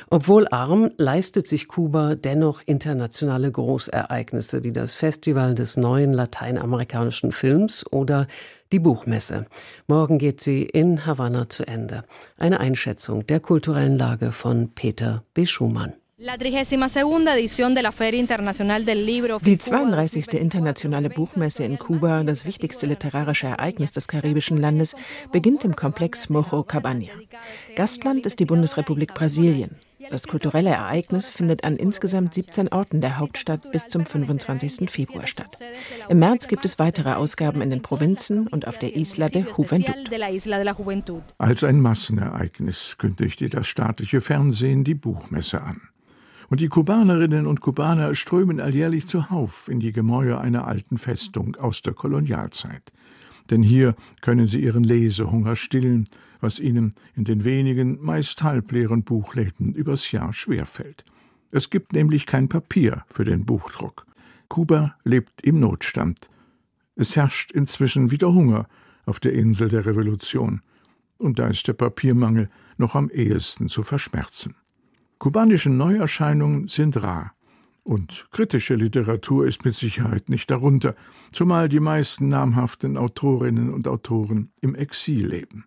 Obwohl 0.09 0.47
arm, 0.49 0.91
leistet 0.97 1.47
sich 1.47 1.67
Kuba 1.67 2.15
dennoch 2.15 2.61
internationale 2.65 3.49
Großereignisse 3.51 4.63
wie 4.63 4.73
das 4.73 4.93
Festival 4.93 5.55
des 5.55 5.77
neuen 5.77 6.13
lateinamerikanischen 6.13 7.31
Films 7.31 7.85
oder 7.91 8.27
die 8.71 8.79
Buchmesse. 8.79 9.45
Morgen 9.87 10.17
geht 10.17 10.41
sie 10.41 10.63
in 10.63 11.05
Havanna 11.05 11.47
zu 11.47 11.65
Ende. 11.65 12.03
Eine 12.37 12.59
Einschätzung 12.59 13.25
der 13.25 13.39
kulturellen 13.39 13.97
Lage 13.97 14.31
von 14.31 14.71
Peter 14.75 15.23
B. 15.33 15.45
Schumann. 15.45 15.93
Die 19.45 19.57
32. 19.57 20.33
Internationale 20.35 21.09
Buchmesse 21.09 21.65
in 21.65 21.77
Kuba, 21.77 22.23
das 22.23 22.45
wichtigste 22.45 22.85
literarische 22.85 23.47
Ereignis 23.47 23.91
des 23.91 24.07
karibischen 24.07 24.55
Landes, 24.55 24.95
beginnt 25.33 25.65
im 25.65 25.75
Komplex 25.75 26.29
Mojo 26.29 26.63
Cabana. 26.63 27.07
Gastland 27.75 28.25
ist 28.25 28.39
die 28.39 28.45
Bundesrepublik 28.45 29.13
Brasilien. 29.13 29.71
Das 30.09 30.23
kulturelle 30.27 30.69
Ereignis 30.69 31.29
findet 31.29 31.65
an 31.65 31.75
insgesamt 31.75 32.33
17 32.33 32.69
Orten 32.69 33.01
der 33.01 33.19
Hauptstadt 33.19 33.71
bis 33.73 33.87
zum 33.87 34.05
25. 34.05 34.89
Februar 34.89 35.27
statt. 35.27 35.57
Im 36.07 36.19
März 36.19 36.47
gibt 36.47 36.63
es 36.63 36.79
weitere 36.79 37.13
Ausgaben 37.13 37.61
in 37.61 37.69
den 37.69 37.81
Provinzen 37.81 38.47
und 38.47 38.65
auf 38.65 38.77
der 38.77 38.95
Isla 38.95 39.27
de 39.27 39.43
Juventud. 39.57 39.95
Als 41.37 41.63
ein 41.65 41.81
Massenereignis 41.81 42.97
kündigte 42.97 43.49
das 43.49 43.67
staatliche 43.67 44.21
Fernsehen 44.21 44.85
die 44.85 44.95
Buchmesse 44.95 45.61
an. 45.61 45.81
Und 46.53 46.61
die 46.61 46.67
Kubanerinnen 46.67 47.47
und 47.47 47.61
Kubaner 47.61 48.13
strömen 48.13 48.59
alljährlich 48.59 49.07
zuhauf 49.07 49.67
in 49.69 49.79
die 49.79 49.91
Gemäuer 49.91 50.39
einer 50.39 50.67
alten 50.67 50.99
Festung 50.99 51.55
aus 51.55 51.81
der 51.81 51.93
Kolonialzeit. 51.93 52.93
Denn 53.49 53.63
hier 53.63 53.95
können 54.21 54.45
sie 54.45 54.61
ihren 54.61 54.83
Lesehunger 54.83 55.55
stillen, 55.55 56.07
was 56.41 56.59
ihnen 56.59 56.93
in 57.15 57.23
den 57.23 57.43
wenigen, 57.43 57.97
meist 58.03 58.43
halbleeren 58.43 59.01
Buchläden 59.01 59.73
übers 59.73 60.11
Jahr 60.11 60.31
schwerfällt. 60.31 61.05
Es 61.49 61.71
gibt 61.71 61.91
nämlich 61.91 62.27
kein 62.27 62.49
Papier 62.49 63.03
für 63.07 63.25
den 63.25 63.45
Buchdruck. 63.45 64.05
Kuba 64.47 64.95
lebt 65.03 65.41
im 65.41 65.59
Notstand. 65.59 66.29
Es 66.95 67.15
herrscht 67.15 67.51
inzwischen 67.51 68.11
wieder 68.11 68.31
Hunger 68.31 68.67
auf 69.07 69.19
der 69.19 69.33
Insel 69.33 69.69
der 69.69 69.87
Revolution. 69.87 70.61
Und 71.17 71.39
da 71.39 71.47
ist 71.47 71.67
der 71.67 71.73
Papiermangel 71.73 72.47
noch 72.77 72.93
am 72.93 73.09
ehesten 73.09 73.69
zu 73.69 73.81
verschmerzen. 73.81 74.53
Kubanische 75.23 75.69
Neuerscheinungen 75.69 76.67
sind 76.67 77.01
rar. 77.01 77.31
Und 77.83 78.27
kritische 78.31 78.75
Literatur 78.75 79.47
ist 79.47 79.63
mit 79.63 79.73
Sicherheit 79.73 80.27
nicht 80.27 80.51
darunter, 80.51 80.95
zumal 81.31 81.69
die 81.69 81.79
meisten 81.79 82.27
namhaften 82.27 82.97
Autorinnen 82.97 83.73
und 83.73 83.87
Autoren 83.87 84.51
im 84.59 84.75
Exil 84.75 85.25
leben 85.25 85.63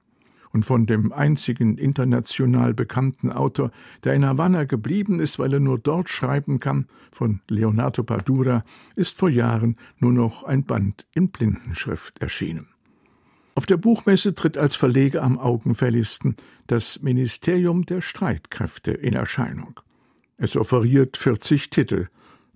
und 0.53 0.67
von 0.67 0.85
dem 0.85 1.11
einzigen 1.11 1.79
international 1.79 2.75
bekannten 2.75 3.33
Autor, 3.33 3.71
der 4.05 4.13
in 4.13 4.27
Havanna 4.27 4.65
geblieben 4.65 5.21
ist, 5.21 5.39
weil 5.39 5.55
er 5.55 5.61
nur 5.61 5.79
dort 5.79 6.11
schreiben 6.11 6.61
kann, 6.61 6.87
von 7.11 7.41
Leonardo 7.49 8.03
Padura, 8.03 8.63
ist 8.95 9.19
vor 9.19 9.31
Jahren 9.31 9.77
nur 10.01 10.13
noch 10.13 10.45
ein 10.45 10.65
Band 10.65 11.07
in 11.15 11.31
Blindenschrift 11.31 12.19
erschienen. 12.19 12.76
Auf 13.57 13.65
der 13.65 13.79
Buchmesse 13.79 14.35
tritt 14.35 14.59
als 14.59 14.77
Verleger 14.77 15.23
am 15.23 15.39
augenfälligsten 15.39 16.37
das 16.67 17.01
Ministerium 17.01 17.87
der 17.87 18.03
Streitkräfte 18.03 18.91
in 18.91 19.15
Erscheinung. 19.15 19.81
Es 20.37 20.59
offeriert 20.59 21.17
40 21.17 21.71
Titel 21.71 22.09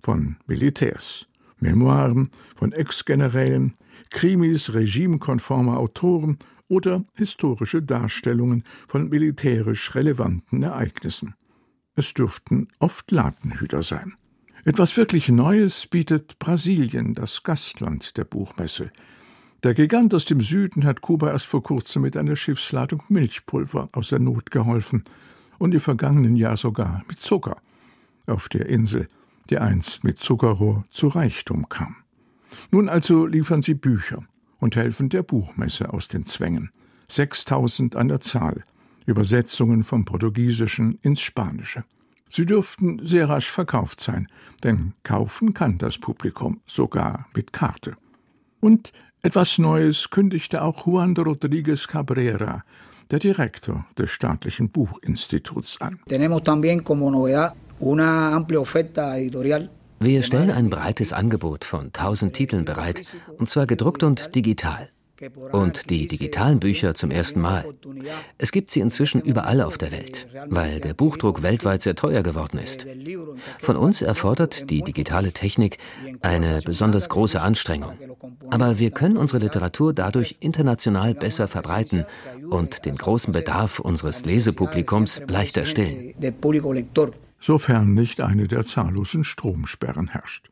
von 0.03 0.37
Militärs, 0.45 1.25
Memoiren 1.59 2.29
von 2.55 2.71
Ex-Generälen, 2.71 3.73
Krimis 4.11 4.75
regimekonformer 4.75 5.79
Autoren 5.79 6.37
oder 6.67 7.03
historische 7.15 7.81
Darstellungen 7.81 8.63
von 8.87 9.09
militärisch 9.09 9.95
relevanten 9.95 10.61
Ereignissen. 10.61 11.33
Es 11.95 12.13
dürften 12.13 12.67
oft 12.77 13.09
Ladenhüter 13.09 13.81
sein. 13.81 14.13
Etwas 14.65 14.95
wirklich 14.97 15.29
Neues 15.29 15.87
bietet 15.87 16.37
Brasilien, 16.37 17.15
das 17.15 17.41
Gastland 17.41 18.17
der 18.17 18.25
Buchmesse. 18.25 18.91
Der 19.63 19.75
Gigant 19.75 20.13
aus 20.15 20.25
dem 20.25 20.41
Süden 20.41 20.85
hat 20.85 21.01
Kuba 21.01 21.29
erst 21.29 21.45
vor 21.45 21.61
kurzem 21.61 22.01
mit 22.01 22.17
einer 22.17 22.35
Schiffsladung 22.35 23.03
Milchpulver 23.09 23.89
aus 23.91 24.09
der 24.09 24.17
Not 24.19 24.49
geholfen 24.49 25.03
und 25.59 25.73
im 25.75 25.79
vergangenen 25.79 26.35
Jahr 26.35 26.57
sogar 26.57 27.03
mit 27.07 27.19
Zucker 27.19 27.57
auf 28.25 28.49
der 28.49 28.65
Insel, 28.65 29.07
die 29.51 29.59
einst 29.59 30.03
mit 30.03 30.19
Zuckerrohr 30.19 30.85
zu 30.89 31.09
Reichtum 31.09 31.69
kam. 31.69 31.97
Nun 32.71 32.89
also 32.89 33.27
liefern 33.27 33.61
sie 33.61 33.75
Bücher, 33.75 34.23
und 34.61 34.75
helfen 34.75 35.09
der 35.09 35.23
Buchmesse 35.23 35.91
aus 35.93 36.07
den 36.07 36.25
Zwängen. 36.25 36.71
6000 37.09 37.97
an 37.97 38.07
der 38.07 38.21
Zahl, 38.21 38.63
Übersetzungen 39.05 39.83
vom 39.83 40.05
Portugiesischen 40.05 40.97
ins 41.01 41.19
Spanische. 41.21 41.83
Sie 42.29 42.45
dürften 42.45 43.05
sehr 43.05 43.27
rasch 43.27 43.51
verkauft 43.51 43.99
sein, 43.99 44.27
denn 44.63 44.93
kaufen 45.03 45.53
kann 45.53 45.77
das 45.77 45.97
Publikum 45.97 46.61
sogar 46.65 47.27
mit 47.35 47.51
Karte. 47.51 47.97
Und 48.61 48.93
etwas 49.23 49.57
Neues 49.57 50.09
kündigte 50.09 50.61
auch 50.61 50.85
Juan 50.85 51.15
Rodríguez 51.15 51.87
Cabrera, 51.87 52.63
der 53.11 53.19
Direktor 53.19 53.85
des 53.97 54.09
staatlichen 54.11 54.69
Buchinstituts 54.69 55.79
an. 55.81 55.99
Wir 59.99 60.23
stellen 60.23 60.51
ein 60.51 60.69
breites 60.69 61.13
Angebot 61.13 61.65
von 61.65 61.87
1000 61.87 62.33
Titeln 62.33 62.65
bereit, 62.65 63.13
und 63.37 63.49
zwar 63.49 63.67
gedruckt 63.67 64.03
und 64.03 64.33
digital. 64.33 64.89
Und 65.51 65.89
die 65.89 66.07
digitalen 66.07 66.59
Bücher 66.59 66.95
zum 66.95 67.11
ersten 67.11 67.41
Mal. 67.41 67.65
Es 68.37 68.51
gibt 68.51 68.69
sie 68.69 68.79
inzwischen 68.79 69.21
überall 69.21 69.61
auf 69.61 69.77
der 69.77 69.91
Welt, 69.91 70.27
weil 70.47 70.79
der 70.79 70.93
Buchdruck 70.93 71.43
weltweit 71.43 71.81
sehr 71.81 71.95
teuer 71.95 72.23
geworden 72.23 72.57
ist. 72.57 72.85
Von 73.59 73.75
uns 73.75 74.01
erfordert 74.01 74.69
die 74.69 74.81
digitale 74.81 75.31
Technik 75.31 75.77
eine 76.21 76.61
besonders 76.63 77.09
große 77.09 77.41
Anstrengung. 77.41 77.93
Aber 78.49 78.79
wir 78.79 78.91
können 78.91 79.17
unsere 79.17 79.39
Literatur 79.39 79.93
dadurch 79.93 80.37
international 80.39 81.13
besser 81.13 81.47
verbreiten 81.47 82.05
und 82.49 82.85
den 82.85 82.95
großen 82.95 83.33
Bedarf 83.33 83.79
unseres 83.79 84.25
Lesepublikums 84.25 85.21
leichter 85.27 85.65
stillen 85.65 86.13
sofern 87.41 87.93
nicht 87.93 88.21
eine 88.21 88.47
der 88.47 88.63
zahllosen 88.63 89.23
Stromsperren 89.23 90.09
herrscht. 90.09 90.50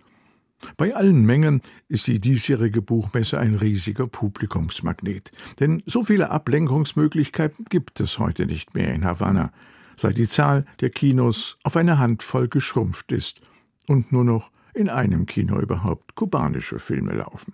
Bei 0.78 0.96
allen 0.96 1.26
Mengen 1.26 1.62
ist 1.88 2.08
die 2.08 2.20
diesjährige 2.20 2.82
Buchmesse 2.82 3.40
ein 3.40 3.56
riesiger 3.56 4.08
Publikumsmagnet, 4.08 5.32
denn 5.60 5.84
so 5.86 6.04
viele 6.04 6.30
Ablenkungsmöglichkeiten 6.30 7.66
gibt 7.70 8.00
es 8.00 8.20
heute 8.20 8.46
nicht 8.46 8.74
mehr 8.76 8.94
in 8.94 9.06
Havanna, 9.06 9.52
seit 9.96 10.18
die 10.18 10.28
Zahl 10.28 10.66
der 10.82 10.90
Kinos 10.90 11.58
auf 11.64 11.78
eine 11.78 12.00
Handvoll 12.00 12.48
geschrumpft 12.48 13.12
ist 13.12 13.42
und 13.88 14.12
nur 14.12 14.24
noch 14.24 14.52
in 14.74 14.90
einem 14.90 15.26
Kino 15.26 15.60
überhaupt 15.60 16.16
kubanische 16.16 16.80
Filme 16.80 17.14
laufen. 17.14 17.54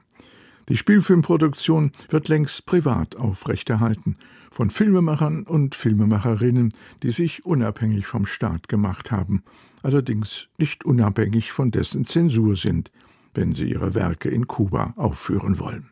Die 0.68 0.78
Spielfilmproduktion 0.78 1.92
wird 2.10 2.28
längst 2.28 2.66
privat 2.66 3.16
aufrechterhalten 3.18 4.18
von 4.52 4.72
Filmemachern 4.72 5.44
und 5.44 5.76
Filmemacherinnen, 5.76 6.74
die 7.04 7.12
sich 7.12 7.46
unabhängig 7.46 8.08
vom 8.08 8.26
Staat 8.26 8.68
gemacht 8.68 9.12
haben, 9.12 9.44
allerdings 9.84 10.48
nicht 10.58 10.86
unabhängig 10.86 11.52
von 11.52 11.72
dessen 11.72 12.06
Zensur 12.06 12.56
sind, 12.56 12.90
wenn 13.36 13.54
sie 13.54 13.70
ihre 13.70 13.94
Werke 13.94 14.30
in 14.30 14.48
Kuba 14.48 14.94
aufführen 14.96 15.60
wollen. 15.60 15.90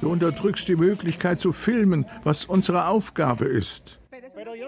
Du 0.00 0.12
unterdrückst 0.12 0.68
die 0.68 0.76
Möglichkeit 0.76 1.40
zu 1.40 1.52
filmen, 1.52 2.04
was 2.22 2.44
unsere 2.44 2.86
Aufgabe 2.86 3.46
ist. 3.46 3.98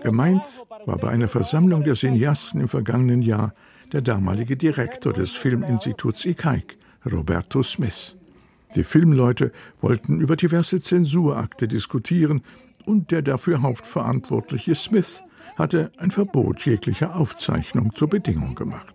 Gemeint 0.02 0.42
war 0.86 0.96
bei 0.96 1.10
einer 1.10 1.28
Versammlung 1.28 1.84
der 1.84 1.94
Cineasten 1.94 2.60
im 2.60 2.68
vergangenen 2.68 3.22
Jahr 3.22 3.54
der 3.92 4.02
damalige 4.02 4.56
Direktor 4.56 5.12
des 5.12 5.32
Filminstituts 5.32 6.24
ICAIC, 6.24 6.78
Roberto 7.10 7.62
Smith. 7.62 8.16
Die 8.76 8.84
Filmleute 8.84 9.52
wollten 9.80 10.20
über 10.20 10.36
diverse 10.36 10.80
Zensurakte 10.80 11.66
diskutieren 11.66 12.42
und 12.86 13.10
der 13.10 13.22
dafür 13.22 13.62
hauptverantwortliche 13.62 14.74
Smith 14.74 15.22
hatte 15.56 15.90
ein 15.98 16.10
Verbot 16.10 16.64
jeglicher 16.64 17.16
Aufzeichnung 17.16 17.94
zur 17.94 18.08
Bedingung 18.08 18.54
gemacht. 18.54 18.94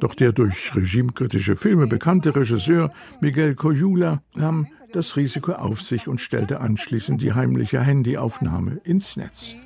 Doch 0.00 0.14
der 0.14 0.32
durch 0.32 0.74
regimekritische 0.76 1.56
Filme 1.56 1.86
bekannte 1.86 2.36
Regisseur 2.36 2.92
Miguel 3.20 3.54
Coyula 3.54 4.22
nahm 4.34 4.68
das 4.92 5.16
Risiko 5.16 5.52
auf 5.52 5.80
sich 5.82 6.06
und 6.06 6.20
stellte 6.20 6.60
anschließend 6.60 7.22
die 7.22 7.32
heimliche 7.32 7.80
Handyaufnahme 7.80 8.80
ins 8.84 9.16
Netz. 9.16 9.56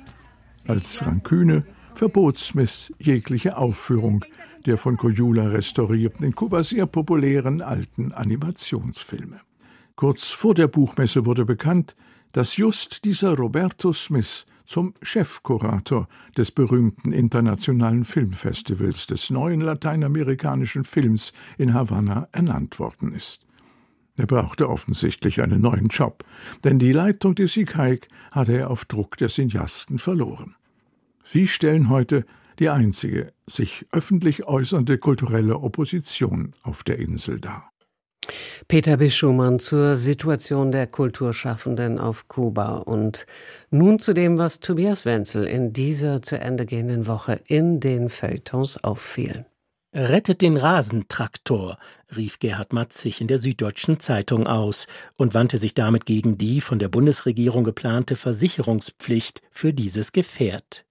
Als 0.67 1.05
Ranküne 1.05 1.65
verbot 1.93 2.37
Smith 2.37 2.91
jegliche 2.99 3.57
Aufführung 3.57 4.25
der 4.65 4.77
von 4.77 4.97
Coyula 4.97 5.47
restaurierten, 5.47 6.25
in 6.25 6.35
Kuba 6.35 6.63
sehr 6.63 6.85
populären 6.85 7.61
alten 7.61 8.11
Animationsfilme. 8.11 9.41
Kurz 9.95 10.29
vor 10.29 10.53
der 10.53 10.67
Buchmesse 10.67 11.25
wurde 11.25 11.45
bekannt, 11.45 11.95
dass 12.31 12.57
just 12.57 13.03
dieser 13.05 13.35
Roberto 13.35 13.91
Smith 13.93 14.45
zum 14.65 14.93
Chefkurator 15.01 16.07
des 16.37 16.51
berühmten 16.51 17.11
internationalen 17.11 18.05
Filmfestivals 18.05 19.07
des 19.07 19.29
neuen 19.29 19.61
lateinamerikanischen 19.61 20.85
Films 20.85 21.33
in 21.57 21.73
Havanna 21.73 22.29
ernannt 22.31 22.79
worden 22.79 23.11
ist. 23.13 23.45
Er 24.15 24.27
brauchte 24.27 24.69
offensichtlich 24.69 25.41
einen 25.41 25.61
neuen 25.61 25.87
Job, 25.87 26.23
denn 26.63 26.79
die 26.79 26.93
Leitung 26.93 27.35
des 27.35 27.57
ICAIC 27.57 28.07
hatte 28.31 28.57
er 28.57 28.69
auf 28.69 28.85
Druck 28.85 29.17
der 29.17 29.29
Cineasten 29.29 29.99
verloren. 29.99 30.55
Sie 31.31 31.47
stellen 31.47 31.87
heute 31.87 32.25
die 32.59 32.67
einzige 32.67 33.31
sich 33.47 33.85
öffentlich 33.93 34.47
äußernde 34.47 34.97
kulturelle 34.97 35.59
Opposition 35.59 36.53
auf 36.61 36.83
der 36.83 36.99
Insel 36.99 37.39
dar. 37.39 37.71
Peter 38.67 38.97
Bischumann 38.97 39.59
zur 39.59 39.95
Situation 39.95 40.73
der 40.73 40.87
Kulturschaffenden 40.87 41.99
auf 41.99 42.27
Kuba 42.27 42.79
und 42.79 43.25
nun 43.69 43.99
zu 43.99 44.13
dem, 44.13 44.37
was 44.37 44.59
Tobias 44.59 45.05
Wenzel 45.05 45.45
in 45.45 45.71
dieser 45.71 46.21
zu 46.21 46.37
Ende 46.37 46.65
gehenden 46.65 47.07
Woche 47.07 47.39
in 47.47 47.79
den 47.79 48.09
Feuilletons 48.09 48.83
auffiel. 48.83 49.45
Rettet 49.95 50.41
den 50.41 50.57
Rasentraktor, 50.57 51.77
rief 52.15 52.39
Gerhard 52.39 52.73
Matzig 52.73 53.21
in 53.21 53.27
der 53.27 53.37
Süddeutschen 53.37 53.99
Zeitung 53.99 54.47
aus 54.47 54.87
und 55.17 55.33
wandte 55.33 55.57
sich 55.57 55.73
damit 55.73 56.05
gegen 56.05 56.37
die 56.37 56.61
von 56.61 56.79
der 56.79 56.89
Bundesregierung 56.89 57.63
geplante 57.63 58.15
Versicherungspflicht 58.15 59.41
für 59.51 59.73
dieses 59.73 60.11
Gefährt. 60.11 60.85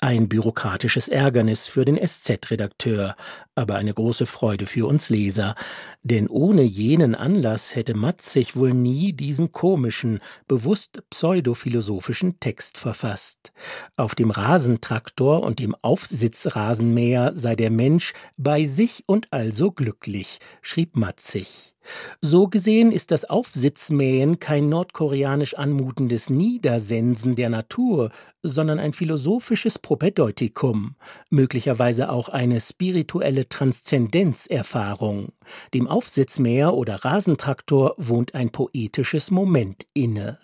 Ein 0.00 0.28
bürokratisches 0.28 1.08
Ärgernis 1.08 1.66
für 1.66 1.84
den 1.84 1.96
SZ-Redakteur, 1.96 3.14
aber 3.54 3.76
eine 3.76 3.94
große 3.94 4.26
Freude 4.26 4.66
für 4.66 4.86
uns 4.86 5.10
Leser. 5.10 5.54
Denn 6.02 6.26
ohne 6.28 6.62
jenen 6.62 7.14
Anlass 7.14 7.76
hätte 7.76 7.94
Matzig 7.94 8.56
wohl 8.56 8.72
nie 8.72 9.12
diesen 9.12 9.52
komischen, 9.52 10.20
bewusst 10.48 11.02
pseudophilosophischen 11.10 12.40
Text 12.40 12.78
verfasst. 12.78 13.52
Auf 13.96 14.14
dem 14.14 14.30
Rasentraktor 14.30 15.42
und 15.42 15.60
dem 15.60 15.76
Aufsitzrasenmäher 15.80 17.32
sei 17.34 17.54
der 17.54 17.70
Mensch 17.70 18.14
bei 18.36 18.64
sich 18.64 19.04
und 19.06 19.32
also 19.32 19.70
glücklich, 19.70 20.40
schrieb 20.62 20.96
Matzig. 20.96 21.72
So 22.20 22.46
gesehen 22.46 22.92
ist 22.92 23.10
das 23.10 23.24
Aufsitzmähen 23.24 24.38
kein 24.38 24.68
nordkoreanisch 24.68 25.54
anmutendes 25.54 26.30
Niedersensen 26.30 27.34
der 27.34 27.50
Natur, 27.50 28.10
sondern 28.42 28.78
ein 28.78 28.92
philosophisches 28.92 29.78
Propädeutikum, 29.78 30.94
möglicherweise 31.30 32.10
auch 32.10 32.28
eine 32.28 32.60
spirituelle 32.60 33.48
Transzendenzerfahrung. 33.48 35.32
Dem 35.74 35.88
Aufsitzmäher 35.88 36.74
oder 36.74 37.04
Rasentraktor 37.04 37.94
wohnt 37.98 38.34
ein 38.34 38.50
poetisches 38.50 39.30
Moment 39.30 39.86
inne. 39.92 40.38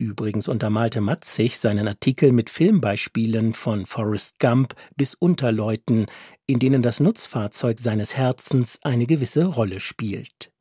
Übrigens 0.00 0.46
untermalte 0.46 1.00
Matzig 1.00 1.58
seinen 1.58 1.88
Artikel 1.88 2.30
mit 2.30 2.50
Filmbeispielen 2.50 3.52
von 3.52 3.84
Forrest 3.84 4.38
Gump 4.38 4.76
bis 4.96 5.14
Unterleuten, 5.14 6.06
in 6.46 6.60
denen 6.60 6.82
das 6.82 7.00
Nutzfahrzeug 7.00 7.80
seines 7.80 8.16
Herzens 8.16 8.78
eine 8.84 9.06
gewisse 9.06 9.46
Rolle 9.46 9.80
spielt. 9.80 10.52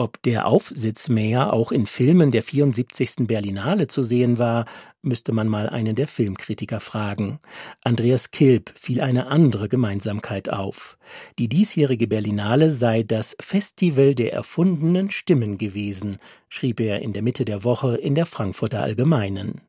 Ob 0.00 0.22
der 0.22 0.46
Aufsitzmäher 0.46 1.52
auch 1.52 1.72
in 1.72 1.84
Filmen 1.84 2.30
der 2.30 2.42
74. 2.42 3.26
Berlinale 3.26 3.86
zu 3.86 4.02
sehen 4.02 4.38
war, 4.38 4.64
müsste 5.02 5.32
man 5.32 5.46
mal 5.46 5.68
einen 5.68 5.94
der 5.94 6.08
Filmkritiker 6.08 6.80
fragen. 6.80 7.38
Andreas 7.84 8.30
Kilp 8.30 8.72
fiel 8.74 9.02
eine 9.02 9.26
andere 9.26 9.68
Gemeinsamkeit 9.68 10.48
auf. 10.48 10.96
Die 11.38 11.50
diesjährige 11.50 12.06
Berlinale 12.06 12.70
sei 12.70 13.02
das 13.02 13.36
Festival 13.42 14.14
der 14.14 14.32
erfundenen 14.32 15.10
Stimmen 15.10 15.58
gewesen, 15.58 16.16
schrieb 16.48 16.80
er 16.80 17.02
in 17.02 17.12
der 17.12 17.20
Mitte 17.20 17.44
der 17.44 17.62
Woche 17.62 17.96
in 17.96 18.14
der 18.14 18.24
Frankfurter 18.24 18.80
Allgemeinen. 18.80 19.60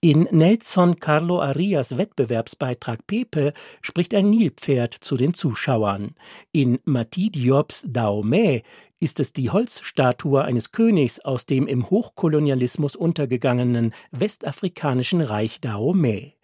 In 0.00 0.26
Nelson 0.30 1.00
Carlo 1.00 1.40
Arias 1.40 1.96
Wettbewerbsbeitrag 1.96 3.06
Pepe 3.06 3.52
spricht 3.82 4.14
ein 4.14 4.30
Nilpferd 4.30 4.94
zu 4.94 5.16
den 5.16 5.34
Zuschauern. 5.34 6.14
In 6.52 6.78
Mati 6.84 7.30
Diobs 7.30 7.86
Daomé 7.86 8.62
ist 9.00 9.18
es 9.18 9.32
die 9.32 9.50
Holzstatue 9.50 10.44
eines 10.44 10.72
Königs 10.72 11.18
aus 11.20 11.46
dem 11.46 11.66
im 11.66 11.88
Hochkolonialismus 11.88 12.94
untergegangenen 12.94 13.94
westafrikanischen 14.12 15.22
Reich 15.22 15.60
Dahomey. 15.60 16.34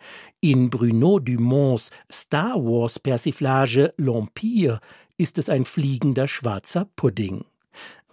In 0.40 0.70
Bruno 0.70 1.18
Dumonts 1.18 1.90
Star 2.10 2.56
Wars 2.56 2.98
Persiflage 2.98 3.92
L'Empire 3.98 4.80
ist 5.18 5.38
es 5.38 5.48
ein 5.48 5.66
fliegender 5.66 6.26
schwarzer 6.26 6.88
Pudding 6.96 7.44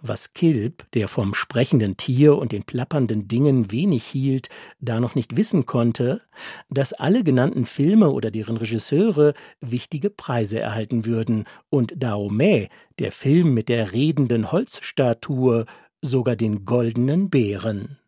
was 0.06 0.34
Kilp, 0.34 0.84
der 0.92 1.08
vom 1.08 1.34
sprechenden 1.34 1.96
Tier 1.96 2.36
und 2.36 2.52
den 2.52 2.64
plappernden 2.64 3.26
Dingen 3.26 3.72
wenig 3.72 4.04
hielt, 4.04 4.48
da 4.80 5.00
noch 5.00 5.14
nicht 5.14 5.36
wissen 5.36 5.66
konnte, 5.66 6.20
dass 6.68 6.92
alle 6.92 7.24
genannten 7.24 7.66
Filme 7.66 8.10
oder 8.10 8.30
deren 8.30 8.56
Regisseure 8.56 9.34
wichtige 9.60 10.10
Preise 10.10 10.60
erhalten 10.60 11.06
würden 11.06 11.44
und 11.70 11.96
Daomé, 11.96 12.68
der 12.98 13.12
Film 13.12 13.54
mit 13.54 13.68
der 13.68 13.92
redenden 13.92 14.52
Holzstatue, 14.52 15.64
sogar 16.02 16.36
den 16.36 16.64
goldenen 16.64 17.30
Bären. 17.30 17.98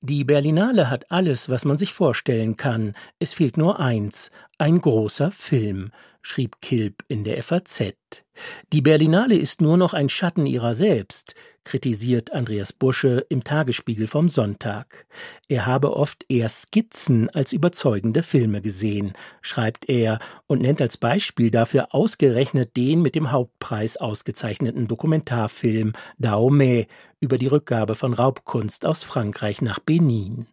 Die 0.00 0.24
Berlinale 0.24 0.90
hat 0.90 1.10
alles, 1.10 1.48
was 1.48 1.64
man 1.64 1.78
sich 1.78 1.92
vorstellen 1.94 2.56
kann. 2.56 2.92
Es 3.18 3.32
fehlt 3.32 3.56
nur 3.56 3.80
eins, 3.80 4.30
ein 4.58 4.80
großer 4.80 5.30
Film 5.30 5.90
schrieb 6.24 6.60
Kilp 6.62 7.04
in 7.08 7.22
der 7.22 7.42
FAZ. 7.42 7.94
Die 8.72 8.80
Berlinale 8.80 9.36
ist 9.36 9.60
nur 9.60 9.76
noch 9.76 9.92
ein 9.92 10.08
Schatten 10.08 10.46
ihrer 10.46 10.74
selbst, 10.74 11.34
kritisiert 11.64 12.32
Andreas 12.32 12.72
Busche 12.72 13.26
im 13.28 13.44
Tagesspiegel 13.44 14.08
vom 14.08 14.28
Sonntag. 14.28 15.06
Er 15.48 15.66
habe 15.66 15.96
oft 15.96 16.24
eher 16.28 16.48
Skizzen 16.48 17.28
als 17.30 17.52
überzeugende 17.52 18.22
Filme 18.22 18.62
gesehen, 18.62 19.12
schreibt 19.42 19.88
er 19.88 20.18
und 20.46 20.62
nennt 20.62 20.80
als 20.80 20.96
Beispiel 20.96 21.50
dafür 21.50 21.94
ausgerechnet 21.94 22.76
den 22.76 23.02
mit 23.02 23.14
dem 23.14 23.30
Hauptpreis 23.30 23.98
ausgezeichneten 23.98 24.88
Dokumentarfilm 24.88 25.92
Dahomey 26.18 26.86
über 27.20 27.38
die 27.38 27.48
Rückgabe 27.48 27.94
von 27.94 28.14
Raubkunst 28.14 28.86
aus 28.86 29.02
Frankreich 29.02 29.62
nach 29.62 29.78
Benin. 29.78 30.46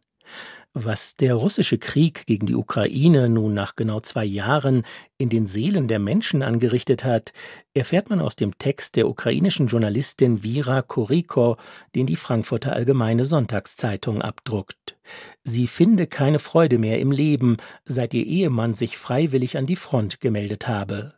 Was 0.74 1.18
der 1.18 1.36
russische 1.36 1.78
Krieg 1.78 2.26
gegen 2.26 2.46
die 2.46 2.56
Ukraine 2.56 3.28
nun 3.28 3.54
nach 3.54 3.76
genau 3.76 4.00
zwei 4.00 4.24
Jahren 4.24 4.84
in 5.18 5.28
den 5.28 5.46
Seelen 5.46 5.90
der 5.90 6.00
Menschen 6.00 6.44
angerichtet 6.44 7.04
hat, 7.04 7.34
erfährt 7.74 8.10
man 8.10 8.22
aus 8.22 8.38
dem 8.38 8.58
Text 8.58 8.96
der 8.96 9.10
ukrainischen 9.10 9.68
Journalistin 9.68 10.44
Vira 10.44 10.82
Koriko, 10.82 11.58
den 11.94 12.08
die 12.08 12.16
Frankfurter 12.16 12.72
Allgemeine 12.72 13.26
Sonntagszeitung 13.26 14.22
abdruckt. 14.22 14.98
Sie 15.44 15.68
finde 15.68 16.08
keine 16.08 16.40
Freude 16.40 16.78
mehr 16.78 17.00
im 17.00 17.12
Leben, 17.12 17.58
seit 17.84 18.14
ihr 18.14 18.26
Ehemann 18.26 18.74
sich 18.74 18.98
freiwillig 18.98 19.58
an 19.58 19.66
die 19.66 19.76
Front 19.76 20.22
gemeldet 20.22 20.70
habe. 20.70 21.16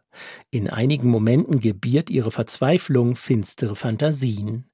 In 0.49 0.69
einigen 0.69 1.09
Momenten 1.09 1.59
gebiert 1.59 2.09
ihre 2.09 2.31
Verzweiflung 2.31 3.15
finstere 3.15 3.75
Fantasien. 3.75 4.65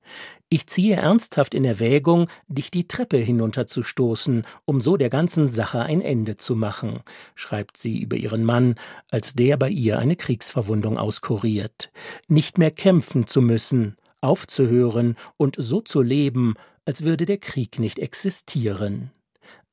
Ich 0.52 0.66
ziehe 0.66 0.96
ernsthaft 0.96 1.54
in 1.54 1.64
Erwägung, 1.64 2.28
dich 2.48 2.72
die 2.72 2.88
Treppe 2.88 3.18
hinunterzustoßen, 3.18 4.48
um 4.66 4.82
so 4.82 4.98
der 4.98 5.12
ganzen 5.12 5.46
Sache 5.46 5.82
ein 5.82 6.02
Ende 6.02 6.38
zu 6.38 6.56
machen, 6.56 7.02
schreibt 7.36 7.78
sie 7.78 8.00
über 8.00 8.18
ihren 8.18 8.44
Mann, 8.44 8.74
als 9.12 9.36
der 9.36 9.58
bei 9.58 9.70
ihr 9.70 10.00
eine 10.00 10.16
Kriegsverwundung 10.16 10.98
auskuriert. 10.98 11.92
Nicht 12.28 12.58
mehr 12.58 12.72
kämpfen 12.72 13.28
zu 13.28 13.44
müssen, 13.44 13.96
aufzuhören 14.22 15.18
und 15.38 15.56
so 15.60 15.82
zu 15.82 16.02
leben, 16.02 16.56
als 16.84 17.04
würde 17.04 17.28
der 17.28 17.38
Krieg 17.38 17.78
nicht 17.78 18.00
existieren 18.00 19.12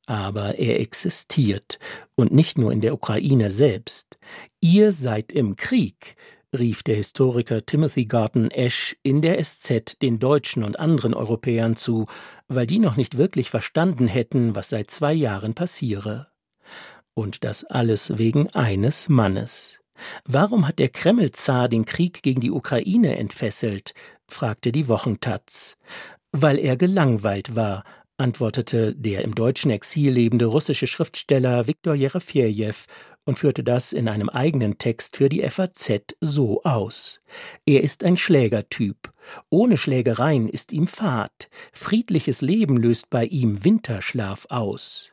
aber 0.07 0.57
er 0.59 0.81
existiert, 0.81 1.81
und 2.15 2.33
nicht 2.33 2.57
nur 2.57 2.73
in 2.73 2.81
der 2.81 2.95
Ukraine 2.95 3.51
selbst. 3.51 4.19
Ihr 4.61 4.93
seid 4.93 5.33
im 5.33 5.57
Krieg, 5.57 6.17
rief 6.53 6.83
der 6.83 6.97
Historiker 6.97 7.65
Timothy 7.65 8.07
Garton 8.07 8.51
Ash 8.51 8.97
in 9.03 9.23
der 9.23 9.43
SZ 9.43 10.01
den 10.01 10.19
Deutschen 10.19 10.65
und 10.65 10.79
anderen 10.79 11.15
Europäern 11.15 11.77
zu, 11.77 12.07
weil 12.49 12.67
die 12.67 12.79
noch 12.79 12.97
nicht 12.97 13.19
wirklich 13.19 13.51
verstanden 13.51 14.07
hätten, 14.07 14.55
was 14.55 14.69
seit 14.69 14.91
zwei 14.91 15.13
Jahren 15.13 15.55
passiere. 15.55 16.29
Und 17.15 17.45
das 17.45 17.65
alles 17.65 18.19
wegen 18.19 18.49
eines 18.51 19.09
Mannes. 19.09 19.79
Warum 20.25 20.69
hat 20.69 20.79
der 20.79 20.91
Kremlzar 20.91 21.69
den 21.69 21.85
Krieg 21.85 22.23
gegen 22.23 22.41
die 22.41 22.51
Ukraine 22.51 23.17
entfesselt? 23.17 23.95
fragte 24.29 24.73
die 24.73 24.89
Wochentaz. 24.89 25.77
Weil 26.33 26.59
er 26.59 26.77
gelangweilt 26.77 27.57
war, 27.57 27.85
antwortete 28.19 28.95
der 28.95 29.23
im 29.23 29.35
deutschen 29.35 29.71
Exil 29.71 30.13
lebende 30.13 30.47
russische 30.47 30.87
Schriftsteller 30.87 31.67
Viktor 31.67 31.95
Jerefejew 31.95 32.75
und 33.27 33.39
führte 33.39 33.63
das 33.63 33.93
in 33.93 34.09
einem 34.09 34.31
eigenen 34.31 34.79
Text 34.79 35.17
für 35.19 35.29
die 35.29 35.43
FAZ 35.43 36.17
so 36.21 36.63
aus. 36.63 37.21
Er 37.67 37.83
ist 37.83 38.05
ein 38.05 38.17
Schlägertyp. 38.17 39.13
Ohne 39.51 39.77
Schlägereien 39.77 40.49
ist 40.49 40.73
ihm 40.73 40.87
Fahrt. 40.87 41.51
Friedliches 41.73 42.41
Leben 42.41 42.79
löst 42.79 43.11
bei 43.11 43.27
ihm 43.27 43.65
Winterschlaf 43.65 44.47
aus. 44.49 45.11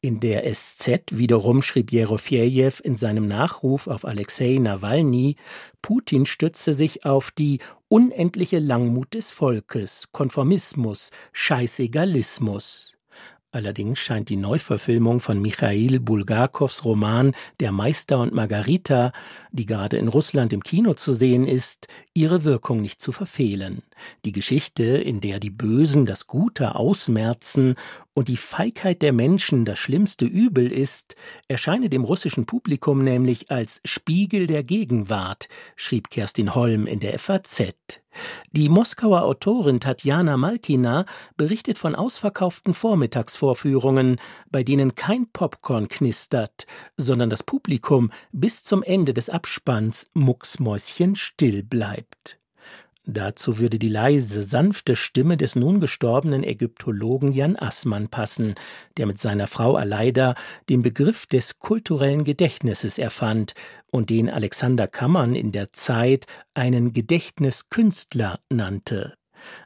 In 0.00 0.18
der 0.18 0.52
SZ 0.52 1.12
wiederum 1.12 1.62
schrieb 1.62 1.92
Jerofejew 1.92 2.72
in 2.82 2.96
seinem 2.96 3.28
Nachruf 3.28 3.86
auf 3.86 4.04
Alexei 4.04 4.58
Nawalny, 4.58 5.36
Putin 5.80 6.26
stütze 6.26 6.74
sich 6.74 7.04
auf 7.04 7.30
die 7.30 7.60
unendliche 7.86 8.58
Langmut 8.58 9.14
des 9.14 9.30
Volkes, 9.30 10.08
Konformismus, 10.10 11.10
Scheißegalismus. 11.32 12.96
Allerdings 13.54 13.98
scheint 13.98 14.30
die 14.30 14.36
Neuverfilmung 14.36 15.20
von 15.20 15.38
Michail 15.38 16.00
Bulgakows 16.00 16.86
Roman 16.86 17.34
Der 17.60 17.70
Meister 17.70 18.18
und 18.18 18.32
Margarita, 18.32 19.12
die 19.50 19.66
gerade 19.66 19.98
in 19.98 20.08
Russland 20.08 20.54
im 20.54 20.62
Kino 20.62 20.94
zu 20.94 21.12
sehen 21.12 21.46
ist, 21.46 21.86
ihre 22.14 22.44
Wirkung 22.44 22.80
nicht 22.80 23.02
zu 23.02 23.12
verfehlen. 23.12 23.82
Die 24.24 24.32
Geschichte, 24.32 24.82
in 24.82 25.20
der 25.20 25.40
die 25.40 25.50
Bösen 25.50 26.06
das 26.06 26.26
Gute 26.26 26.74
ausmerzen 26.74 27.76
und 28.14 28.28
die 28.28 28.36
Feigheit 28.36 29.02
der 29.02 29.12
Menschen 29.12 29.64
das 29.64 29.78
schlimmste 29.78 30.24
Übel 30.24 30.70
ist, 30.70 31.16
erscheine 31.48 31.88
dem 31.88 32.04
russischen 32.04 32.46
Publikum 32.46 33.02
nämlich 33.02 33.50
als 33.50 33.80
Spiegel 33.84 34.46
der 34.46 34.62
Gegenwart, 34.62 35.48
schrieb 35.76 36.10
Kerstin 36.10 36.54
Holm 36.54 36.86
in 36.86 37.00
der 37.00 37.18
FAZ. 37.18 37.72
Die 38.52 38.68
Moskauer 38.68 39.22
Autorin 39.22 39.80
Tatjana 39.80 40.36
Malkina 40.36 41.06
berichtet 41.36 41.78
von 41.78 41.94
ausverkauften 41.94 42.74
Vormittagsvorführungen, 42.74 44.20
bei 44.50 44.62
denen 44.62 44.94
kein 44.94 45.26
Popcorn 45.32 45.88
knistert, 45.88 46.66
sondern 46.96 47.30
das 47.30 47.42
Publikum 47.42 48.10
bis 48.32 48.62
zum 48.62 48.82
Ende 48.82 49.14
des 49.14 49.30
Abspanns 49.30 50.10
mucksmäuschenstill 50.12 51.62
bleibt. 51.62 52.41
Dazu 53.04 53.58
würde 53.58 53.80
die 53.80 53.88
leise, 53.88 54.44
sanfte 54.44 54.94
Stimme 54.94 55.36
des 55.36 55.56
nun 55.56 55.80
gestorbenen 55.80 56.44
Ägyptologen 56.44 57.32
Jan 57.32 57.56
Assmann 57.56 58.08
passen, 58.08 58.54
der 58.96 59.06
mit 59.06 59.18
seiner 59.18 59.48
Frau 59.48 59.74
Aleida 59.74 60.36
den 60.68 60.82
Begriff 60.82 61.26
des 61.26 61.58
kulturellen 61.58 62.22
Gedächtnisses 62.22 62.98
erfand 62.98 63.54
und 63.90 64.08
den 64.08 64.30
Alexander 64.30 64.86
Kammern 64.86 65.34
in 65.34 65.50
der 65.50 65.72
Zeit 65.72 66.26
einen 66.54 66.92
Gedächtniskünstler 66.92 68.38
nannte. 68.48 69.14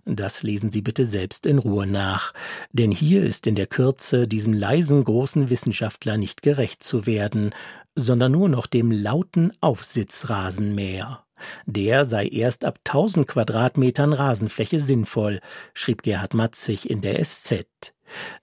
Das 0.07 0.43
lesen 0.43 0.71
Sie 0.71 0.81
bitte 0.81 1.05
selbst 1.05 1.45
in 1.45 1.59
Ruhe 1.59 1.87
nach, 1.87 2.33
denn 2.73 2.91
hier 2.91 3.23
ist 3.23 3.47
in 3.47 3.55
der 3.55 3.67
Kürze 3.67 4.27
diesem 4.27 4.55
leisen 4.55 5.05
großen 5.05 5.51
Wissenschaftler 5.51 6.17
nicht 6.17 6.41
gerecht 6.41 6.83
zu 6.83 7.05
werden, 7.05 7.55
sondern 7.95 8.33
nur 8.33 8.49
noch 8.49 8.67
dem 8.67 8.91
lauten 8.91 9.53
Aufsitzrasenmäher. 9.61 11.26
Der 11.67 12.05
sei 12.05 12.27
erst 12.27 12.65
ab 12.65 12.79
1000 12.87 13.27
Quadratmetern 13.27 14.13
Rasenfläche 14.13 14.81
sinnvoll, 14.81 15.41
schrieb 15.75 16.03
Gerhard 16.03 16.35
Matzig 16.35 16.91
in 16.91 17.01
der 17.01 17.23
SZ. 17.25 17.67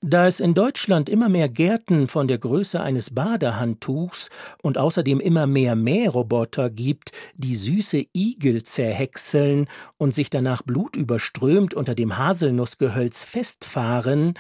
Da 0.02 0.28
es 0.28 0.40
in 0.40 0.54
Deutschland 0.54 1.10
immer 1.10 1.30
mehr 1.30 1.50
Gärten 1.50 2.08
von 2.08 2.28
der 2.28 2.38
Größe 2.38 2.82
eines 2.82 3.14
Badehandtuchs 3.14 4.30
und 4.62 4.78
außerdem 4.78 5.20
immer 5.20 5.48
mehr 5.48 5.76
Mähroboter 5.76 6.70
gibt, 6.70 7.12
die 7.36 7.56
süße 7.56 8.04
Igel 8.14 8.64
zerhäckseln 8.64 9.68
und 9.98 10.14
sich 10.14 10.30
danach 10.30 10.62
blutüberströmt 10.64 11.74
unter 11.74 11.96
dem 11.96 12.18
Haselnussgehölz 12.18 13.24
festfahren, 13.24 14.34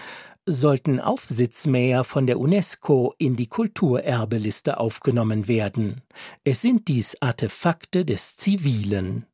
sollten 0.45 0.99
Aufsitzmäher 0.99 2.03
von 2.03 2.27
der 2.27 2.39
UNESCO 2.39 3.13
in 3.17 3.35
die 3.35 3.47
Kulturerbeliste 3.47 4.79
aufgenommen 4.79 5.47
werden. 5.47 6.01
Es 6.43 6.61
sind 6.61 6.87
dies 6.87 7.21
Artefakte 7.21 8.05
des 8.05 8.37
Zivilen. 8.37 9.25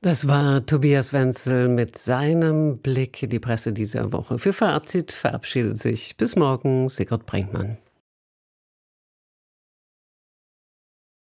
Das 0.00 0.28
war 0.28 0.64
Tobias 0.64 1.12
Wenzel 1.12 1.68
mit 1.68 1.98
seinem 1.98 2.78
Blick 2.78 3.22
in 3.22 3.30
die 3.30 3.40
Presse 3.40 3.72
dieser 3.72 4.12
Woche. 4.12 4.38
Für 4.38 4.52
Fazit 4.52 5.12
verabschiedet 5.12 5.78
sich 5.78 6.16
bis 6.16 6.36
morgen 6.36 6.88
Sigurd 6.88 7.26
Brinkmann. 7.26 7.78